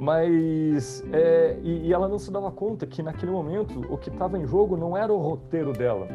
mas 0.00 1.04
é, 1.12 1.58
e, 1.62 1.88
e, 1.88 1.92
ela 1.92 2.08
não 2.08 2.18
se 2.18 2.30
dava 2.30 2.50
conta 2.50 2.86
que 2.86 3.02
naquele 3.02 3.32
momento 3.32 3.80
o 3.92 3.98
que 3.98 4.08
estava 4.08 4.38
em 4.38 4.46
jogo 4.46 4.76
não 4.76 4.96
era 4.96 5.12
o 5.12 5.18
roteiro 5.18 5.72
dela, 5.72 6.06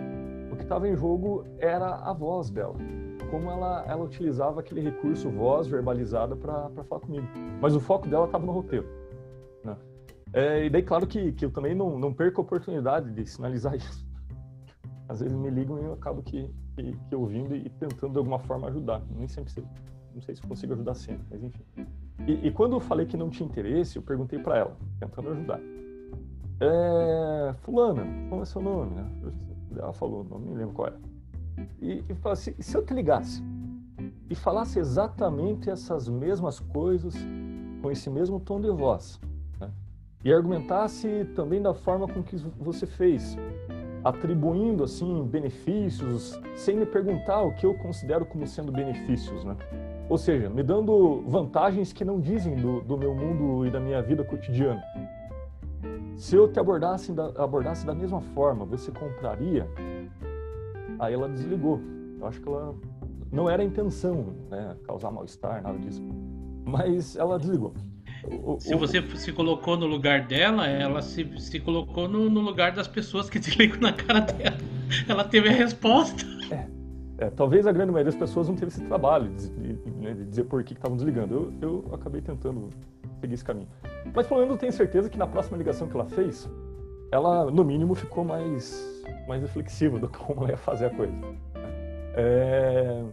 o 0.52 0.56
que 0.56 0.64
estava 0.64 0.88
em 0.88 0.96
jogo 0.96 1.46
era 1.60 1.96
a 1.96 2.14
voz 2.14 2.50
dela, 2.50 2.76
como 3.30 3.50
ela, 3.50 3.84
ela 3.88 4.04
utilizava 4.04 4.60
aquele 4.60 4.82
recurso 4.82 5.30
voz 5.30 5.68
verbalizada 5.68 6.36
para 6.36 6.70
falar 6.88 7.02
comigo. 7.02 7.28
Mas 7.62 7.76
o 7.76 7.80
foco 7.80 8.08
dela 8.08 8.26
estava 8.26 8.46
no 8.46 8.52
roteiro. 8.52 8.88
Né? 9.64 9.76
É, 10.32 10.66
e 10.66 10.70
daí, 10.70 10.84
claro 10.84 11.08
que, 11.08 11.32
que 11.32 11.46
eu 11.46 11.52
também 11.52 11.76
não, 11.76 11.98
não 11.98 12.14
perco 12.14 12.42
a 12.42 12.44
oportunidade 12.44 13.12
de 13.12 13.26
sinalizar 13.26 13.74
isso. 13.78 14.13
Às 15.08 15.20
vezes 15.20 15.36
me 15.36 15.50
ligam 15.50 15.80
e 15.80 15.84
eu 15.84 15.94
acabo 15.94 16.22
que 16.22 16.50
que, 16.76 16.98
que 17.10 17.16
ouvindo 17.16 17.56
e 17.56 17.70
tentando 17.70 18.14
de 18.14 18.18
alguma 18.18 18.40
forma 18.40 18.68
ajudar. 18.68 19.02
Nem 19.16 19.28
sempre 19.28 19.52
sei, 19.52 19.64
não 20.14 20.22
sei 20.22 20.36
se 20.36 20.42
consigo 20.42 20.74
ajudar 20.74 20.96
sempre, 20.96 21.26
mas 21.30 21.44
enfim. 21.44 21.64
E, 22.28 22.48
e 22.48 22.52
quando 22.52 22.74
eu 22.74 22.80
falei 22.80 23.06
que 23.06 23.18
não 23.18 23.30
tinha 23.30 23.48
interesse, 23.48 23.98
eu 23.98 24.02
perguntei 24.02 24.40
para 24.40 24.58
ela, 24.58 24.78
tentando 25.00 25.30
ajudar. 25.30 25.60
É, 26.60 27.54
fulana, 27.62 28.06
qual 28.30 28.42
é 28.42 28.46
seu 28.46 28.62
nome? 28.62 28.96
Né? 28.96 29.06
Ela 29.76 29.94
falou, 29.94 30.24
não 30.24 30.40
me 30.40 30.54
lembro 30.54 30.74
qual 30.74 30.88
era. 30.88 31.00
E, 31.82 32.04
e 32.10 32.30
assim, 32.30 32.54
se 32.60 32.76
eu 32.76 32.86
te 32.86 32.94
ligasse 32.94 33.44
e 34.30 34.36
falasse 34.36 34.80
exatamente 34.80 35.70
essas 35.70 36.08
mesmas 36.08 36.60
coisas 36.60 37.16
com 37.82 37.92
esse 37.92 38.10
mesmo 38.10 38.40
tom 38.40 38.62
de 38.62 38.70
voz, 38.70 39.20
né? 39.60 39.70
e 40.24 40.32
argumentasse 40.32 41.26
também 41.36 41.62
da 41.62 41.74
forma 41.74 42.08
com 42.08 42.24
que 42.24 42.38
você 42.38 42.88
fez, 42.88 43.36
atribuindo 44.04 44.84
assim 44.84 45.26
benefícios 45.26 46.40
sem 46.56 46.76
me 46.76 46.86
perguntar 46.86 47.42
o 47.42 47.54
que 47.54 47.66
eu 47.66 47.74
considero 47.76 48.26
como 48.26 48.46
sendo 48.46 48.72
benefícios, 48.72 49.44
né? 49.46 49.56
Ou 50.10 50.18
seja, 50.18 50.50
me 50.50 50.62
dando 50.62 51.24
vantagens 51.28 51.94
que 51.94 52.04
não 52.04 52.20
dizem 52.20 52.56
do, 52.56 52.82
do 52.82 52.98
meu 52.98 53.16
mundo 53.16 53.66
e 53.66 53.72
da 53.72 53.80
minha 53.80 54.02
vida 54.02 54.24
cotidiana. 54.24 54.84
Se 56.18 56.36
eu 56.36 56.52
te 56.52 56.60
abordasse 56.60 57.12
da, 57.12 57.28
abordasse 57.38 57.86
da 57.86 57.96
mesma 57.96 58.22
forma, 58.22 58.66
você 58.66 58.92
compraria? 58.92 59.68
Aí 61.00 61.14
ela 61.14 61.30
desligou. 61.30 61.80
Eu 62.20 62.28
acho 62.28 62.42
que 62.42 62.48
ela 62.48 62.76
não 63.32 63.50
era 63.50 63.64
a 63.64 63.66
intenção, 63.66 64.28
né, 64.50 64.76
causar 64.86 65.10
mal-estar, 65.12 65.62
nada 65.64 65.78
disso. 65.80 66.04
Mas 66.66 67.16
ela 67.16 67.40
desligou. 67.40 67.74
O, 68.26 68.60
se 68.60 68.74
você 68.76 69.02
se 69.16 69.32
colocou 69.32 69.78
no 69.78 69.86
lugar 69.86 70.22
dela, 70.28 70.68
ela 70.68 71.02
se, 71.02 71.28
se 71.40 71.60
colocou 71.60 72.08
no, 72.08 72.30
no 72.30 72.42
lugar 72.42 72.72
das 72.72 72.88
pessoas 72.88 73.30
que 73.30 73.38
desligam 73.40 73.80
na 73.80 73.94
cara 73.94 74.22
dela. 74.22 74.58
Ela 75.08 75.24
teve 75.24 75.50
a 75.50 75.52
resposta. 75.52 76.24
É, 76.52 76.68
é, 77.26 77.30
talvez 77.30 77.68
a 77.68 77.72
grande 77.72 77.92
maioria 77.92 78.12
das 78.12 78.20
pessoas 78.20 78.48
não 78.48 78.56
teve 78.56 78.68
esse 78.68 78.82
trabalho 78.82 79.30
de, 79.30 79.50
de, 79.50 79.92
né, 79.92 80.14
de 80.14 80.26
dizer 80.26 80.44
por 80.46 80.64
que 80.64 80.74
estavam 80.74 80.96
desligando. 80.96 81.54
Eu, 81.62 81.84
eu 81.86 81.96
acabei 81.96 82.22
tentando 82.22 82.70
seguir 83.20 83.34
esse 83.34 83.44
caminho. 83.44 83.68
Mas 84.14 84.28
pelo 84.28 84.40
menos 84.42 84.56
eu 84.56 84.60
tenho 84.60 84.74
certeza 84.74 85.10
que 85.10 85.18
na 85.18 85.28
próxima 85.28 85.58
ligação 85.58 85.88
que 85.88 85.96
ela 85.96 86.06
fez, 86.06 86.50
ela, 87.12 87.50
no 87.52 87.64
mínimo, 87.64 87.94
ficou 87.94 88.24
mais, 88.24 89.04
mais 89.28 89.42
reflexiva 89.42 90.00
do 90.00 90.08
como 90.10 90.42
ela 90.42 90.52
ia 90.52 90.58
fazer 90.58 90.88
a 90.88 90.90
coisa. 90.90 91.14
É... 92.16 93.04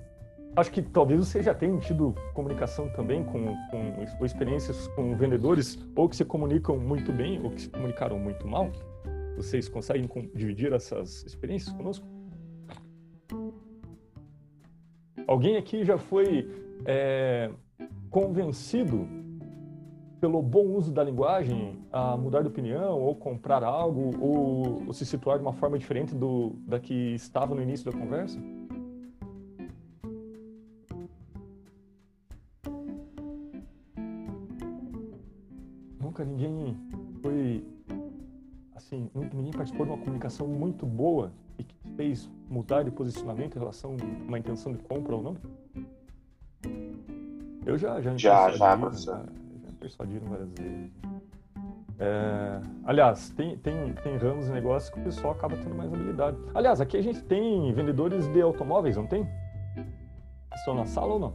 Acho 0.57 0.73
que 0.73 0.83
talvez 0.83 1.21
você 1.27 1.43
já 1.43 1.55
tenha 1.55 1.79
tido 1.79 2.15
comunicação 2.35 2.89
também 2.91 3.23
com, 3.23 3.55
com 3.71 4.25
experiências 4.25 4.89
com 4.89 5.17
vendedores, 5.17 5.79
ou 5.95 6.09
que 6.09 6.17
se 6.17 6.25
comunicam 6.25 6.77
muito 6.77 7.13
bem, 7.13 7.41
ou 7.43 7.51
que 7.51 7.63
se 7.63 7.69
comunicaram 7.69 8.19
muito 8.19 8.47
mal. 8.47 8.71
Vocês 9.37 9.69
conseguem 9.69 10.09
dividir 10.35 10.73
essas 10.73 11.25
experiências 11.25 11.73
conosco? 11.75 12.07
Alguém 15.27 15.57
aqui 15.57 15.85
já 15.85 15.97
foi 15.97 16.51
é, 16.85 17.51
convencido 18.11 19.09
pelo 20.21 20.43
bom 20.43 20.67
uso 20.67 20.93
da 20.93 21.05
linguagem 21.05 21.79
a 21.93 22.17
mudar 22.17 22.43
de 22.43 22.49
opinião, 22.49 23.01
ou 23.01 23.15
comprar 23.15 23.63
algo, 23.63 24.11
ou, 24.21 24.83
ou 24.89 24.93
se 24.93 25.07
situar 25.07 25.39
de 25.39 25.45
uma 25.45 25.53
forma 25.53 25.79
diferente 25.79 26.15
do, 26.15 26.57
da 26.67 26.81
que 26.81 27.15
estava 27.15 27.55
no 27.55 27.63
início 27.63 27.91
da 27.91 27.97
conversa? 27.97 28.39
De 39.85 39.91
uma 39.93 39.99
comunicação 39.99 40.47
muito 40.47 40.87
boa 40.87 41.33
e 41.59 41.65
que 41.65 41.75
fez 41.97 42.31
mudar 42.49 42.83
de 42.83 42.91
posicionamento 42.91 43.57
em 43.57 43.59
relação 43.59 43.97
a 44.01 44.27
uma 44.29 44.39
intenção 44.39 44.73
de 44.73 44.79
compra 44.79 45.17
ou 45.17 45.23
não? 45.23 45.37
Eu 47.65 47.77
já 47.77 48.01
já 48.01 48.17
já, 48.17 48.51
já, 48.51 48.77
professor. 48.77 49.17
Já, 49.17 49.23
já 49.23 49.73
persuadiram 49.79 50.27
várias 50.27 50.49
vezes. 50.51 50.91
É, 51.99 52.61
aliás, 52.85 53.29
tem, 53.31 53.59
tem, 53.59 53.93
tem 54.03 54.17
ramos 54.17 54.47
de 54.47 54.53
negócios 54.53 54.91
que 54.93 54.99
o 54.99 55.05
pessoal 55.05 55.35
acaba 55.35 55.57
tendo 55.57 55.75
mais 55.75 55.93
habilidade. 55.93 56.39
Aliás, 56.55 56.81
aqui 56.81 56.97
a 56.97 57.03
gente 57.03 57.23
tem 57.25 57.73
vendedores 57.75 58.27
de 58.29 58.41
automóveis, 58.41 58.97
não 58.97 59.07
tem? 59.07 59.29
Estão 60.55 60.75
na 60.75 60.87
sala 60.87 61.15
ou 61.15 61.19
não? 61.19 61.35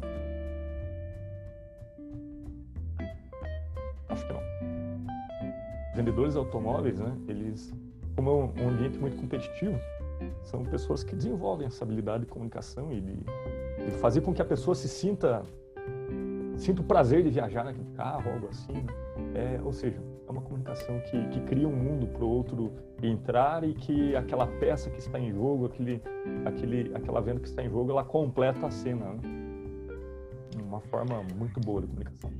vendedores 5.95 6.33
de 6.33 6.39
automóveis, 6.39 6.99
né, 6.99 7.15
eles, 7.27 7.73
como 8.15 8.29
é 8.29 8.61
um 8.61 8.69
ambiente 8.69 8.97
muito 8.97 9.17
competitivo, 9.17 9.79
são 10.43 10.63
pessoas 10.63 11.03
que 11.03 11.15
desenvolvem 11.15 11.67
essa 11.67 11.83
habilidade 11.83 12.23
de 12.23 12.29
comunicação 12.29 12.91
e 12.91 13.01
de, 13.01 13.13
de 13.15 13.91
fazer 13.99 14.21
com 14.21 14.33
que 14.33 14.41
a 14.41 14.45
pessoa 14.45 14.73
se 14.73 14.87
sinta 14.87 15.43
sinta 16.57 16.81
o 16.81 16.85
prazer 16.85 17.23
de 17.23 17.29
viajar 17.29 17.63
naquele 17.63 17.89
carro, 17.95 18.31
algo 18.31 18.47
assim. 18.47 18.85
É, 19.33 19.59
ou 19.61 19.73
seja, 19.73 20.01
é 20.27 20.31
uma 20.31 20.41
comunicação 20.41 20.99
que, 21.01 21.27
que 21.27 21.41
cria 21.41 21.67
um 21.67 21.75
mundo 21.75 22.07
para 22.07 22.23
o 22.23 22.29
outro 22.29 22.73
entrar 23.01 23.63
e 23.63 23.73
que 23.73 24.15
aquela 24.15 24.47
peça 24.47 24.89
que 24.89 24.99
está 24.99 25.19
em 25.19 25.31
jogo, 25.33 25.65
aquele, 25.65 26.01
aquele, 26.45 26.95
aquela 26.95 27.21
venda 27.21 27.39
que 27.39 27.47
está 27.47 27.63
em 27.63 27.69
jogo, 27.69 27.91
ela 27.91 28.03
completa 28.03 28.65
a 28.67 28.71
cena. 28.71 29.05
Né? 29.05 29.19
Uma 30.63 30.79
forma 30.79 31.21
muito 31.35 31.59
boa 31.59 31.81
de 31.81 31.87
comunicação. 31.87 32.31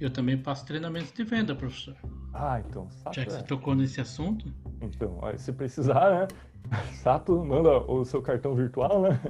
Eu 0.00 0.10
também 0.10 0.36
passo 0.36 0.64
treinamentos 0.66 1.12
de 1.12 1.24
venda, 1.24 1.54
professor. 1.54 1.96
Ah, 2.32 2.60
então. 2.60 2.88
Sato, 2.90 3.14
Já 3.14 3.24
que 3.24 3.30
é. 3.30 3.36
você 3.36 3.42
tocou 3.44 3.74
nesse 3.74 4.00
assunto. 4.00 4.52
Então, 4.84 5.18
se 5.36 5.52
precisar, 5.52 6.10
né? 6.10 6.28
Sato 7.02 7.44
manda 7.44 7.78
o 7.90 8.04
seu 8.04 8.22
cartão 8.22 8.54
virtual, 8.54 9.02
né? 9.02 9.20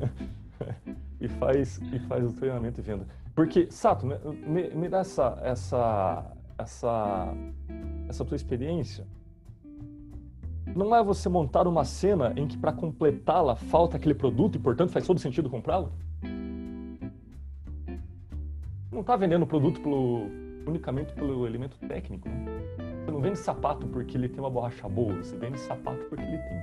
e 1.20 1.28
faz 1.28 1.80
e 1.92 1.98
faz 2.00 2.24
o 2.24 2.32
treinamento 2.32 2.80
de 2.80 2.86
venda. 2.86 3.06
Porque, 3.34 3.68
Sato, 3.70 4.06
me, 4.06 4.70
me 4.70 4.88
dá 4.88 4.98
essa, 4.98 5.38
essa, 5.42 6.32
essa, 6.56 7.34
essa 8.08 8.24
tua 8.24 8.36
experiência. 8.36 9.06
Não 10.74 10.94
é 10.94 11.02
você 11.02 11.28
montar 11.28 11.66
uma 11.66 11.84
cena 11.84 12.32
em 12.36 12.46
que 12.46 12.56
para 12.56 12.72
completá-la 12.72 13.54
falta 13.54 13.96
aquele 13.96 14.14
produto 14.14 14.56
e, 14.56 14.58
portanto, 14.58 14.90
faz 14.90 15.06
todo 15.06 15.20
sentido 15.20 15.50
comprá-lo? 15.50 15.92
Não 18.90 19.00
está 19.00 19.16
vendendo 19.16 19.42
o 19.42 19.46
produto 19.46 19.80
pelo, 19.80 20.28
unicamente 20.66 21.12
pelo 21.12 21.46
elemento 21.46 21.76
técnico. 21.86 22.28
Né? 22.28 22.53
Vende 23.24 23.38
sapato 23.38 23.86
porque 23.86 24.18
ele 24.18 24.28
tem 24.28 24.38
uma 24.38 24.50
borracha 24.50 24.86
boa, 24.86 25.14
você 25.14 25.34
vende 25.34 25.58
sapato 25.58 26.04
porque 26.10 26.22
ele 26.22 26.36
tem 26.36 26.58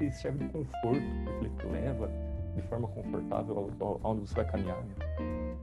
ele 0.00 0.12
serve 0.12 0.44
de 0.44 0.50
conforto, 0.52 1.02
porque 1.24 1.44
ele 1.44 1.50
te 1.58 1.66
leva 1.66 2.08
de 2.54 2.62
forma 2.62 2.86
confortável 2.86 3.68
aonde 4.04 4.20
você 4.20 4.34
vai 4.34 4.44
caminhar. 4.44 4.76
Né? 4.76 5.56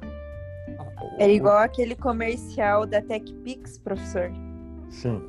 É 1.19 1.31
igual 1.31 1.57
aquele 1.57 1.95
comercial 1.95 2.85
da 2.85 3.01
TechPix, 3.01 3.77
professor. 3.77 4.29
Sim, 4.89 5.21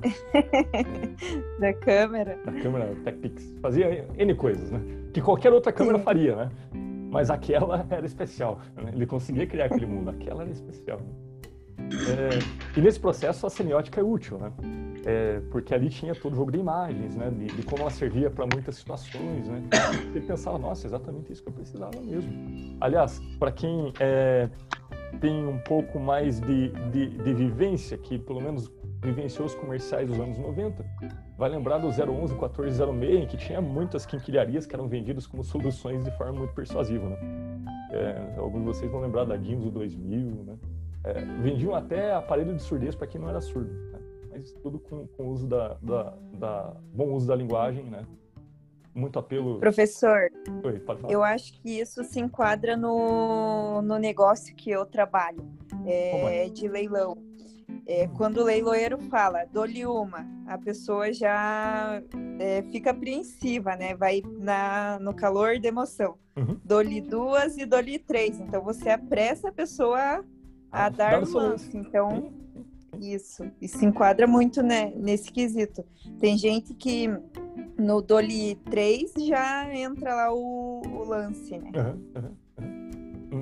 da 1.61 1.73
câmera. 1.73 2.37
a 2.45 2.53
câmera 2.61 2.93
TechPix. 3.05 3.55
Fazia 3.63 4.05
N 4.19 4.35
coisas, 4.35 4.73
né? 4.73 4.81
Que 5.15 5.21
qualquer 5.21 5.53
outra 5.53 5.73
câmera 5.73 5.99
Sim. 5.99 6.05
faria, 6.05 6.35
né? 6.35 6.51
Mas 7.13 7.31
aquela 7.31 7.87
era 7.91 8.05
especial. 8.05 8.59
né? 8.75 8.91
Ele 8.93 9.07
conseguia 9.07 9.47
criar 9.47 9.67
aquele 9.67 9.87
mundo. 9.87 10.11
Aquela 10.11 10.43
era 10.43 10.51
especial. 10.51 10.99
né? 10.99 11.07
É, 11.79 12.79
e 12.79 12.81
nesse 12.81 12.99
processo 12.99 13.47
a 13.47 13.51
semiótica 13.51 14.01
é 14.01 14.05
útil, 14.05 14.39
né? 14.39 14.51
É, 15.05 15.41
porque 15.51 15.75
ali 15.75 15.89
tinha 15.89 16.15
todo 16.15 16.33
o 16.33 16.37
jogo 16.37 16.53
de 16.53 16.59
imagens, 16.59 17.17
né? 17.17 17.31
De, 17.31 17.47
de 17.47 17.63
como 17.65 17.83
ela 17.83 17.91
servia 17.91 18.31
para 18.31 18.47
muitas 18.47 18.77
situações, 18.77 19.49
né? 19.49 19.63
Você 20.13 20.21
pensava, 20.21 20.59
nossa, 20.59 20.87
exatamente 20.87 21.33
isso 21.33 21.43
que 21.43 21.49
eu 21.49 21.53
precisava 21.53 22.01
mesmo. 22.01 22.77
Aliás, 22.81 23.21
para 23.39 23.51
quem 23.51 23.93
é, 23.99 24.49
tem 25.21 25.47
um 25.47 25.59
pouco 25.59 25.99
mais 25.99 26.41
de, 26.41 26.69
de, 26.91 27.09
de 27.11 27.35
vivência, 27.35 27.99
que 27.99 28.19
pelo 28.19 28.41
menos 28.41 28.71
vivenciou 29.03 29.47
os 29.47 29.55
comerciais 29.55 30.09
dos 30.09 30.19
anos 30.19 30.39
90, 30.39 30.85
vai 31.37 31.51
lembrar 31.51 31.79
do 31.79 31.89
011 31.89 32.35
1406, 32.35 33.25
em 33.25 33.27
que 33.27 33.37
tinha 33.37 33.61
muitas 33.61 34.07
quinquilharias 34.07 34.65
que 34.65 34.75
eram 34.75 34.87
vendidas 34.87 35.27
como 35.27 35.43
soluções 35.43 36.05
de 36.05 36.11
forma 36.17 36.35
muito 36.35 36.55
persuasiva, 36.55 37.09
né? 37.09 37.19
É, 37.91 38.39
alguns 38.39 38.61
de 38.61 38.67
vocês 38.67 38.91
vão 38.91 39.01
lembrar 39.01 39.25
da 39.25 39.37
Guinness 39.37 39.65
do 39.65 39.71
2000, 39.71 40.45
né? 40.45 40.55
É, 41.05 41.21
vendiam 41.43 41.75
até 41.75 42.15
aparelho 42.15 42.55
de 42.55 42.63
surdez 42.63 42.95
para 42.95 43.09
quem 43.09 43.21
não 43.21 43.29
era 43.29 43.41
surdo, 43.41 43.73
né? 43.91 43.99
Mas 44.33 44.51
tudo 44.63 44.79
com, 44.81 45.07
com 45.09 45.29
uso 45.29 45.47
da, 45.47 45.75
da, 45.83 46.15
da- 46.35 46.77
bom 46.93 47.13
uso 47.13 47.27
da 47.27 47.37
linguagem, 47.37 47.85
né? 47.85 48.05
Muito 48.95 49.19
apelo. 49.19 49.59
Professor, 49.59 50.31
Oi, 50.65 50.79
pode 50.81 51.01
falar. 51.01 51.13
eu 51.13 51.23
acho 51.23 51.55
que 51.61 51.81
isso 51.81 52.03
se 52.05 52.21
enquadra 52.21 52.77
no, 52.77 53.81
no 53.83 53.99
negócio 53.99 54.55
que 54.55 54.71
eu 54.71 54.85
trabalho, 54.85 55.43
é, 55.87 56.45
é? 56.45 56.49
de 56.49 56.69
leilão. 56.69 57.17
É, 57.87 58.07
quando 58.09 58.39
o 58.39 58.45
leiloeiro 58.45 58.99
fala, 59.09 59.45
dou-lhe 59.51 59.85
uma, 59.87 60.27
a 60.47 60.57
pessoa 60.59 61.13
já 61.13 62.03
é, 62.39 62.63
fica 62.71 62.91
apreensiva, 62.91 63.75
né? 63.77 63.95
Vai 63.95 64.23
na, 64.39 64.99
no 65.01 65.15
calor 65.15 65.59
da 65.59 65.69
emoção. 65.69 66.17
Uhum. 66.37 66.61
Dou-lhe 66.65 67.01
duas 67.01 67.57
e 67.57 67.65
dou-lhe 67.67 67.99
três. 67.99 68.39
Então 68.41 68.63
você 68.63 68.91
apressa 68.91 69.49
a 69.49 69.53
pessoa 69.53 69.99
a 70.71 70.87
Ah, 70.87 70.89
dar 70.91 71.21
dar 71.23 71.29
lance. 71.29 71.77
Então, 71.77 72.31
Isso, 73.01 73.45
e 73.61 73.67
se 73.67 73.85
enquadra 73.87 74.27
muito 74.27 74.63
né, 74.63 74.93
nesse 74.97 75.31
quesito. 75.33 75.85
Tem 76.21 76.37
gente 76.37 76.75
que 76.75 77.09
no 77.79 78.01
Doli 78.03 78.55
3 78.71 79.13
já 79.27 79.75
entra 79.75 80.15
lá 80.15 80.33
o, 80.33 80.83
o 80.85 81.05
lance, 81.05 81.59
né? 81.59 81.71
Aham, 81.75 81.99
aham. 82.17 82.33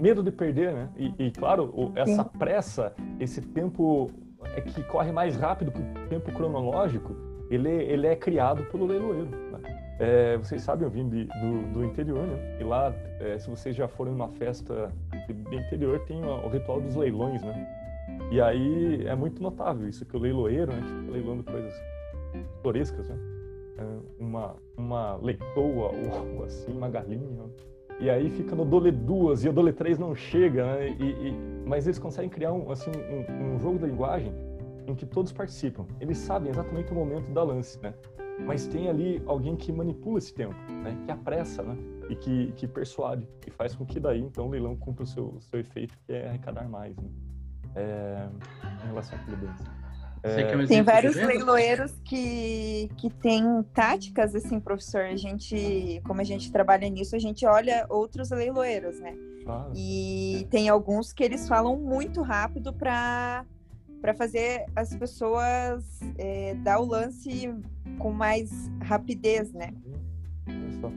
Medo 0.00 0.22
de 0.22 0.30
perder, 0.30 0.72
né? 0.72 0.88
E, 0.96 1.12
e, 1.26 1.30
claro, 1.32 1.64
o- 1.74 1.92
essa 1.98 2.24
pressa, 2.24 2.94
esse 3.18 3.40
tempo 3.40 4.08
é 4.56 4.60
que 4.60 4.82
corre 4.84 5.10
mais 5.12 5.34
rápido 5.36 5.72
que 5.72 5.80
o 5.80 6.08
tempo 6.08 6.30
cronológico, 6.32 7.14
ele, 7.50 7.68
ele 7.68 8.06
é 8.06 8.14
criado 8.14 8.64
pelo 8.66 8.86
leiloeiro. 8.86 9.26
Né? 9.26 9.60
É, 9.98 10.36
vocês 10.38 10.62
sabem, 10.62 10.84
eu 10.84 10.90
vim 10.90 11.08
de- 11.08 11.24
do, 11.24 11.72
do 11.72 11.84
interior, 11.84 12.24
né? 12.24 12.58
E 12.60 12.64
lá, 12.64 12.94
é, 13.18 13.36
se 13.38 13.50
vocês 13.50 13.74
já 13.76 13.88
foram 13.88 14.12
numa 14.12 14.28
festa 14.28 14.92
do 15.28 15.54
interior, 15.54 15.98
tem 16.06 16.22
o, 16.24 16.46
o 16.46 16.48
ritual 16.48 16.80
dos 16.80 16.94
leilões, 16.94 17.42
né? 17.42 17.76
E 18.30 18.40
aí 18.40 19.06
é 19.06 19.14
muito 19.14 19.42
notável 19.42 19.88
isso, 19.88 20.04
que 20.04 20.16
o 20.16 20.20
leiloeiro, 20.20 20.72
né? 20.72 20.82
Fica 20.82 21.12
leiloando 21.12 21.44
coisas 21.44 21.74
pitorescas, 22.32 23.08
né? 23.08 23.18
É, 23.78 24.22
uma, 24.22 24.56
uma 24.76 25.16
leitoa 25.16 25.92
ou 25.92 26.14
algo 26.14 26.44
assim, 26.44 26.72
uma 26.72 26.88
galinha. 26.88 27.44
E 27.98 28.08
aí 28.08 28.30
fica 28.30 28.54
no 28.56 28.64
dole 28.64 28.90
duas 28.90 29.44
e 29.44 29.48
o 29.48 29.52
dole 29.52 29.72
três 29.72 29.98
não 29.98 30.14
chega, 30.14 30.64
né? 30.64 30.88
E, 30.88 31.28
e- 31.28 31.36
mas 31.66 31.86
eles 31.86 31.98
conseguem 31.98 32.30
criar 32.30 32.52
um, 32.52 32.70
assim, 32.70 32.90
um, 32.90 33.54
um 33.54 33.58
jogo 33.58 33.78
da 33.78 33.86
linguagem 33.86 34.32
em 34.86 34.94
que 34.94 35.04
todos 35.06 35.32
participam. 35.32 35.86
Eles 36.00 36.18
sabem 36.18 36.50
exatamente 36.50 36.90
o 36.92 36.94
momento 36.94 37.30
da 37.32 37.42
lance, 37.42 37.78
né? 37.82 37.94
Mas 38.46 38.66
tem 38.66 38.88
ali 38.88 39.22
alguém 39.26 39.54
que 39.54 39.70
manipula 39.70 40.18
esse 40.18 40.32
tempo, 40.32 40.54
né? 40.82 40.96
Que 41.04 41.10
apressa, 41.12 41.62
né? 41.62 41.76
E 42.08 42.16
que, 42.16 42.52
que 42.52 42.66
persuade, 42.66 43.28
e 43.46 43.50
faz 43.50 43.74
com 43.76 43.84
que 43.84 44.00
daí, 44.00 44.20
então, 44.20 44.46
o 44.46 44.50
leilão 44.50 44.74
cumpra 44.76 45.04
o 45.04 45.06
seu, 45.06 45.36
seu 45.40 45.60
efeito, 45.60 45.96
que 46.06 46.12
é 46.12 46.28
arrecadar 46.28 46.68
mais, 46.68 46.96
né? 46.96 47.08
É, 47.74 48.28
em 48.84 48.86
relação 48.88 49.18
à 49.18 49.22
um 49.22 50.66
Tem 50.66 50.82
vários 50.82 51.16
leiloeiros 51.16 51.92
que, 52.04 52.90
que 52.96 53.08
têm 53.08 53.62
táticas, 53.74 54.34
assim, 54.34 54.60
professor. 54.60 55.02
A 55.02 55.16
gente, 55.16 56.00
como 56.04 56.20
a 56.20 56.24
gente 56.24 56.52
trabalha 56.52 56.88
nisso, 56.88 57.16
a 57.16 57.18
gente 57.18 57.46
olha 57.46 57.86
outros 57.88 58.30
leiloeiros, 58.30 59.00
né? 59.00 59.16
Claro. 59.44 59.72
E 59.74 60.46
tem 60.50 60.68
alguns 60.68 61.12
que 61.12 61.24
eles 61.24 61.48
falam 61.48 61.76
muito 61.76 62.22
rápido 62.22 62.72
para 62.72 63.44
para 64.00 64.14
fazer 64.14 64.64
as 64.74 64.96
pessoas 64.96 66.00
é, 66.16 66.54
dar 66.54 66.80
o 66.80 66.86
lance 66.86 67.54
com 67.98 68.10
mais 68.10 68.50
rapidez, 68.82 69.52
né? 69.52 69.74
Só. 70.80 70.90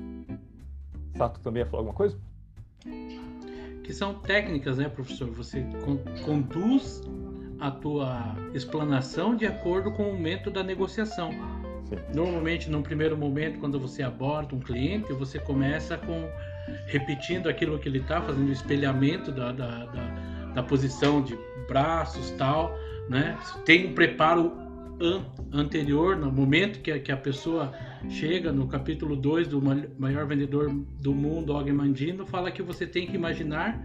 Sato 1.18 1.42
também 1.42 1.64
ia 1.64 1.66
falar 1.66 1.82
alguma 1.82 1.96
coisa? 1.96 2.18
Que 3.84 3.94
são 3.94 4.14
técnicas, 4.16 4.78
né, 4.78 4.90
professor? 4.90 5.30
Você 5.32 5.62
con- 5.84 6.00
conduz 6.24 7.02
a 7.60 7.70
tua 7.70 8.36
explanação 8.54 9.36
de 9.36 9.46
acordo 9.46 9.92
com 9.92 10.10
o 10.10 10.14
momento 10.14 10.50
da 10.50 10.64
negociação. 10.64 11.32
Sim. 11.90 11.98
Normalmente, 12.14 12.70
num 12.70 12.82
primeiro 12.82 13.18
momento, 13.18 13.60
quando 13.60 13.80
você 13.80 14.02
aborda 14.02 14.56
um 14.56 14.60
cliente, 14.60 15.12
você 15.14 15.38
começa 15.38 15.98
com 15.98 16.28
repetindo 16.88 17.48
aquilo 17.48 17.78
que 17.78 17.90
ele 17.90 18.00
está, 18.00 18.22
fazendo 18.22 18.48
o 18.48 18.52
espelhamento 18.52 19.32
da, 19.32 19.52
da, 19.52 19.86
da, 19.86 20.52
da 20.56 20.64
posição 20.64 21.22
de 21.22 21.38
braços, 21.68 22.32
tal, 22.32 22.78
né? 23.10 23.38
Tem 23.66 23.88
um 23.88 23.94
preparo 23.94 24.63
an- 25.04 25.26
anterior, 25.52 26.16
no 26.16 26.32
momento 26.32 26.80
que 26.82 26.92
a, 26.92 27.00
que 27.00 27.12
a 27.12 27.18
pessoa 27.18 27.74
chega 28.10 28.52
no 28.52 28.68
capítulo 28.68 29.16
2 29.16 29.48
do 29.48 29.62
ma- 29.62 29.86
maior 29.98 30.26
vendedor 30.26 30.70
do 31.02 31.14
mundo, 31.14 31.54
Og 31.54 31.72
Mandino, 31.72 32.26
fala 32.26 32.52
que 32.52 32.62
você 32.62 32.88
tem 32.88 33.06
que 33.08 33.16
imaginar, 33.16 33.80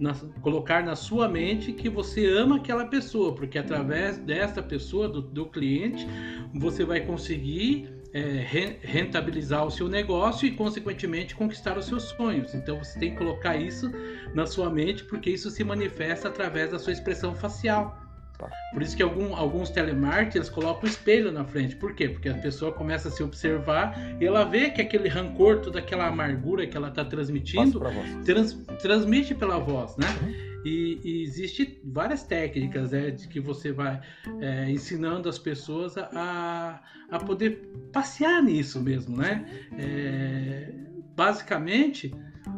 na- 0.00 0.14
colocar 0.40 0.82
na 0.84 0.96
sua 0.96 1.28
mente 1.28 1.72
que 1.72 1.88
você 1.88 2.26
ama 2.26 2.56
aquela 2.56 2.86
pessoa, 2.86 3.34
porque 3.34 3.58
através 3.58 4.18
dessa 4.18 4.62
pessoa, 4.62 5.08
do, 5.08 5.20
do 5.20 5.46
cliente, 5.46 6.06
você 6.54 6.84
vai 6.84 7.00
conseguir 7.00 7.88
é, 8.14 8.20
re- 8.20 8.78
rentabilizar 8.80 9.66
o 9.66 9.70
seu 9.70 9.86
negócio 9.86 10.46
e, 10.48 10.52
consequentemente, 10.52 11.34
conquistar 11.34 11.76
os 11.76 11.84
seus 11.84 12.04
sonhos. 12.04 12.54
Então, 12.54 12.78
você 12.78 12.98
tem 12.98 13.10
que 13.10 13.18
colocar 13.18 13.56
isso 13.56 13.90
na 14.34 14.46
sua 14.46 14.70
mente, 14.70 15.04
porque 15.04 15.28
isso 15.30 15.50
se 15.50 15.62
manifesta 15.62 16.28
através 16.28 16.70
da 16.70 16.78
sua 16.78 16.92
expressão 16.92 17.34
facial. 17.34 18.07
Tá. 18.38 18.48
Por 18.72 18.82
isso 18.82 18.96
que 18.96 19.02
algum- 19.02 19.34
alguns 19.34 19.68
telemarketers 19.70 20.48
colocam 20.48 20.84
o 20.84 20.86
espelho 20.86 21.32
na 21.32 21.44
frente. 21.44 21.74
Por 21.74 21.92
quê? 21.94 22.08
Porque 22.08 22.28
a 22.28 22.34
pessoa 22.34 22.70
começa 22.72 23.08
a 23.08 23.10
se 23.10 23.20
observar 23.22 23.98
e 24.20 24.24
ela 24.24 24.44
vê 24.44 24.70
que 24.70 24.80
aquele 24.80 25.08
rancor, 25.08 25.60
toda 25.60 25.80
aquela 25.80 26.06
amargura 26.06 26.64
que 26.66 26.76
ela 26.76 26.88
está 26.88 27.04
transmitindo, 27.04 27.80
trans- 28.24 28.52
transmite 28.80 29.34
pela 29.34 29.58
voz, 29.58 29.96
né? 29.96 30.06
Uhum. 30.22 30.48
E, 30.64 31.00
e 31.04 31.22
existe 31.22 31.80
várias 31.84 32.22
técnicas 32.24 32.90
né, 32.92 33.10
de 33.10 33.26
que 33.28 33.40
você 33.40 33.70
vai 33.72 34.00
é, 34.40 34.70
ensinando 34.70 35.28
as 35.28 35.38
pessoas 35.38 35.96
a, 35.96 36.80
a, 37.10 37.16
a 37.16 37.18
poder 37.20 37.68
passear 37.92 38.42
nisso 38.42 38.80
mesmo, 38.80 39.16
né? 39.16 39.46
É, 39.78 40.72
basicamente, 41.16 42.14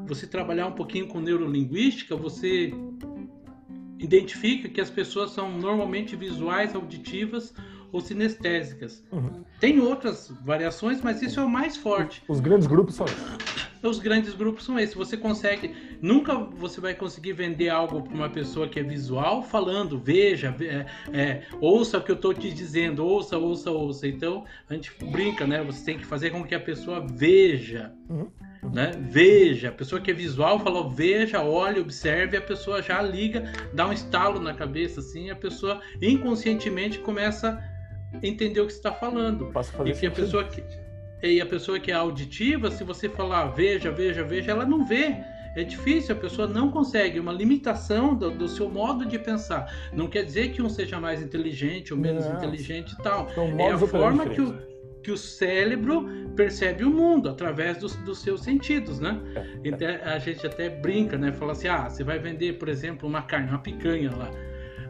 você 0.07 0.27
trabalhar 0.27 0.67
um 0.67 0.73
pouquinho 0.73 1.09
com 1.09 1.21
neurolinguística, 1.21 2.15
você 2.17 2.73
identifica 4.01 4.69
que 4.69 4.81
as 4.81 4.91
pessoas 4.91 5.31
são 5.33 5.51
normalmente 5.59 6.17
visuais, 6.17 6.75
auditivas 6.75 7.55
ou 7.93 8.01
sinestésicas. 8.01 9.03
Uhum. 9.11 9.45
Tem 9.59 9.81
outras 9.81 10.33
variações, 10.45 11.01
mas 11.03 11.23
isso 11.23 11.41
é 11.41 11.45
o 11.45 11.49
mais 11.51 11.77
forte. 11.77 12.23
Os 12.29 12.41
grandes 12.41 12.67
grupos 12.67 12.95
são 12.95 13.05
esses. 13.07 13.71
Os 13.83 13.99
grandes 13.99 14.35
grupos 14.35 14.65
são 14.65 14.79
esses. 14.79 14.95
Você 14.95 15.17
consegue. 15.17 15.75
Nunca 16.01 16.35
você 16.35 16.81
vai 16.81 16.95
conseguir 16.95 17.33
vender 17.33 17.69
algo 17.71 18.03
para 18.03 18.15
uma 18.15 18.29
pessoa 18.29 18.69
que 18.69 18.79
é 18.79 18.83
visual 18.83 19.43
falando, 19.43 19.99
veja, 19.99 20.51
ve- 20.51 20.69
é, 20.69 20.87
é, 21.13 21.43
ouça 21.61 21.99
o 21.99 22.03
que 22.03 22.11
eu 22.11 22.17
estou 22.17 22.33
te 22.35 22.53
dizendo, 22.53 23.05
ouça, 23.05 23.39
ouça, 23.39 23.71
ouça. 23.71 24.07
Então 24.07 24.45
a 24.69 24.75
gente 24.75 24.93
brinca, 25.11 25.47
né? 25.47 25.63
Você 25.65 25.85
tem 25.85 25.99
que 25.99 26.05
fazer 26.07 26.31
com 26.31 26.45
que 26.45 26.55
a 26.55 26.61
pessoa 26.61 27.05
veja. 27.11 27.93
Uhum. 28.09 28.29
Né? 28.63 28.93
Veja, 29.01 29.69
a 29.71 29.73
pessoa 29.73 30.01
que 30.01 30.11
é 30.11 30.15
visual 30.15 30.61
falou 30.61 30.91
veja, 30.91 31.43
olhe, 31.43 31.81
observe, 31.81 32.37
a 32.37 32.43
pessoa 32.43 32.83
já 32.83 33.01
liga, 33.01 33.51
dá 33.73 33.87
um 33.87 33.93
estalo 33.93 34.39
na 34.39 34.53
cabeça, 34.53 35.01
assim, 35.01 35.31
a 35.31 35.37
pessoa 35.37 35.81
inconscientemente 36.01 36.99
começa 36.99 37.59
a 38.13 38.27
entender 38.27 38.61
o 38.61 38.67
que 38.67 38.73
está 38.73 38.93
falando. 38.93 39.51
E 39.87 39.93
que 39.93 40.07
a 40.07 40.11
pessoa 40.11 40.45
que 40.45 40.63
e 41.23 41.39
a 41.39 41.45
pessoa 41.45 41.79
que 41.79 41.91
é 41.91 41.95
auditiva, 41.95 42.71
se 42.71 42.83
você 42.83 43.09
falar 43.09 43.49
veja, 43.49 43.91
veja, 43.91 44.25
veja, 44.25 44.53
ela 44.53 44.65
não 44.65 44.87
vê. 44.87 45.17
É 45.55 45.65
difícil, 45.65 46.15
a 46.15 46.19
pessoa 46.19 46.47
não 46.47 46.71
consegue, 46.71 47.19
uma 47.19 47.33
limitação 47.33 48.15
do, 48.15 48.31
do 48.31 48.49
seu 48.49 48.71
modo 48.71 49.05
de 49.05 49.19
pensar. 49.19 49.91
Não 49.93 50.07
quer 50.07 50.25
dizer 50.25 50.53
que 50.53 50.63
um 50.63 50.69
seja 50.71 51.01
mais 51.01 51.21
inteligente 51.21 51.93
ou 51.93 51.99
menos 51.99 52.25
Não. 52.25 52.37
inteligente 52.37 52.93
e 52.93 53.03
tal. 53.03 53.29
É 53.59 53.71
a 53.71 53.79
forma 53.79 54.27
que 54.29 54.41
o. 54.41 54.70
que 55.03 55.11
o 55.11 55.17
cérebro 55.17 56.07
percebe 56.37 56.85
o 56.85 56.91
mundo 56.91 57.29
através 57.29 57.79
dos, 57.79 57.97
dos 57.97 58.19
seus 58.19 58.43
sentidos, 58.43 59.01
né? 59.01 59.21
Então 59.65 59.89
a 60.05 60.19
gente 60.19 60.47
até 60.47 60.69
brinca, 60.69 61.19
né? 61.19 61.33
Fala 61.33 61.53
assim, 61.53 61.69
ah, 61.69 61.89
você 61.89 62.03
vai 62.03 62.19
vender, 62.19 62.59
por 62.59 62.69
exemplo, 62.69 63.09
uma 63.09 63.23
carne, 63.23 63.49
uma 63.49 63.59
picanha 63.59 64.11
lá. 64.15 64.31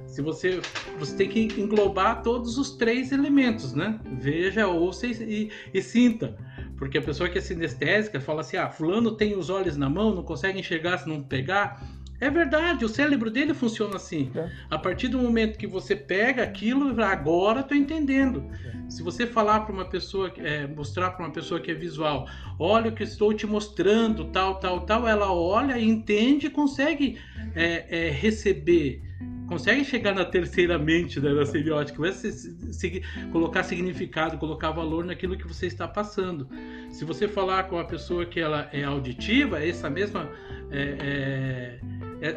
Se 0.06 0.22
você, 0.22 0.60
você 0.98 1.16
tem 1.16 1.28
que 1.28 1.60
englobar 1.60 2.22
todos 2.22 2.58
os 2.58 2.76
três 2.76 3.12
elementos, 3.12 3.74
né? 3.74 4.00
Veja, 4.20 4.66
ouça 4.66 5.06
e, 5.06 5.12
e, 5.12 5.50
e 5.72 5.82
sinta. 5.82 6.36
Porque 6.76 6.98
a 6.98 7.02
pessoa 7.02 7.28
que 7.28 7.38
é 7.38 7.40
sinestésica 7.40 8.20
fala 8.20 8.40
assim, 8.40 8.56
ah, 8.56 8.68
fulano 8.68 9.12
tem 9.12 9.36
os 9.36 9.50
olhos 9.50 9.76
na 9.76 9.88
mão, 9.88 10.14
não 10.14 10.22
consegue 10.24 10.58
enxergar 10.58 10.98
se 10.98 11.08
não 11.08 11.22
pegar. 11.22 11.80
É 12.20 12.28
verdade, 12.28 12.84
o 12.84 12.88
cérebro 12.88 13.30
dele 13.30 13.54
funciona 13.54 13.96
assim. 13.96 14.30
É. 14.34 14.50
A 14.70 14.78
partir 14.78 15.08
do 15.08 15.18
momento 15.18 15.56
que 15.56 15.66
você 15.66 15.96
pega 15.96 16.42
aquilo, 16.42 17.02
agora 17.02 17.60
estou 17.60 17.76
entendendo. 17.76 18.44
Se 18.88 19.02
você 19.02 19.26
falar 19.26 19.60
para 19.60 19.72
uma 19.72 19.84
pessoa, 19.84 20.30
é, 20.38 20.66
mostrar 20.66 21.12
para 21.12 21.24
uma 21.24 21.32
pessoa 21.32 21.60
que 21.60 21.70
é 21.70 21.74
visual, 21.74 22.28
olha 22.58 22.90
o 22.90 22.94
que 22.94 23.04
estou 23.04 23.32
te 23.32 23.46
mostrando, 23.46 24.24
tal, 24.26 24.56
tal, 24.56 24.80
tal, 24.80 25.06
ela 25.08 25.32
olha, 25.32 25.78
entende 25.80 26.48
e 26.48 26.50
consegue 26.50 27.18
é, 27.54 28.06
é, 28.08 28.10
receber, 28.10 29.00
consegue 29.46 29.84
chegar 29.84 30.12
na 30.14 30.24
terceira 30.24 30.78
mente 30.78 31.20
né, 31.20 31.32
da 31.34 31.46
semiótica, 31.46 31.98
vai 32.00 32.12
se- 32.12 32.32
se- 32.72 33.02
colocar 33.32 33.62
significado, 33.62 34.38
colocar 34.38 34.70
valor 34.72 35.04
naquilo 35.04 35.36
que 35.38 35.46
você 35.46 35.66
está 35.66 35.86
passando. 35.88 36.48
Se 36.90 37.04
você 37.04 37.26
falar 37.28 37.64
com 37.64 37.78
a 37.78 37.84
pessoa 37.84 38.26
que 38.26 38.40
ela 38.40 38.68
é 38.72 38.82
auditiva, 38.84 39.64
essa 39.64 39.88
mesma 39.88 40.28
é, 40.70 40.80
é, 40.80 40.84
é- 41.00 41.78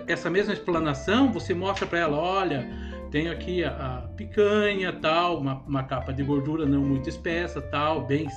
essa 0.08 0.30
mesma 0.30 0.54
explanação, 0.54 1.32
você 1.32 1.54
mostra 1.54 1.86
para 1.86 2.00
ela, 2.00 2.18
olha, 2.18 2.68
tenho 3.12 3.32
aqui 3.32 3.64
a, 3.64 3.70
a 3.70 4.08
picanha, 4.16 4.92
tal, 4.94 5.40
uma, 5.40 5.62
uma 5.68 5.84
capa 5.84 6.12
de 6.12 6.24
gordura 6.24 6.66
não 6.66 6.82
muito 6.82 7.08
espessa, 7.10 7.62
tal, 7.62 8.06
bem 8.06 8.28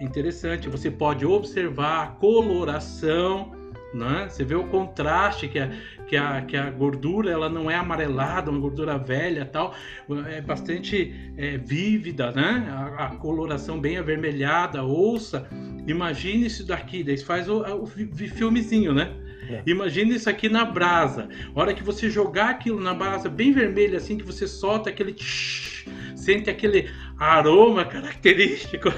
interessante. 0.00 0.68
Você 0.68 0.90
pode 0.90 1.24
observar 1.24 2.02
a 2.02 2.06
coloração, 2.08 3.52
né? 3.94 4.26
Você 4.28 4.44
vê 4.44 4.54
o 4.54 4.64
contraste 4.64 5.48
que 5.48 5.58
a, 5.58 5.70
que 6.06 6.14
a, 6.14 6.42
que 6.42 6.56
a 6.58 6.70
gordura 6.70 7.30
ela 7.30 7.48
não 7.48 7.70
é 7.70 7.74
amarelada, 7.74 8.50
uma 8.50 8.60
gordura 8.60 8.98
velha, 8.98 9.46
tal, 9.46 9.74
é 10.26 10.42
bastante 10.42 11.32
é, 11.38 11.56
vívida, 11.56 12.30
né? 12.32 12.68
A, 12.70 13.06
a 13.06 13.16
coloração 13.16 13.80
bem 13.80 13.96
avermelhada. 13.96 14.82
Ouça, 14.82 15.48
imagine 15.86 16.44
isso 16.44 16.66
daqui, 16.66 17.02
daí 17.02 17.16
faz 17.16 17.48
o, 17.48 17.62
o 17.82 17.86
fi- 17.86 18.28
filmezinho, 18.28 18.92
né? 18.92 19.10
É. 19.48 19.62
Imagina 19.66 20.14
isso 20.14 20.28
aqui 20.28 20.48
na 20.48 20.64
brasa. 20.64 21.28
A 21.54 21.60
hora 21.60 21.74
que 21.74 21.82
você 21.82 22.10
jogar 22.10 22.50
aquilo 22.50 22.80
na 22.80 22.92
brasa 22.94 23.28
bem 23.28 23.52
vermelha, 23.52 23.96
assim, 23.98 24.16
que 24.18 24.24
você 24.24 24.46
solta 24.46 24.90
aquele 24.90 25.12
tsh, 25.12 25.86
sente 26.16 26.50
aquele 26.50 26.90
aroma 27.18 27.84
característico. 27.84 28.88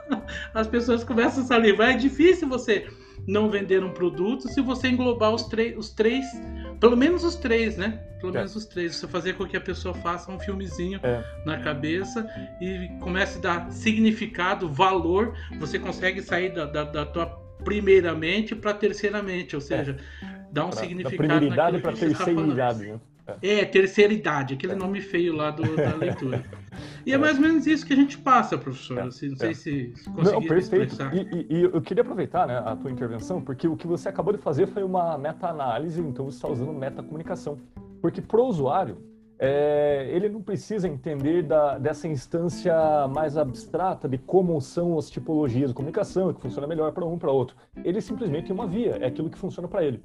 As 0.54 0.66
pessoas 0.66 1.04
começam 1.04 1.42
a 1.44 1.46
salivar. 1.46 1.90
É 1.90 1.96
difícil 1.96 2.48
você 2.48 2.86
não 3.26 3.50
vender 3.50 3.84
um 3.84 3.90
produto 3.92 4.48
se 4.48 4.60
você 4.60 4.88
englobar 4.88 5.32
os, 5.32 5.44
três- 5.44 5.76
os 5.76 5.90
três, 5.90 6.24
pelo 6.80 6.96
menos 6.96 7.22
os 7.22 7.36
três, 7.36 7.76
né? 7.76 8.00
Pelo 8.20 8.32
É. 8.34 8.36
menos 8.38 8.56
os 8.56 8.64
três. 8.66 8.96
Você 8.96 9.06
fazer 9.06 9.34
com 9.34 9.46
que 9.46 9.56
a 9.56 9.60
pessoa 9.60 9.94
faça 9.94 10.30
um 10.32 10.38
filmezinho 10.38 10.98
É. 11.02 11.22
na 11.46 11.58
cabeça 11.58 12.26
e 12.60 12.88
comece 13.00 13.38
a 13.38 13.40
dar 13.40 13.70
significado, 13.72 14.68
valor. 14.68 15.34
Você 15.58 15.78
consegue 15.78 16.20
sair 16.22 16.52
da, 16.52 16.64
da, 16.64 16.84
da 16.84 17.06
tua 17.06 17.26
primeiramente 17.64 18.54
para 18.54 18.74
terceiramente, 18.74 19.54
ou 19.54 19.60
seja, 19.60 19.96
dar 20.52 20.66
um 20.66 20.68
É. 20.68 20.70
Da, 20.70 20.76
da 20.76 20.82
significado 20.82 21.16
primeiridade 21.16 21.72
naquilo 21.76 21.82
para 21.82 21.92
falando. 21.96 22.16
terceiridade, 22.16 22.86
né? 22.86 23.00
É, 23.40 23.64
terceira 23.64 24.12
idade, 24.12 24.54
aquele 24.54 24.74
nome 24.74 25.00
feio 25.00 25.32
lá 25.36 25.52
do- 25.52 25.76
da 25.76 25.94
leitura. 25.94 26.44
E 27.06 27.12
é 27.12 27.18
mais 27.18 27.36
ou 27.36 27.42
menos 27.42 27.64
isso 27.64 27.86
que 27.86 27.92
a 27.92 27.96
gente 27.96 28.18
passa, 28.18 28.58
professor. 28.58 28.98
É, 28.98 29.02
assim, 29.02 29.28
não 29.28 29.34
é. 29.34 29.38
sei 29.38 29.54
se 29.54 29.92
se 29.94 30.10
Não, 30.10 30.42
perfeito. 30.42 30.92
expressar. 30.92 31.14
E, 31.14 31.20
e- 31.20 31.46
e 31.58 31.62
eu 31.62 31.80
queria 31.80 32.02
aproveitar 32.02 32.48
né, 32.48 32.58
a 32.64 32.74
tua 32.74 32.90
intervenção, 32.90 33.40
porque 33.40 33.68
o 33.68 33.76
que 33.76 33.86
você 33.86 34.08
acabou 34.08 34.32
de 34.34 34.40
fazer 34.40 34.66
foi 34.66 34.82
uma 34.82 35.16
meta-análise, 35.16 36.00
então 36.00 36.24
você 36.24 36.38
está 36.38 36.48
usando 36.48 36.72
metacomunicação. 36.72 37.56
Porque 38.02 38.20
para 38.20 38.40
o 38.40 38.46
usuário, 38.46 38.98
é, 39.42 40.06
ele 40.12 40.28
não 40.28 40.42
precisa 40.42 40.86
entender 40.86 41.42
da- 41.42 41.78
dessa 41.78 42.06
instância 42.06 43.08
mais 43.08 43.38
abstrata 43.38 44.06
de 44.06 44.18
como 44.18 44.60
são 44.60 44.98
as 44.98 45.08
tipologias 45.08 45.70
de 45.70 45.74
comunicação, 45.74 46.30
que 46.34 46.42
funciona 46.42 46.66
melhor 46.66 46.92
para 46.92 47.06
um 47.06 47.18
para 47.18 47.32
outro. 47.32 47.56
Ele 47.82 48.02
simplesmente 48.02 48.48
tem 48.48 48.54
uma 48.54 48.66
via, 48.66 48.98
é 49.00 49.06
aquilo 49.06 49.30
que 49.30 49.38
funciona 49.38 49.66
para 49.66 49.82
ele. 49.82 50.02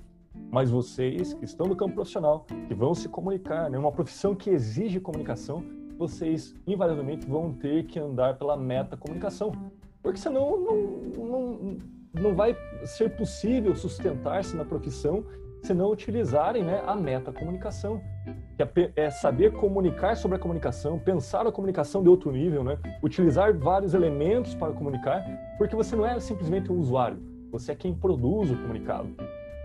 Mas 0.49 0.69
vocês 0.69 1.33
que 1.33 1.43
estão 1.43 1.67
no 1.67 1.75
campo 1.75 1.95
profissional, 1.95 2.45
que 2.65 2.73
vão 2.73 2.95
se 2.95 3.09
comunicar, 3.09 3.69
né, 3.69 3.77
uma 3.77 3.91
profissão 3.91 4.33
que 4.33 4.49
exige 4.49 5.01
comunicação, 5.01 5.61
vocês 5.97 6.55
invariavelmente 6.65 7.27
vão 7.27 7.51
ter 7.51 7.85
que 7.87 7.99
andar 7.99 8.37
pela 8.37 8.55
metacomunicação. 8.55 9.51
Porque 10.01 10.19
senão 10.19 10.57
não, 10.61 11.25
não, 11.25 11.77
não 12.13 12.35
vai 12.35 12.55
ser 12.85 13.17
possível 13.17 13.75
sustentar-se 13.75 14.55
na 14.55 14.63
profissão 14.63 15.25
se 15.65 15.73
não 15.73 15.91
utilizarem 15.91 16.63
né, 16.63 16.83
a 16.85 16.95
metacomunicação. 16.95 17.99
Que 18.57 18.63
é 18.63 18.91
é 18.95 19.09
saber 19.09 19.51
comunicar 19.51 20.15
sobre 20.15 20.37
a 20.37 20.39
comunicação, 20.39 20.97
pensar 20.97 21.45
a 21.45 21.51
comunicação 21.51 22.01
de 22.01 22.07
outro 22.09 22.31
nível, 22.31 22.63
né? 22.63 22.77
utilizar 23.03 23.53
vários 23.57 23.93
elementos 23.93 24.55
para 24.55 24.71
comunicar, 24.71 25.23
porque 25.57 25.75
você 25.75 25.95
não 25.95 26.05
é 26.05 26.17
simplesmente 26.19 26.71
um 26.71 26.79
usuário, 26.79 27.17
você 27.51 27.73
é 27.73 27.75
quem 27.75 27.93
produz 27.93 28.49
o 28.51 28.55
comunicado. 28.55 29.09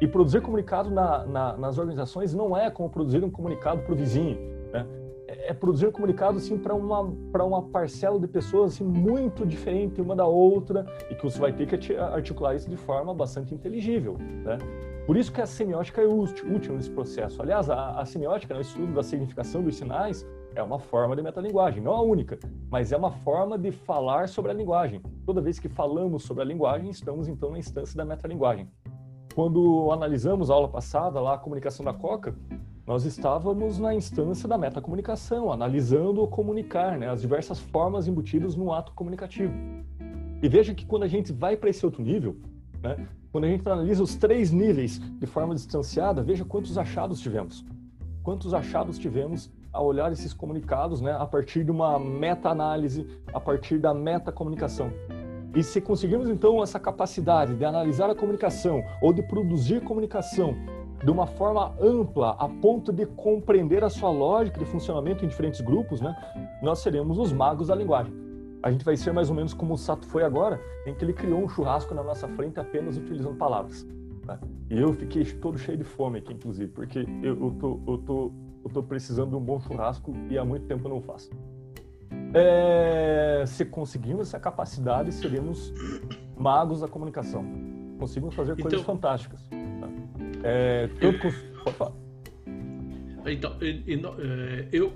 E 0.01 0.07
produzir 0.09 0.41
comunicado 0.41 0.91
na- 0.91 1.25
na- 1.27 1.57
nas 1.57 1.79
organizações 1.79 2.35
não 2.35 2.57
é 2.57 2.69
como 2.71 2.89
produzir 2.91 3.23
um 3.23 3.31
comunicado 3.31 3.83
para 3.83 3.93
o 3.93 3.97
vizinho, 3.97 4.37
né? 4.73 4.85
É 5.29 5.51
é 5.51 5.55
produzir 5.55 5.87
um 5.87 5.93
comunicado 5.93 6.39
assim 6.39 6.59
para 6.59 6.75
uma 6.75 7.09
para 7.33 7.45
uma 7.45 7.63
parcela 7.63 8.19
de 8.19 8.27
pessoas 8.27 8.73
assim 8.75 8.85
muito 8.85 9.47
diferente 9.47 10.01
uma 10.01 10.17
da 10.17 10.27
outra 10.27 10.85
e 11.09 11.15
que 11.15 11.23
você 11.23 11.39
vai 11.39 11.53
ter 11.53 11.67
que 11.69 11.97
articular 11.97 12.57
isso 12.57 12.69
de 12.69 12.77
forma 12.77 13.15
bastante 13.15 13.55
inteligível, 13.55 14.17
né? 14.45 14.59
Por 15.11 15.17
isso 15.17 15.33
que 15.33 15.41
a 15.41 15.47
semiótica 15.47 16.01
é 16.01 16.07
útil, 16.07 16.55
útil 16.55 16.77
nesse 16.77 16.89
processo. 16.89 17.43
Aliás, 17.43 17.69
a, 17.69 18.01
a 18.01 18.05
semiótica, 18.07 18.55
né, 18.55 18.61
o 18.61 18.63
estudo 18.63 18.95
da 18.95 19.03
significação 19.03 19.61
dos 19.61 19.75
sinais, 19.75 20.25
é 20.55 20.63
uma 20.63 20.79
forma 20.79 21.17
de 21.17 21.21
metalinguagem, 21.21 21.83
não 21.83 21.95
a 21.95 22.01
única, 22.01 22.39
mas 22.71 22.93
é 22.93 22.97
uma 22.97 23.11
forma 23.11 23.59
de 23.59 23.73
falar 23.73 24.29
sobre 24.29 24.53
a 24.53 24.55
linguagem. 24.55 25.03
Toda 25.27 25.41
vez 25.41 25.59
que 25.59 25.69
falamos 25.69 26.23
sobre 26.23 26.45
a 26.45 26.47
linguagem, 26.47 26.91
estamos 26.91 27.27
então 27.27 27.51
na 27.51 27.59
instância 27.59 27.97
da 27.97 28.05
metalinguagem. 28.05 28.69
Quando 29.35 29.91
analisamos 29.91 30.49
a 30.49 30.55
aula 30.55 30.69
passada, 30.69 31.21
lá 31.21 31.35
a 31.35 31.39
comunicação 31.39 31.85
da 31.85 31.93
Coca, 31.93 32.33
nós 32.87 33.05
estávamos 33.05 33.81
na 33.81 33.93
instância 33.93 34.49
da 34.49 34.57
metacomunicação, 34.57 35.51
analisando 35.51 36.23
o 36.23 36.29
comunicar, 36.29 36.97
né, 36.97 37.11
as 37.11 37.21
diversas 37.21 37.59
formas 37.59 38.07
embutidas 38.07 38.55
no 38.55 38.73
ato 38.73 38.93
comunicativo. 38.93 39.53
E 40.41 40.49
veja 40.49 40.73
que 40.73 40.87
quando 40.87 41.03
a 41.03 41.09
gente 41.09 41.33
vai 41.33 41.57
para 41.57 41.69
esse 41.69 41.85
outro 41.85 42.01
nível, 42.01 42.37
né, 42.81 43.09
quando 43.33 43.45
a 43.45 43.49
gente 43.49 43.67
analisa 43.69 44.03
os 44.03 44.17
três 44.17 44.51
níveis 44.51 44.99
de 44.99 45.27
forma 45.27 45.55
distanciada, 45.55 46.23
veja 46.23 46.45
quantos 46.45 46.77
achados 46.77 47.21
tivemos. 47.21 47.65
Quantos 48.23 48.53
achados 48.53 48.99
tivemos 48.99 49.51
a 49.73 49.81
olhar 49.81 50.13
esses 50.13 50.33
comunicados 50.33 51.01
né, 51.01 51.13
a 51.13 51.27
partir 51.27 51.65
de 51.65 51.71
uma 51.71 51.99
meta-análise, 51.99 53.07
a 53.33 53.39
partir 53.39 53.79
da 53.79 53.95
metacomunicação. 53.95 54.93
E 55.55 55.63
se 55.63 55.81
conseguirmos 55.81 56.29
então 56.29 56.63
essa 56.63 56.79
capacidade 56.79 57.55
de 57.55 57.65
analisar 57.65 58.11
a 58.11 58.15
comunicação 58.15 58.83
ou 59.01 59.13
de 59.13 59.23
produzir 59.23 59.81
comunicação 59.83 60.55
de 61.03 61.11
uma 61.11 61.27
forma 61.27 61.73
ampla, 61.81 62.37
a 62.39 62.49
ponto 62.49 62.93
de 62.93 63.07
compreender 63.07 63.83
a 63.83 63.89
sua 63.89 64.11
lógica 64.11 64.59
de 64.59 64.67
funcionamento 64.67 65.25
em 65.25 65.29
diferentes 65.29 65.61
grupos, 65.61 66.01
né, 66.01 66.15
nós 66.63 66.81
seremos 66.81 67.17
os 67.17 67.33
magos 67.33 67.69
da 67.69 67.75
linguagem. 67.75 68.30
A 68.63 68.71
gente 68.71 68.85
vai 68.85 68.97
ser 68.97 69.13
mais 69.13 69.31
ou 69.31 69.35
menos 69.37 69.55
como 69.55 69.75
o 69.75 69.79
Sato 69.79 70.07
foi 70.07 70.23
agora, 70.23 70.61
em 70.87 70.95
que 70.95 71.05
ele 71.05 71.13
criou 71.15 71.43
um 71.43 71.49
churrasco 71.49 71.95
na 71.95 72.03
nossa 72.03 72.29
frente 72.29 72.61
apenas 72.61 72.97
utilizando 72.99 73.37
palavras. 73.37 73.87
né? 74.27 74.39
E 74.69 74.79
eu 74.79 74.93
fiquei 74.93 75.25
todo 75.25 75.59
cheio 75.59 75.79
de 75.79 75.85
fome 75.85 76.19
aqui, 76.19 76.33
inclusive, 76.35 76.71
porque 76.71 77.01
eu, 77.23 77.41
eu, 77.43 77.51
tô, 77.59 77.81
eu, 77.87 77.99
tô, 77.99 78.33
eu 78.65 78.71
tô 78.71 78.83
precisando 78.83 79.31
de 79.31 79.37
um 79.37 79.41
bom 79.41 79.59
churrasco 79.61 80.13
e 80.29 80.37
há 80.37 80.45
muito 80.45 80.67
tempo 80.67 80.87
eu 80.87 80.91
não 80.91 81.01
faço. 81.01 81.31
É, 82.35 83.45
se 83.47 83.65
conseguirmos 83.65 84.29
essa 84.29 84.39
capacidade, 84.39 85.13
seremos 85.13 85.73
magos 86.37 86.81
da 86.81 86.89
comunicação. 86.89 87.45
Conseguimos 87.99 88.35
fazer 88.35 88.55
coisas 88.61 88.81
Então- 88.81 88.95
fantásticas. 88.95 89.41
tá? 89.49 89.89
É, 90.45 90.89
tanto 91.01 91.19
com... 91.19 91.31
Pode 91.65 91.77
falar. 91.77 91.93
Então, 93.27 93.57
é, 94.19 94.69
eu 94.73 94.93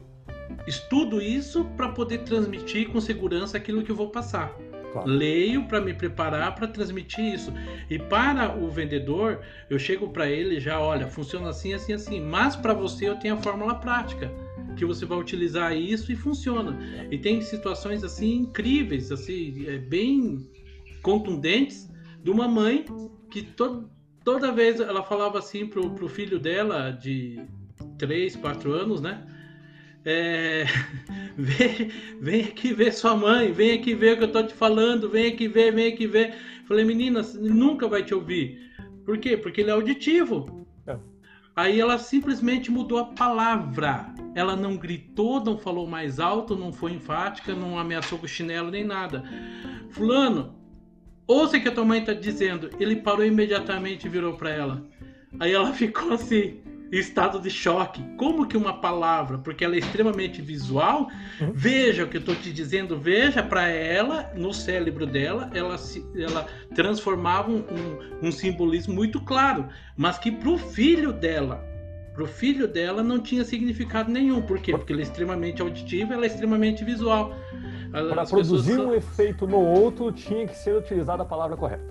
estudo 0.67 1.21
isso 1.21 1.65
para 1.77 1.89
poder 1.89 2.19
transmitir 2.19 2.89
com 2.91 3.01
segurança 3.01 3.57
aquilo 3.57 3.83
que 3.83 3.91
eu 3.91 3.97
vou 3.97 4.11
passar. 4.11 4.55
Claro. 4.93 5.09
Leio 5.09 5.65
para 5.67 5.81
me 5.81 5.93
preparar 5.93 6.55
para 6.55 6.69
transmitir 6.69 7.35
isso. 7.35 7.53
E 7.91 7.99
para 7.99 8.57
o 8.57 8.71
vendedor, 8.71 9.41
eu 9.69 9.77
chego 9.77 10.09
para 10.11 10.31
ele 10.31 10.61
já, 10.61 10.81
olha, 10.81 11.09
funciona 11.09 11.49
assim, 11.49 11.75
assim, 11.75 11.93
assim. 11.93 12.21
Mas 12.21 12.55
para 12.55 12.73
você 12.73 13.09
eu 13.09 13.17
tenho 13.17 13.35
a 13.35 13.39
fórmula 13.39 13.75
prática 13.75 14.31
que 14.77 14.85
você 14.85 15.05
vai 15.05 15.19
utilizar 15.19 15.77
isso 15.77 16.13
e 16.13 16.17
funciona. 16.17 16.79
E 17.11 17.19
tem 17.19 17.41
situações 17.41 18.05
assim 18.05 18.37
incríveis, 18.37 19.11
assim, 19.11 19.67
é, 19.67 19.79
bem 19.79 20.49
contundentes 21.03 21.91
de 22.23 22.31
uma 22.31 22.49
mãe 22.49 22.85
que 23.31 23.43
to 23.43 23.91
toda 24.25 24.51
vez 24.51 24.81
ela 24.81 25.03
falava 25.03 25.39
assim 25.39 25.67
pro, 25.67 25.91
pro 25.91 26.09
filho 26.09 26.39
dela 26.39 26.91
de 26.91 27.39
3, 27.99 28.37
4 28.37 28.73
anos, 28.73 29.01
né? 29.01 29.27
É, 30.05 30.65
vem, 31.37 31.91
vem 32.21 32.45
aqui 32.45 32.75
ver 32.75 32.93
sua 32.93 33.17
mãe, 33.17 33.53
vem 33.53 33.73
aqui 33.73 33.95
ver 33.95 34.15
o 34.15 34.19
que 34.19 34.25
eu 34.25 34.33
tô 34.33 34.43
te 34.43 34.55
falando, 34.55 35.09
vem 35.09 35.29
aqui 35.29 35.49
ver, 35.49 35.73
vem 35.73 35.93
aqui 35.93 36.07
ver. 36.07 36.35
Falei, 36.67 36.85
menina, 36.85 37.23
nunca 37.41 37.89
vai 37.89 38.03
te 38.03 38.15
ouvir. 38.15 38.73
Por 39.05 39.19
quê? 39.19 39.37
Porque 39.37 39.61
ele 39.61 39.71
é 39.71 39.73
auditivo. 39.73 40.67
É. 40.87 40.99
Aí 41.57 41.81
ela 41.81 41.99
simplesmente 41.99 42.71
mudou 42.71 42.99
a 42.99 43.05
palavra. 43.05 44.15
Ela 44.35 44.57
não 44.57 44.77
gritou, 44.77 45.43
não 45.43 45.59
falou 45.59 45.87
mais 45.87 46.19
alto, 46.19 46.57
não 46.57 46.73
foi 46.73 46.93
enfática, 46.93 47.55
não 47.55 47.79
ameaçou 47.79 48.19
com 48.19 48.27
chinelo 48.27 48.71
nem 48.71 48.85
nada. 48.85 49.23
Fulano, 49.91 50.55
ouça 51.27 51.57
o 51.57 51.61
que 51.61 51.69
a 51.69 51.73
tua 51.73 51.85
mãe 51.85 52.01
está 52.01 52.13
dizendo. 52.13 52.71
Ele 52.81 52.97
parou 52.97 53.25
imediatamente 53.25 54.07
e 54.07 54.11
virou 54.11 54.37
para 54.37 54.51
ela. 54.51 54.87
Aí 55.39 55.53
ela 55.53 55.73
ficou 55.75 56.13
assim 56.13 56.64
estado 56.99 57.41
de 57.41 57.51
choque. 57.51 58.05
Como 58.17 58.47
que 58.47 58.57
uma 58.57 58.81
palavra, 58.81 59.39
porque 59.39 59.65
ela 59.65 59.75
é 59.75 59.79
extremamente 59.79 60.41
visual, 60.41 61.09
uhum. 61.41 61.53
veja 61.53 62.05
o 62.05 62.09
que 62.09 62.17
eu 62.17 62.21
estou 62.21 62.35
te 62.35 62.53
dizendo, 62.53 62.99
veja 62.99 63.43
para 63.43 63.69
ela, 63.69 64.33
no 64.35 64.53
cérebro 64.53 65.07
dela, 65.07 65.51
ela, 65.55 65.77
se, 65.79 66.05
ela 66.17 66.47
transformava 66.75 67.51
um, 67.51 67.59
um, 67.59 68.29
um 68.29 68.33
simbolismo 68.33 68.95
muito 68.95 69.21
claro, 69.21 69.69
mas 69.97 70.19
que 70.19 70.31
para 70.31 70.51
o 70.51 70.59
filho 70.59 71.13
dela, 71.13 71.65
para 72.15 72.23
o 72.23 72.27
filho 72.27 72.69
dela 72.69 73.03
não 73.03 73.19
tinha 73.19 73.45
significado 73.45 74.11
nenhum. 74.11 74.41
Por 74.41 74.61
quê? 74.61 74.71
Porque 74.71 74.93
ele 74.93 75.01
é 75.01 75.05
extremamente 75.05 75.61
auditivo, 75.61 76.13
ela 76.13 76.25
é 76.25 76.29
extremamente 76.29 76.85
visual. 76.85 77.35
Para 77.91 78.25
produzir 78.25 78.79
um 78.79 78.95
efeito 78.95 79.47
no 79.47 79.59
outro, 79.59 80.13
tinha 80.13 80.47
que 80.47 80.57
ser 80.57 80.77
utilizada 80.77 81.23
a 81.23 81.27
palavra 81.27 81.57
correta. 81.57 81.85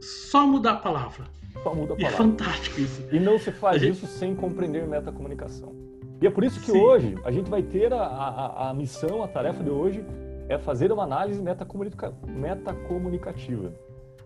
Só 0.00 0.46
mudar 0.46 0.72
a 0.72 0.76
palavra. 0.76 1.26
Só 1.62 1.74
muda 1.74 1.94
a 1.94 1.96
palavra. 1.96 2.14
É 2.14 2.16
fantástico 2.16 2.80
isso. 2.80 3.06
E 3.12 3.18
não 3.18 3.38
se 3.38 3.52
faz 3.52 3.80
gente... 3.80 3.92
isso 3.94 4.06
sem 4.06 4.34
compreender 4.34 4.86
metacomunicação. 4.86 5.74
E 6.20 6.26
é 6.26 6.30
por 6.30 6.44
isso 6.44 6.60
que 6.60 6.72
Sim. 6.72 6.80
hoje 6.80 7.14
a 7.24 7.30
gente 7.30 7.50
vai 7.50 7.62
ter 7.62 7.92
a, 7.92 8.02
a, 8.02 8.70
a, 8.70 8.74
missão, 8.74 9.22
a 9.22 9.28
tarefa 9.28 9.62
de 9.62 9.70
hoje 9.70 10.04
é 10.48 10.58
fazer 10.58 10.92
uma 10.92 11.04
análise 11.04 11.40
metacomunica... 11.40 12.12
metacomunicativa. 12.26 13.72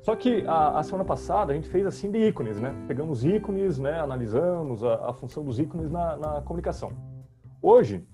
Só 0.02 0.14
que 0.14 0.44
a, 0.46 0.78
a, 0.78 0.82
semana 0.82 1.04
passada 1.04 1.52
a 1.52 1.54
gente 1.54 1.68
fez 1.68 1.86
assim 1.86 2.10
de 2.10 2.18
ícones, 2.18 2.60
né? 2.60 2.74
Pegamos 2.86 3.24
ícones, 3.24 3.78
né? 3.78 4.00
analisamos 4.00 4.84
a, 4.84 5.10
a 5.10 5.12
função 5.14 5.44
dos 5.44 5.58
ícones 5.58 5.90
na, 5.90 6.16
na 6.16 6.42
comunicação. 6.42 6.92
Hoje 7.62 8.04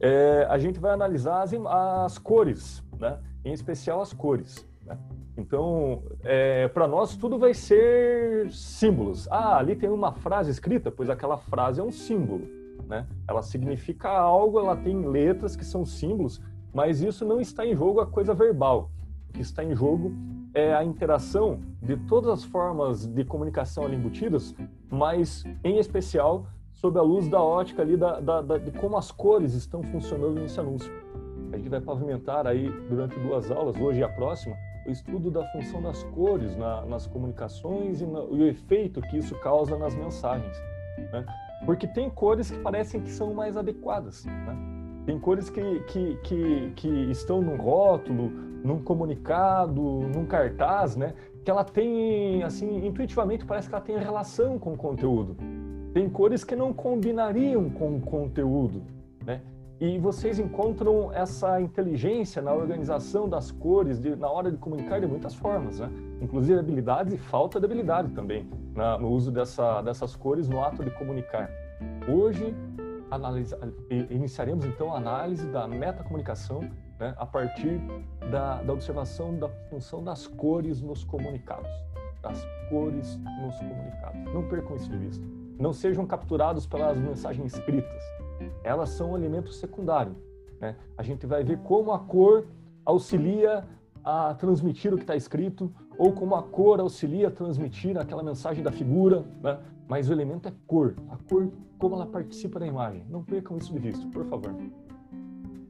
é, 0.00 0.46
a 0.50 0.58
gente 0.58 0.78
vai 0.78 0.92
analisar 0.92 1.42
as, 1.42 1.52
as 1.54 2.18
cores, 2.18 2.84
né? 2.98 3.18
em 3.44 3.52
especial 3.52 4.00
as 4.00 4.12
cores. 4.12 4.66
Né? 4.84 4.98
Então, 5.38 6.02
é, 6.24 6.66
para 6.66 6.88
nós, 6.88 7.16
tudo 7.16 7.38
vai 7.38 7.54
ser 7.54 8.50
símbolos. 8.50 9.28
Ah, 9.30 9.56
ali 9.56 9.76
tem 9.76 9.88
uma 9.88 10.10
frase 10.12 10.50
escrita, 10.50 10.90
pois 10.90 11.08
aquela 11.08 11.38
frase 11.38 11.80
é 11.80 11.84
um 11.84 11.92
símbolo. 11.92 12.42
Né? 12.88 13.06
Ela 13.28 13.40
significa 13.40 14.10
algo, 14.10 14.58
ela 14.58 14.74
tem 14.74 15.06
letras 15.06 15.54
que 15.54 15.64
são 15.64 15.86
símbolos, 15.86 16.42
mas 16.74 17.00
isso 17.02 17.24
não 17.24 17.40
está 17.40 17.64
em 17.64 17.76
jogo 17.76 18.00
a 18.00 18.06
coisa 18.06 18.34
verbal. 18.34 18.90
O 19.30 19.32
que 19.34 19.40
está 19.40 19.62
em 19.62 19.76
jogo 19.76 20.12
é 20.52 20.74
a 20.74 20.82
interação 20.82 21.60
de 21.80 21.96
todas 21.96 22.30
as 22.30 22.44
formas 22.44 23.06
de 23.06 23.24
comunicação 23.24 23.84
ali 23.84 23.94
embutidas, 23.94 24.56
mas 24.90 25.44
em 25.62 25.78
especial 25.78 26.46
sob 26.72 26.98
a 26.98 27.02
luz 27.02 27.28
da 27.28 27.40
ótica 27.40 27.82
ali 27.82 27.96
da, 27.96 28.18
da, 28.18 28.42
da, 28.42 28.58
de 28.58 28.72
como 28.72 28.96
as 28.96 29.12
cores 29.12 29.54
estão 29.54 29.84
funcionando 29.84 30.40
nesse 30.40 30.58
anúncio. 30.58 30.90
A 31.52 31.56
gente 31.56 31.68
vai 31.68 31.80
pavimentar 31.80 32.44
aí 32.44 32.68
durante 32.88 33.18
duas 33.20 33.50
aulas, 33.52 33.76
hoje 33.80 34.00
e 34.00 34.02
a 34.02 34.08
próxima, 34.08 34.56
o 34.88 34.90
estudo 34.90 35.30
da 35.30 35.44
função 35.48 35.82
das 35.82 36.02
cores 36.02 36.56
na, 36.56 36.84
nas 36.86 37.06
comunicações 37.06 38.00
e, 38.00 38.06
no, 38.06 38.34
e, 38.34 38.42
o 38.42 38.46
efeito 38.46 39.02
que 39.02 39.18
isso 39.18 39.34
causa 39.40 39.76
nas 39.76 39.94
mensagens. 39.94 40.56
Né? 41.12 41.24
Porque 41.66 41.86
tem 41.86 42.08
cores 42.08 42.50
que 42.50 42.58
parecem 42.58 43.00
que 43.02 43.10
são 43.10 43.34
mais 43.34 43.56
adequadas. 43.56 44.24
Né? 44.24 44.56
Tem 45.04 45.18
cores 45.18 45.50
que, 45.50 45.80
que, 45.80 46.16
que, 46.22 46.72
que 46.74 46.88
estão 47.10 47.42
num 47.42 47.56
rótulo, 47.56 48.30
num 48.64 48.82
comunicado, 48.82 49.82
num 49.82 50.24
cartaz, 50.24 50.96
né? 50.96 51.14
que 51.44 51.50
ela 51.50 51.64
tem, 51.64 52.42
assim, 52.42 52.86
intuitivamente 52.86 53.44
parece 53.44 53.68
que 53.68 53.74
ela 53.74 53.84
tem 53.84 53.98
relação 53.98 54.58
com 54.58 54.72
o 54.72 54.76
conteúdo. 54.76 55.36
Tem 55.92 56.08
cores 56.08 56.44
que 56.44 56.56
não 56.56 56.72
combinariam 56.72 57.68
com 57.68 57.96
o 57.96 58.00
conteúdo. 58.00 58.82
Né? 59.24 59.42
E 59.80 59.96
vocês 59.96 60.40
encontram 60.40 61.12
essa 61.12 61.60
inteligência 61.60 62.42
na 62.42 62.52
organização 62.52 63.28
das 63.28 63.52
cores, 63.52 64.00
de, 64.00 64.16
na 64.16 64.28
hora 64.28 64.50
de 64.50 64.56
comunicar 64.56 65.00
de 65.00 65.06
muitas 65.06 65.36
formas, 65.36 65.78
né? 65.78 65.88
Inclusive 66.20 66.58
habilidades 66.58 67.14
e 67.14 67.16
falta 67.16 67.60
de 67.60 67.66
habilidade 67.66 68.10
também 68.10 68.48
na, 68.74 68.98
no 68.98 69.08
uso 69.08 69.30
dessa, 69.30 69.80
dessas 69.82 70.16
cores 70.16 70.48
no 70.48 70.64
ato 70.64 70.84
de 70.84 70.90
comunicar. 70.90 71.48
Hoje 72.08 72.52
analisa, 73.08 73.56
iniciaremos 74.10 74.64
então 74.64 74.92
a 74.92 74.96
análise 74.96 75.46
da 75.46 75.68
metacomunicação 75.68 76.68
né, 76.98 77.14
a 77.16 77.24
partir 77.24 77.80
da, 78.32 78.60
da 78.60 78.72
observação 78.72 79.38
da 79.38 79.48
função 79.70 80.02
das 80.02 80.26
cores 80.26 80.82
nos 80.82 81.04
comunicados. 81.04 81.70
Das 82.20 82.44
cores 82.68 83.16
nos 83.40 83.56
comunicados. 83.58 84.34
Não 84.34 84.42
percam 84.48 84.74
isso 84.74 84.90
de 84.90 84.96
vista. 84.96 85.24
Não 85.56 85.72
sejam 85.72 86.04
capturados 86.04 86.66
pelas 86.66 86.98
mensagens 86.98 87.54
escritas 87.54 88.17
elas 88.62 88.90
são 88.90 89.12
um 89.12 89.16
elemento 89.16 89.52
secundário. 89.52 90.16
Né? 90.60 90.76
A 90.96 91.02
gente 91.02 91.26
vai 91.26 91.42
ver 91.44 91.58
como 91.58 91.92
a 91.92 91.98
cor 91.98 92.46
auxilia 92.84 93.64
a 94.04 94.34
transmitir 94.34 94.92
o 94.92 94.96
que 94.96 95.02
está 95.02 95.16
escrito, 95.16 95.72
ou 95.96 96.12
como 96.12 96.34
a 96.34 96.42
cor 96.42 96.80
auxilia 96.80 97.28
a 97.28 97.30
transmitir 97.30 97.98
aquela 97.98 98.22
mensagem 98.22 98.62
da 98.62 98.72
figura, 98.72 99.24
né? 99.42 99.58
mas 99.86 100.08
o 100.08 100.12
elemento 100.12 100.48
é 100.48 100.52
cor, 100.66 100.94
a 101.10 101.16
cor, 101.28 101.50
como 101.78 101.94
ela 101.94 102.06
participa 102.06 102.58
da 102.58 102.66
imagem. 102.66 103.04
Não 103.08 103.22
percam 103.22 103.56
isso 103.58 103.72
de 103.72 103.78
vista, 103.78 104.06
por 104.08 104.24
favor. 104.24 104.54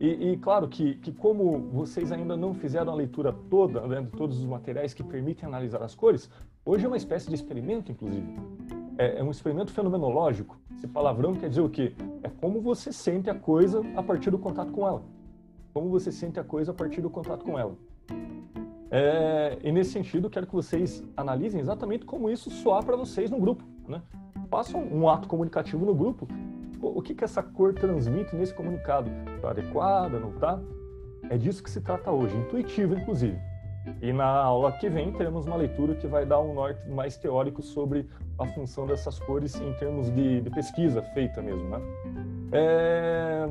E, 0.00 0.30
e 0.30 0.36
claro 0.36 0.68
que, 0.68 0.94
que, 0.96 1.10
como 1.10 1.58
vocês 1.72 2.12
ainda 2.12 2.36
não 2.36 2.54
fizeram 2.54 2.92
a 2.92 2.94
leitura 2.94 3.32
toda 3.50 3.84
né, 3.86 4.00
de 4.02 4.10
todos 4.10 4.38
os 4.38 4.44
materiais 4.44 4.94
que 4.94 5.02
permitem 5.02 5.48
analisar 5.48 5.82
as 5.82 5.94
cores, 5.94 6.30
hoje 6.64 6.84
é 6.84 6.88
uma 6.88 6.96
espécie 6.96 7.28
de 7.28 7.34
experimento, 7.34 7.90
inclusive. 7.90 8.36
É, 8.98 9.20
é 9.20 9.22
um 9.22 9.30
experimento 9.30 9.72
fenomenológico. 9.72 10.58
Esse 10.76 10.88
palavrão 10.88 11.32
quer 11.32 11.48
dizer 11.48 11.60
o 11.60 11.70
quê? 11.70 11.94
É 12.22 12.28
como 12.28 12.60
você 12.60 12.92
sente 12.92 13.30
a 13.30 13.34
coisa 13.34 13.80
a 13.96 14.02
partir 14.02 14.30
do 14.30 14.38
contato 14.38 14.72
com 14.72 14.86
ela. 14.86 15.02
Como 15.72 15.88
você 15.88 16.10
sente 16.10 16.40
a 16.40 16.44
coisa 16.44 16.72
a 16.72 16.74
partir 16.74 17.00
do 17.00 17.08
contato 17.08 17.44
com 17.44 17.56
ela. 17.56 17.76
É, 18.90 19.58
e 19.62 19.70
nesse 19.70 19.92
sentido, 19.92 20.28
quero 20.28 20.46
que 20.46 20.54
vocês 20.54 21.04
analisem 21.16 21.60
exatamente 21.60 22.04
como 22.04 22.28
isso 22.28 22.50
soar 22.50 22.84
para 22.84 22.96
vocês 22.96 23.30
no 23.30 23.38
grupo. 23.38 23.62
Né? 23.86 24.02
Façam 24.50 24.82
um 24.82 25.08
ato 25.08 25.28
comunicativo 25.28 25.86
no 25.86 25.94
grupo. 25.94 26.26
O 26.80 27.00
que, 27.00 27.14
que 27.14 27.22
essa 27.22 27.42
cor 27.42 27.74
transmite 27.74 28.34
nesse 28.34 28.52
comunicado? 28.52 29.10
Está 29.36 29.50
adequada, 29.50 30.18
não 30.18 30.30
está? 30.30 30.60
É 31.30 31.36
disso 31.36 31.62
que 31.62 31.70
se 31.70 31.80
trata 31.80 32.10
hoje, 32.10 32.36
intuitivo, 32.36 32.94
inclusive. 32.94 33.38
E 34.00 34.12
na 34.12 34.26
aula 34.26 34.72
que 34.72 34.88
vem 34.88 35.12
teremos 35.12 35.46
uma 35.46 35.56
leitura 35.56 35.94
que 35.94 36.06
vai 36.06 36.24
dar 36.24 36.40
um 36.40 36.54
norte 36.54 36.88
mais 36.88 37.16
teórico 37.16 37.62
sobre 37.62 38.08
a 38.38 38.46
função 38.46 38.86
dessas 38.86 39.18
cores 39.18 39.60
em 39.60 39.72
termos 39.74 40.10
de, 40.10 40.40
de 40.40 40.50
pesquisa 40.50 41.02
feita 41.02 41.42
mesmo, 41.42 41.68
né? 41.68 41.80
É... 42.52 43.48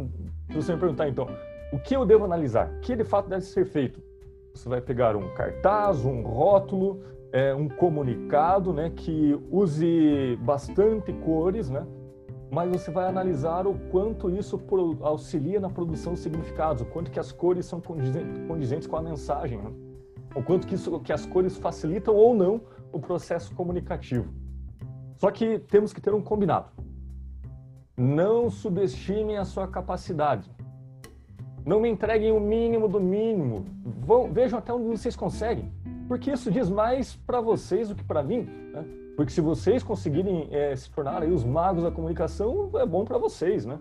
Se 0.49 0.55
você 0.55 0.73
me 0.73 0.79
perguntar 0.79 1.07
então, 1.09 1.27
o 1.71 1.79
que 1.79 1.95
eu 1.95 2.05
devo 2.05 2.23
analisar? 2.23 2.69
O 2.69 2.79
que 2.79 2.95
de 2.95 3.03
fato 3.03 3.27
deve 3.27 3.43
ser 3.43 3.65
feito? 3.65 4.01
Você 4.53 4.69
vai 4.69 4.81
pegar 4.81 5.15
um 5.15 5.33
cartaz, 5.33 6.03
um 6.05 6.21
rótulo, 6.21 7.01
é, 7.31 7.53
um 7.53 7.67
comunicado, 7.67 8.73
né, 8.73 8.89
que 8.95 9.37
use 9.51 10.37
bastante 10.41 11.11
cores, 11.13 11.69
né? 11.69 11.85
Mas 12.49 12.69
você 12.71 12.89
vai 12.89 13.05
analisar 13.07 13.67
o 13.67 13.77
quanto 13.91 14.29
isso 14.29 14.59
auxilia 15.01 15.59
na 15.59 15.69
produção 15.69 16.13
de 16.13 16.19
significados, 16.19 16.81
o 16.81 16.85
quanto 16.85 17.11
que 17.11 17.19
as 17.19 17.31
cores 17.31 17.65
são 17.65 17.81
condizentes 17.81 18.87
com 18.87 18.95
a 18.95 19.01
mensagem, 19.01 19.57
né? 19.57 19.69
O 20.35 20.43
quanto 20.43 20.67
que, 20.67 20.75
isso, 20.75 20.99
que 20.99 21.13
as 21.13 21.25
cores 21.25 21.57
facilitam 21.57 22.15
ou 22.15 22.35
não 22.35 22.61
o 22.91 22.99
processo 22.99 23.53
comunicativo. 23.53 24.33
Só 25.17 25.31
que 25.31 25.59
temos 25.59 25.93
que 25.93 26.01
ter 26.01 26.13
um 26.13 26.21
combinado. 26.21 26.67
Não 27.97 28.49
subestimem 28.49 29.37
a 29.37 29.45
sua 29.45 29.67
capacidade. 29.67 30.49
Não 31.65 31.79
me 31.79 31.89
entreguem 31.89 32.31
o 32.31 32.39
mínimo 32.39 32.87
do 32.87 32.99
mínimo. 32.99 33.65
Vão, 33.83 34.31
vejam 34.31 34.59
até 34.59 34.71
onde 34.71 34.85
vocês 34.85 35.15
conseguem. 35.15 35.71
Porque 36.07 36.31
isso 36.31 36.51
diz 36.51 36.69
mais 36.69 37.15
para 37.15 37.41
vocês 37.41 37.89
do 37.89 37.95
que 37.95 38.03
para 38.03 38.21
mim. 38.21 38.47
Né? 38.71 38.85
Porque 39.15 39.31
se 39.31 39.41
vocês 39.41 39.81
conseguirem 39.83 40.47
é, 40.51 40.75
se 40.75 40.89
tornar 40.91 41.23
os 41.23 41.43
magos 41.43 41.83
da 41.83 41.91
comunicação, 41.91 42.69
é 42.75 42.85
bom 42.85 43.03
para 43.03 43.17
vocês. 43.17 43.65
Né? 43.65 43.79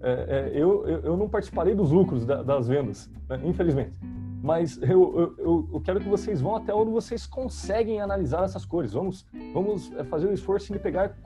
É, 0.00 0.10
é, 0.10 0.50
eu, 0.54 0.86
eu, 0.86 1.16
não 1.16 1.28
participarei 1.28 1.74
dos 1.74 1.90
lucros 1.90 2.24
da, 2.24 2.42
das 2.42 2.66
vendas, 2.66 3.10
né? 3.28 3.40
infelizmente 3.44 3.98
mas 4.42 4.80
eu, 4.82 5.36
eu, 5.38 5.68
eu, 5.72 5.80
quero 5.80 6.00
que 6.00 6.08
vocês 6.08 6.40
vão 6.40 6.56
até 6.56 6.72
onde 6.72 6.90
vocês 6.90 7.26
conseguem 7.26 8.00
analisar 8.00 8.44
essas 8.44 8.64
cores. 8.64 8.92
Vamos, 8.92 9.26
vamos 9.52 9.92
eh, 9.92 10.04
fazer 10.04 10.28
o 10.28 10.32
esforço 10.32 10.72
de 10.72 10.78
pegar 10.78 11.16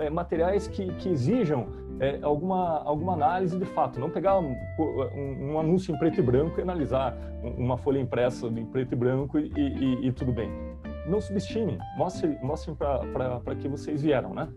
é, 0.00 0.08
materiais 0.08 0.66
que, 0.68 0.92
que 0.94 1.10
exijam 1.10 1.66
é, 2.00 2.18
alguma, 2.22 2.82
alguma 2.82 3.12
análise 3.12 3.58
de 3.58 3.66
fato. 3.66 4.00
Não 4.00 4.08
pegar 4.08 4.38
um, 4.38 4.54
um, 4.78 5.52
um, 5.52 5.58
anúncio 5.58 5.94
em 5.94 5.98
preto 5.98 6.20
e 6.20 6.22
branco 6.22 6.58
e 6.58 6.62
analisar 6.62 7.16
uma 7.42 7.76
folha 7.76 7.98
impressa 7.98 8.46
em 8.46 8.64
preto 8.64 8.92
e 8.92 8.96
branco 8.96 9.38
e, 9.38 9.52
e, 9.56 10.06
e 10.06 10.12
tudo 10.12 10.32
bem. 10.32 10.50
Não 11.06 11.20
subestimem, 11.20 11.78
mostrem, 11.96 12.38
mostrem 12.42 12.74
para 12.74 13.54
que 13.56 13.68
vocês 13.68 14.00
vieram, 14.02 14.32
né? 14.32 14.48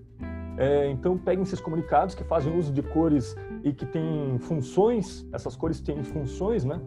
É, 0.58 0.90
então, 0.90 1.18
peguem 1.18 1.44
esses 1.44 1.60
comunicados 1.60 2.16
que 2.16 2.24
fazem 2.24 2.58
uso 2.58 2.72
de 2.72 2.82
cores 2.82 3.36
e 3.64 3.74
que 3.74 3.86
têm 3.86 4.38
funções, 4.40 5.28
essas 5.34 5.56
cores 5.56 5.82
têm 5.82 6.02
funções, 6.02 6.64
né? 6.64 6.80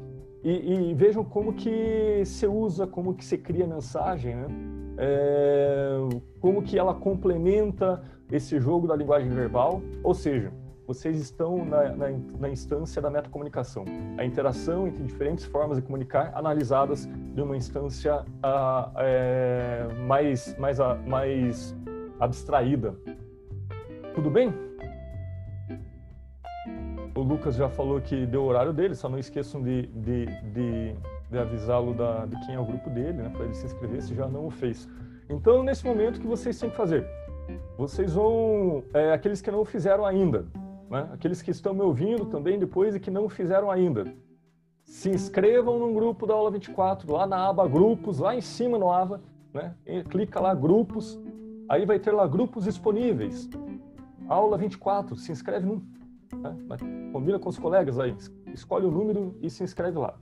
E, 0.42 0.90
e 0.90 0.94
vejam 0.94 1.24
como 1.24 1.52
que 1.52 2.22
se 2.24 2.46
usa, 2.46 2.86
como 2.86 3.14
que 3.14 3.24
se 3.24 3.36
cria 3.36 3.66
mensagem, 3.66 4.36
né? 4.36 4.46
É, 4.98 5.96
como 6.40 6.62
que 6.62 6.78
ela 6.78 6.94
complementa 6.94 8.02
esse 8.30 8.58
jogo 8.58 8.86
da 8.86 8.96
linguagem 8.96 9.30
verbal, 9.30 9.80
ou 10.02 10.12
seja, 10.12 10.52
vocês 10.88 11.20
estão 11.20 11.64
na, 11.64 11.94
na, 11.94 12.06
na, 12.38 12.48
instância 12.48 13.00
da 13.00 13.10
metacomunicação, 13.10 13.84
a 14.16 14.24
interação 14.24 14.88
entre 14.88 15.04
diferentes 15.04 15.44
formas 15.44 15.76
de 15.76 15.82
comunicar 15.82 16.32
analisadas 16.34 17.06
de 17.06 17.42
uma 17.42 17.56
instância 17.56 18.22
uh, 18.22 18.90
é, 18.96 19.86
mais, 20.06 20.56
mais, 20.58 20.80
uh, 20.80 20.96
mais 21.06 21.76
abstraída. 22.18 22.96
Tudo 24.14 24.30
bem? 24.30 24.67
O 27.18 27.22
Lucas 27.22 27.56
já 27.56 27.68
falou 27.68 28.00
que 28.00 28.24
deu 28.26 28.44
o 28.44 28.46
horário 28.46 28.72
dele, 28.72 28.94
só 28.94 29.08
não 29.08 29.18
esqueçam 29.18 29.60
de, 29.60 29.88
de, 29.88 30.26
de, 30.26 30.94
de 31.28 31.36
avisá-lo 31.36 31.92
de 32.28 32.46
quem 32.46 32.54
é 32.54 32.60
o 32.60 32.64
grupo 32.64 32.88
dele, 32.88 33.14
né, 33.14 33.28
para 33.28 33.44
ele 33.44 33.54
se 33.54 33.66
inscrever, 33.66 34.00
se 34.00 34.14
já 34.14 34.28
não 34.28 34.46
o 34.46 34.50
fez. 34.50 34.88
Então, 35.28 35.64
nesse 35.64 35.84
momento, 35.84 36.18
o 36.18 36.20
que 36.20 36.28
vocês 36.28 36.56
têm 36.56 36.70
que 36.70 36.76
fazer? 36.76 37.04
Vocês 37.76 38.14
vão, 38.14 38.84
é, 38.94 39.12
aqueles 39.12 39.42
que 39.42 39.50
não 39.50 39.64
fizeram 39.64 40.06
ainda, 40.06 40.46
né? 40.88 41.08
aqueles 41.12 41.42
que 41.42 41.50
estão 41.50 41.74
me 41.74 41.80
ouvindo 41.80 42.24
também 42.26 42.56
depois 42.56 42.94
e 42.94 43.00
que 43.00 43.10
não 43.10 43.28
fizeram 43.28 43.68
ainda. 43.68 44.04
Se 44.84 45.10
inscrevam 45.10 45.76
no 45.76 45.92
grupo 45.92 46.24
da 46.24 46.34
aula 46.34 46.52
24, 46.52 47.12
lá 47.12 47.26
na 47.26 47.48
aba 47.48 47.66
grupos, 47.66 48.20
lá 48.20 48.36
em 48.36 48.40
cima 48.40 48.78
no 48.78 48.92
AVA, 48.92 49.20
né? 49.52 49.74
clica 50.08 50.38
lá 50.38 50.54
grupos, 50.54 51.18
aí 51.68 51.84
vai 51.84 51.98
ter 51.98 52.12
lá 52.12 52.28
grupos 52.28 52.62
disponíveis. 52.62 53.50
Aula 54.28 54.56
24, 54.56 55.16
se 55.16 55.32
inscreve 55.32 55.66
num. 55.66 55.97
Né? 56.36 56.56
Combina 57.12 57.38
com 57.38 57.48
os 57.48 57.58
colegas 57.58 57.98
aí, 57.98 58.14
escolhe 58.52 58.86
o 58.86 58.90
número 58.90 59.34
e 59.40 59.48
se 59.48 59.62
inscreve 59.62 59.98
lá. 59.98 60.14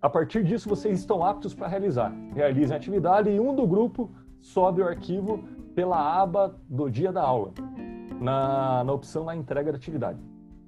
A 0.00 0.08
partir 0.08 0.44
disso, 0.44 0.68
vocês 0.68 0.98
estão 0.98 1.24
aptos 1.24 1.54
para 1.54 1.66
realizar. 1.66 2.12
Realizem 2.34 2.74
a 2.74 2.76
atividade 2.76 3.30
e 3.30 3.40
um 3.40 3.54
do 3.54 3.66
grupo 3.66 4.10
sobe 4.40 4.82
o 4.82 4.86
arquivo 4.86 5.42
pela 5.74 5.98
aba 5.98 6.54
do 6.68 6.90
dia 6.90 7.10
da 7.10 7.22
aula 7.22 7.52
na, 8.20 8.84
na 8.84 8.92
opção 8.92 9.24
na 9.24 9.34
entrega 9.34 9.72
da 9.72 9.76
atividade. 9.76 10.18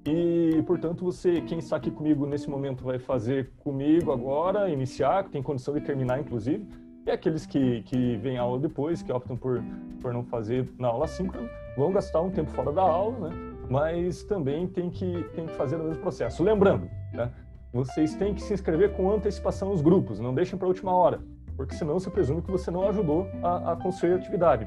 E, 0.05 0.63
portanto, 0.65 1.03
você, 1.03 1.41
quem 1.41 1.59
está 1.59 1.75
aqui 1.75 1.91
comigo 1.91 2.25
nesse 2.25 2.49
momento, 2.49 2.83
vai 2.83 2.97
fazer 2.97 3.51
comigo 3.57 4.11
agora, 4.11 4.69
iniciar, 4.69 5.29
tem 5.29 5.43
condição 5.43 5.73
de 5.73 5.81
terminar, 5.81 6.19
inclusive. 6.19 6.65
E 7.05 7.11
aqueles 7.11 7.45
que, 7.45 7.81
que 7.83 8.15
vêm 8.17 8.37
aula 8.37 8.57
depois, 8.57 9.01
que 9.01 9.11
optam 9.11 9.35
por, 9.35 9.61
por 10.01 10.13
não 10.13 10.23
fazer 10.23 10.69
na 10.77 10.87
aula 10.87 11.07
síncrona, 11.07 11.49
vão 11.75 11.91
gastar 11.91 12.21
um 12.21 12.29
tempo 12.29 12.49
fora 12.51 12.71
da 12.71 12.81
aula, 12.81 13.29
né? 13.29 13.56
Mas 13.69 14.23
também 14.23 14.67
tem 14.67 14.89
que, 14.89 15.23
tem 15.35 15.45
que 15.45 15.53
fazer 15.53 15.75
o 15.75 15.83
mesmo 15.83 16.01
processo. 16.01 16.43
Lembrando, 16.43 16.89
né? 17.13 17.31
Vocês 17.73 18.15
têm 18.15 18.33
que 18.33 18.41
se 18.41 18.53
inscrever 18.53 18.93
com 18.93 19.11
antecipação 19.11 19.69
nos 19.69 19.81
grupos, 19.81 20.19
não 20.19 20.33
deixem 20.33 20.57
para 20.57 20.65
a 20.65 20.69
última 20.69 20.95
hora, 20.95 21.19
porque 21.55 21.75
senão 21.75 21.99
você 21.99 22.09
presume 22.09 22.41
que 22.41 22.49
você 22.49 22.71
não 22.71 22.87
ajudou 22.87 23.27
a, 23.43 23.73
a 23.73 23.75
construir 23.75 24.13
a 24.13 24.15
atividade. 24.15 24.65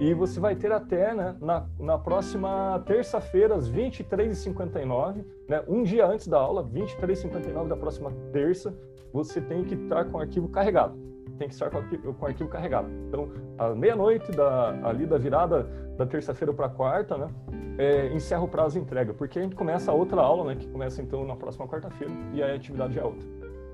E 0.00 0.14
você 0.14 0.38
vai 0.38 0.54
ter 0.54 0.70
até 0.72 1.12
né, 1.12 1.36
na, 1.40 1.66
na 1.78 1.98
próxima 1.98 2.82
terça-feira, 2.86 3.56
às 3.56 3.68
23h59, 3.68 5.24
né, 5.48 5.62
um 5.66 5.82
dia 5.82 6.06
antes 6.06 6.28
da 6.28 6.38
aula, 6.38 6.64
23h59 6.64 7.66
da 7.66 7.76
próxima 7.76 8.12
terça, 8.32 8.74
você 9.12 9.40
tem 9.40 9.64
que 9.64 9.74
estar 9.74 10.04
com 10.04 10.16
o 10.16 10.20
arquivo 10.20 10.48
carregado. 10.48 10.96
Tem 11.38 11.48
que 11.48 11.54
estar 11.54 11.70
com 11.70 11.76
o 11.76 11.80
arquivo, 11.80 12.14
com 12.14 12.24
o 12.24 12.28
arquivo 12.28 12.50
carregado. 12.50 12.88
Então, 13.08 13.28
à 13.56 13.74
meia-noite, 13.74 14.32
da, 14.32 14.70
ali 14.88 15.06
da 15.06 15.16
virada 15.16 15.62
da 15.96 16.04
terça-feira 16.04 16.52
para 16.52 16.68
quarta, 16.68 17.16
né, 17.16 17.28
é, 17.78 18.12
encerra 18.12 18.42
o 18.42 18.48
prazo 18.48 18.78
de 18.78 18.84
entrega, 18.84 19.14
porque 19.14 19.38
a 19.38 19.42
gente 19.42 19.54
começa 19.54 19.90
a 19.90 19.94
outra 19.94 20.20
aula, 20.20 20.44
né, 20.52 20.56
que 20.56 20.66
começa 20.68 21.00
então 21.00 21.24
na 21.24 21.36
próxima 21.36 21.66
quarta-feira, 21.68 22.12
e 22.34 22.42
a 22.42 22.54
atividade 22.54 22.94
já 22.94 23.02
é 23.02 23.04
outra. 23.04 23.26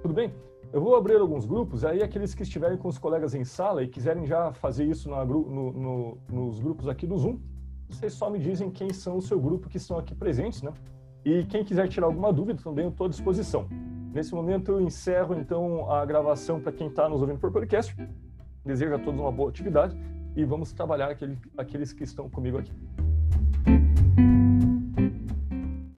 Tudo 0.03 0.13
bem? 0.13 0.33
Eu 0.73 0.81
vou 0.81 0.97
abrir 0.97 1.17
alguns 1.17 1.47
grupos, 1.47 1.85
aí 1.85 2.03
aqueles 2.03 2.35
que 2.35 2.43
estiverem 2.43 2.77
com 2.77 2.89
os 2.89 2.99
colegas 2.99 3.35
em 3.35 3.45
sala 3.45 3.83
e 3.83 3.89
quiserem 3.89 4.27
já 4.27 4.53
fazer 4.53 4.85
isso 4.85 5.09
no, 5.09 5.25
no, 5.25 5.73
no, 5.73 6.19
nos 6.29 6.59
grupos 6.59 6.89
aqui 6.89 7.07
do 7.07 7.17
Zoom, 7.17 7.39
vocês 7.89 8.13
só 8.13 8.29
me 8.29 8.39
dizem 8.39 8.71
quem 8.71 8.93
são 8.93 9.17
o 9.17 9.23
seu 9.23 9.41
grupo 9.41 9.69
que 9.69 9.77
estão 9.77 9.97
aqui 9.99 10.15
presentes, 10.15 10.63
né? 10.63 10.73
E 11.25 11.45
quem 11.45 11.65
quiser 11.65 11.89
tirar 11.89 12.07
alguma 12.07 12.33
dúvida 12.33 12.61
também 12.63 12.85
eu 12.85 12.91
estou 12.91 13.07
à 13.07 13.09
disposição. 13.09 13.69
Nesse 14.15 14.33
momento 14.33 14.71
eu 14.71 14.81
encerro 14.81 15.35
então 15.35 15.91
a 15.91 16.07
gravação 16.07 16.61
para 16.61 16.71
quem 16.71 16.87
está 16.87 17.09
nos 17.09 17.21
ouvindo 17.21 17.41
por 17.41 17.51
podcast. 17.51 17.93
Desejo 18.65 18.95
a 18.95 18.99
todos 19.01 19.19
uma 19.19 19.33
boa 19.33 19.51
atividade 19.51 19.99
e 20.37 20.45
vamos 20.45 20.73
trabalhar 20.73 21.11
aquele, 21.11 21.37
aqueles 21.59 21.93
que 21.93 22.05
estão 22.05 22.31
comigo 22.31 22.57
aqui. 22.57 22.73